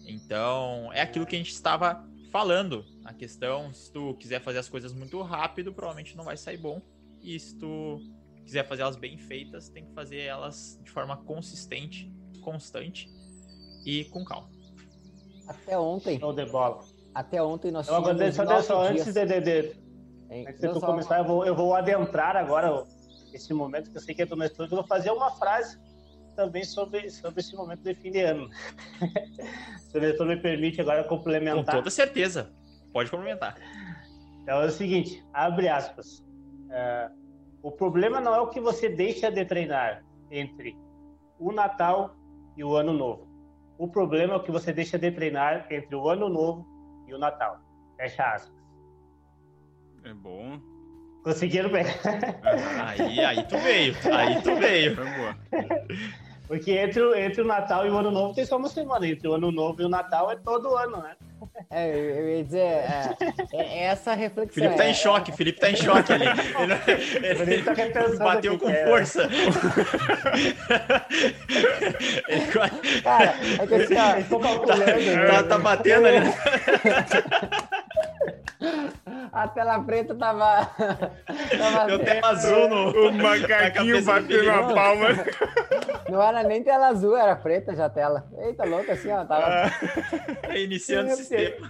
Então, 0.06 0.92
é 0.94 1.02
aquilo 1.02 1.26
que 1.26 1.36
a 1.36 1.40
gente 1.40 1.52
estava 1.52 2.06
falando. 2.32 2.86
A 3.06 3.14
questão, 3.14 3.74
se 3.74 3.92
tu 3.92 4.16
quiser 4.16 4.42
fazer 4.42 4.60
as 4.60 4.70
coisas 4.70 4.94
muito 4.94 5.22
rápido, 5.22 5.74
provavelmente 5.74 6.16
não 6.16 6.24
vai 6.24 6.38
sair 6.38 6.58
bom. 6.58 6.82
E 7.22 7.40
se 7.40 7.58
tu 7.58 8.02
quiser 8.46 8.68
fazer 8.68 8.82
elas 8.84 8.96
bem 8.96 9.18
feitas, 9.18 9.70
tem 9.70 9.86
que 9.86 9.94
fazer 9.94 10.22
elas 10.22 10.80
de 10.84 10.92
forma 10.92 11.18
consistente, 11.18 12.12
constante 12.42 13.10
e 13.86 14.06
com 14.06 14.24
calma. 14.24 14.50
Até 15.48 15.78
ontem. 15.78 16.20
Show 16.20 16.34
de 16.34 16.46
bola. 16.46 16.84
Até 17.14 17.42
ontem 17.42 17.72
nós 17.72 17.86
tínhamos. 17.86 18.10
Agora, 18.10 18.32
só, 18.32 18.62
só 18.62 18.88
antes 18.88 19.14
de, 19.14 19.26
de, 19.26 19.42
de, 19.42 19.76
antes 20.32 20.62
de 20.62 20.68
tu 20.70 20.80
só... 20.80 20.86
começar, 20.86 21.20
eu 21.20 21.26
vou, 21.26 21.46
eu 21.46 21.56
vou 21.56 21.76
adentrar 21.76 22.38
agora 22.38 22.86
esse 23.34 23.54
momento 23.54 23.92
que 23.92 23.98
eu 23.98 24.02
sei 24.02 24.16
que 24.16 24.22
é 24.22 24.26
do 24.26 24.42
estúdio. 24.44 24.74
Eu 24.74 24.78
vou 24.78 24.88
fazer 24.88 25.12
uma 25.12 25.32
frase 25.32 25.80
também 26.36 26.64
sobre, 26.64 27.10
sobre 27.10 27.42
esse 27.42 27.56
momento 27.56 27.82
de 27.82 27.94
fim 27.96 28.12
de 28.12 28.22
ano. 28.22 28.50
Se 29.90 29.98
o 29.98 30.02
leitor 30.02 30.26
me 30.26 30.38
permite 30.38 30.80
agora 30.80 31.04
complementar. 31.04 31.66
Com 31.66 31.72
toda 31.72 31.90
certeza. 31.90 32.52
Pode 32.94 33.10
complementar. 33.10 33.56
Então 34.42 34.62
é 34.62 34.66
o 34.66 34.72
seguinte, 34.72 35.24
abre 35.34 35.68
aspas. 35.68 36.20
Uh, 36.20 37.21
o 37.64 37.72
problema 37.72 38.20
não 38.20 38.34
é 38.34 38.40
o 38.40 38.48
que 38.48 38.60
você 38.60 38.90
deixa 38.90 39.32
de 39.32 39.46
treinar 39.46 40.04
entre 40.30 40.76
o 41.40 41.52
Natal 41.52 42.16
e 42.58 42.64
o 42.64 42.76
Ano 42.76 42.94
Novo. 42.94 43.28
O 43.78 43.88
problema 43.88 44.34
é 44.34 44.38
o 44.38 44.44
que 44.44 44.52
você 44.52 44.72
deixa 44.72 44.98
de 44.98 45.12
treinar 45.12 45.68
entre 45.72 45.96
o 45.96 46.10
Ano 46.10 46.30
Novo 46.30 46.66
e 47.08 47.14
o 47.14 47.18
Natal. 47.18 47.60
Fecha 47.98 48.24
aspas. 48.24 48.62
É 50.04 50.14
bom. 50.14 50.60
Conseguiram 51.24 51.70
pegar? 51.70 51.94
Aí, 52.88 53.20
aí 53.20 53.44
tu 53.44 53.58
veio. 53.58 53.96
Aí 54.12 54.42
tu 54.42 54.56
veio. 54.56 54.98
Porque 56.48 56.72
entre, 56.72 57.02
entre 57.24 57.42
o 57.42 57.46
Natal 57.46 57.86
e 57.86 57.90
o 57.90 57.98
Ano 57.98 58.12
Novo 58.12 58.34
tem 58.34 58.46
só 58.46 58.58
uma 58.58 58.70
semana. 58.70 59.08
Entre 59.08 59.28
o 59.28 59.34
Ano 59.34 59.52
Novo 59.52 59.82
e 59.82 59.86
o 59.86 59.90
Natal 59.90 60.32
é 60.32 60.36
todo 60.36 60.76
ano, 60.76 60.98
né? 60.98 61.16
É, 61.74 61.90
eu 61.90 62.30
ia 62.30 62.44
dizer, 62.44 62.60
é, 62.60 63.16
é 63.54 63.84
essa 63.86 64.14
reflexão. 64.14 64.62
Felipe 64.62 64.76
tá 64.76 64.86
em 64.86 64.90
é. 64.90 64.94
choque, 64.94 65.32
Felipe 65.32 65.58
tá 65.58 65.72
em 65.72 65.76
choque 65.78 66.12
ali. 66.12 66.26
Ele, 67.24 67.54
ele, 67.56 67.64
tá 67.64 67.74
bateu 68.20 68.60
com 68.60 68.74
força. 68.86 69.30
ele... 72.28 72.48
Cara, 73.02 73.36
é 73.58 73.66
que 73.68 73.76
assim, 73.76 73.96
ó, 73.96 74.22
tô 74.28 74.38
calculando. 74.40 74.84
Tá, 74.84 74.98
né? 74.98 75.28
tá, 75.28 75.44
tá 75.44 75.58
batendo 75.58 76.08
ali. 76.08 76.34
A 79.32 79.48
tela 79.48 79.80
preta 79.80 80.14
tava. 80.14 80.70
tava 81.58 81.90
Eu 81.90 82.00
tenho 82.00 82.26
azul 82.26 82.68
no. 82.68 83.08
O 83.08 83.14
macaquinho 83.14 84.04
batendo 84.04 84.52
a 84.52 84.74
palma. 84.74 85.08
Não 86.12 86.22
era 86.22 86.44
nem 86.44 86.62
tela 86.62 86.90
azul, 86.90 87.16
era 87.16 87.38
preta 87.38 87.74
já 87.74 87.86
a 87.86 87.90
tela. 87.90 88.28
Eita, 88.38 88.66
louco, 88.66 88.92
assim, 88.92 89.10
ó. 89.10 89.24
Tava. 89.24 89.72
Ah, 90.44 90.58
iniciando 90.58 91.14
o 91.14 91.16
sistema. 91.16 91.70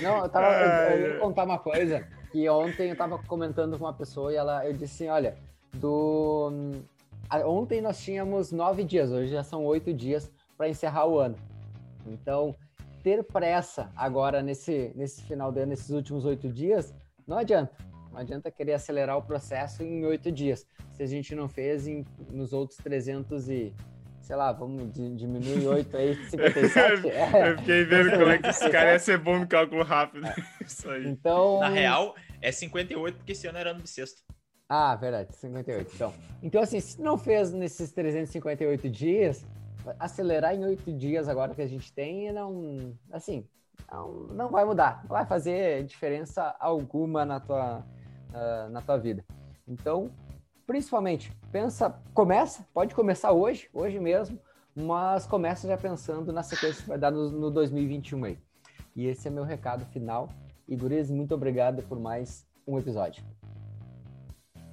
Não, 0.00 0.22
eu 0.22 0.28
tava. 0.28 0.46
Eu, 0.46 0.96
eu 0.96 1.14
ia 1.14 1.18
contar 1.18 1.42
uma 1.42 1.58
coisa. 1.58 2.06
Que 2.30 2.48
ontem 2.48 2.90
eu 2.90 2.96
tava 2.96 3.18
comentando 3.24 3.76
com 3.76 3.84
uma 3.84 3.92
pessoa 3.92 4.32
e 4.32 4.36
ela, 4.36 4.64
eu 4.64 4.72
disse 4.72 5.02
assim: 5.02 5.08
olha, 5.10 5.36
do. 5.74 6.52
Ontem 7.44 7.80
nós 7.80 8.00
tínhamos 8.00 8.52
nove 8.52 8.84
dias, 8.84 9.10
hoje 9.10 9.32
já 9.32 9.42
são 9.42 9.64
oito 9.64 9.92
dias 9.92 10.30
para 10.56 10.68
encerrar 10.68 11.06
o 11.06 11.18
ano. 11.18 11.34
Então, 12.06 12.54
ter 13.02 13.24
pressa 13.24 13.90
agora 13.96 14.40
nesse, 14.40 14.92
nesse 14.94 15.22
final 15.24 15.50
de 15.50 15.60
ano, 15.60 15.70
nesses 15.70 15.90
últimos 15.90 16.24
oito 16.24 16.48
dias, 16.48 16.94
não 17.26 17.38
adianta. 17.38 17.72
Não 18.12 18.18
adianta 18.18 18.50
querer 18.50 18.74
acelerar 18.74 19.16
o 19.16 19.22
processo 19.22 19.82
em 19.82 20.04
oito 20.04 20.30
dias. 20.30 20.66
Se 20.92 21.02
a 21.02 21.06
gente 21.06 21.34
não 21.34 21.48
fez 21.48 21.86
em, 21.86 22.04
nos 22.30 22.52
outros 22.52 22.78
300 22.78 23.48
e, 23.48 23.72
sei 24.20 24.36
lá, 24.36 24.52
vamos 24.52 24.92
diminuir 24.92 25.66
oito 25.66 25.96
aí, 25.96 26.14
57. 26.28 27.08
é. 27.08 27.50
Eu 27.50 27.58
fiquei 27.58 27.84
vendo 27.84 28.10
como 28.10 28.30
é 28.30 28.38
que 28.38 28.48
esse 28.48 28.68
cara 28.70 28.92
ia 28.92 28.98
ser 28.98 29.18
bom 29.18 29.38
no 29.38 29.46
cálculo 29.46 29.82
rápido. 29.84 30.26
Isso 30.66 30.88
aí. 30.90 31.06
Então... 31.06 31.60
Na 31.60 31.68
real, 31.68 32.14
é 32.42 32.50
58 32.50 33.16
porque 33.16 33.32
esse 33.32 33.46
ano 33.46 33.58
era 33.58 33.70
ano 33.70 33.80
bissexto. 33.80 34.22
Ah, 34.68 34.94
verdade, 34.94 35.34
58. 35.34 35.90
Então, 35.94 36.14
então 36.40 36.62
assim, 36.62 36.78
se 36.78 37.00
não 37.02 37.18
fez 37.18 37.52
nesses 37.52 37.90
358 37.90 38.88
dias, 38.88 39.44
acelerar 39.98 40.54
em 40.54 40.64
oito 40.64 40.92
dias 40.92 41.28
agora 41.28 41.54
que 41.54 41.62
a 41.62 41.66
gente 41.66 41.92
tem, 41.92 42.32
não, 42.32 42.96
assim, 43.10 43.44
não, 43.90 44.12
não 44.28 44.48
vai 44.48 44.64
mudar, 44.64 45.00
não 45.02 45.10
vai 45.10 45.26
fazer 45.26 45.84
diferença 45.84 46.54
alguma 46.60 47.24
na 47.24 47.40
tua, 47.40 47.84
uh, 48.30 48.70
na 48.70 48.80
tua 48.80 48.96
vida. 48.96 49.24
Então, 49.66 50.10
principalmente, 50.66 51.32
pensa, 51.52 51.90
começa, 52.14 52.66
pode 52.72 52.94
começar 52.94 53.32
hoje, 53.32 53.68
hoje 53.72 53.98
mesmo, 53.98 54.38
mas 54.74 55.26
começa 55.26 55.66
já 55.66 55.76
pensando 55.76 56.32
na 56.32 56.42
sequência 56.42 56.82
que 56.82 56.88
vai 56.88 56.98
dar 56.98 57.10
no, 57.10 57.30
no 57.30 57.50
2021 57.50 58.24
aí. 58.24 58.38
E 58.94 59.06
esse 59.06 59.28
é 59.28 59.30
meu 59.30 59.44
recado 59.44 59.84
final. 59.86 60.28
E 60.68 60.76
Guriz, 60.76 61.10
muito 61.10 61.34
obrigado 61.34 61.82
por 61.82 61.98
mais 61.98 62.46
um 62.66 62.78
episódio. 62.78 63.24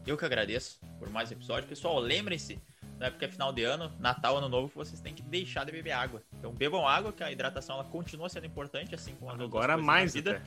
Eu 0.05 0.17
que 0.17 0.25
agradeço 0.25 0.79
por 0.99 1.09
mais 1.09 1.29
um 1.29 1.33
episódio. 1.33 1.67
Pessoal, 1.67 1.99
lembrem-se 1.99 2.61
né? 2.99 3.09
Porque 3.09 3.25
é 3.25 3.27
final 3.27 3.53
de 3.53 3.63
ano, 3.63 3.91
Natal, 3.99 4.37
Ano 4.37 4.49
Novo, 4.49 4.71
vocês 4.73 4.99
têm 4.99 5.13
que 5.13 5.21
deixar 5.21 5.65
de 5.65 5.71
beber 5.71 5.91
água. 5.91 6.21
Então 6.37 6.51
bebam 6.51 6.87
água, 6.87 7.13
que 7.13 7.23
a 7.23 7.31
hidratação 7.31 7.75
ela 7.75 7.83
continua 7.85 8.27
sendo 8.29 8.45
importante, 8.45 8.93
assim 8.93 9.15
como 9.15 9.31
as 9.31 9.39
Agora 9.39 9.77
mais 9.77 10.13
vida. 10.13 10.41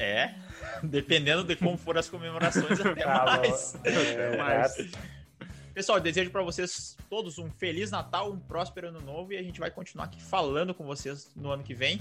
É, 0.00 0.34
dependendo 0.82 1.44
de 1.44 1.54
como 1.54 1.76
foram 1.76 2.00
as 2.00 2.08
comemorações, 2.08 2.80
até 2.80 3.04
ah, 3.04 3.24
mais. 3.26 3.74
É, 3.84 4.36
mas... 4.38 4.90
Pessoal, 5.74 6.00
desejo 6.00 6.30
para 6.30 6.42
vocês 6.42 6.96
todos 7.10 7.38
um 7.38 7.50
feliz 7.50 7.90
Natal, 7.90 8.32
um 8.32 8.38
próspero 8.38 8.88
ano 8.88 9.00
novo 9.02 9.34
e 9.34 9.36
a 9.36 9.42
gente 9.42 9.60
vai 9.60 9.70
continuar 9.70 10.06
aqui 10.06 10.20
falando 10.20 10.72
com 10.74 10.84
vocês 10.84 11.30
no 11.36 11.50
ano 11.50 11.62
que 11.62 11.74
vem. 11.74 12.00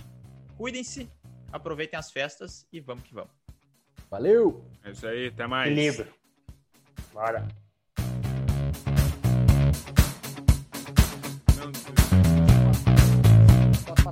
Cuidem-se, 0.58 1.10
aproveitem 1.52 2.00
as 2.00 2.10
festas 2.10 2.66
e 2.72 2.80
vamos 2.80 3.04
que 3.04 3.14
vamos. 3.14 3.32
Valeu! 4.10 4.66
É 4.84 4.92
isso 4.92 5.06
aí, 5.06 5.28
até 5.28 5.46
mais. 5.46 5.76
Livro. 5.76 6.08
Bora. 7.14 7.48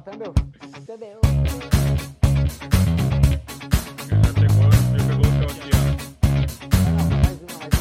Entendeu? 0.08 0.34
Entendeu? 0.78 1.20
Live. 7.50 7.77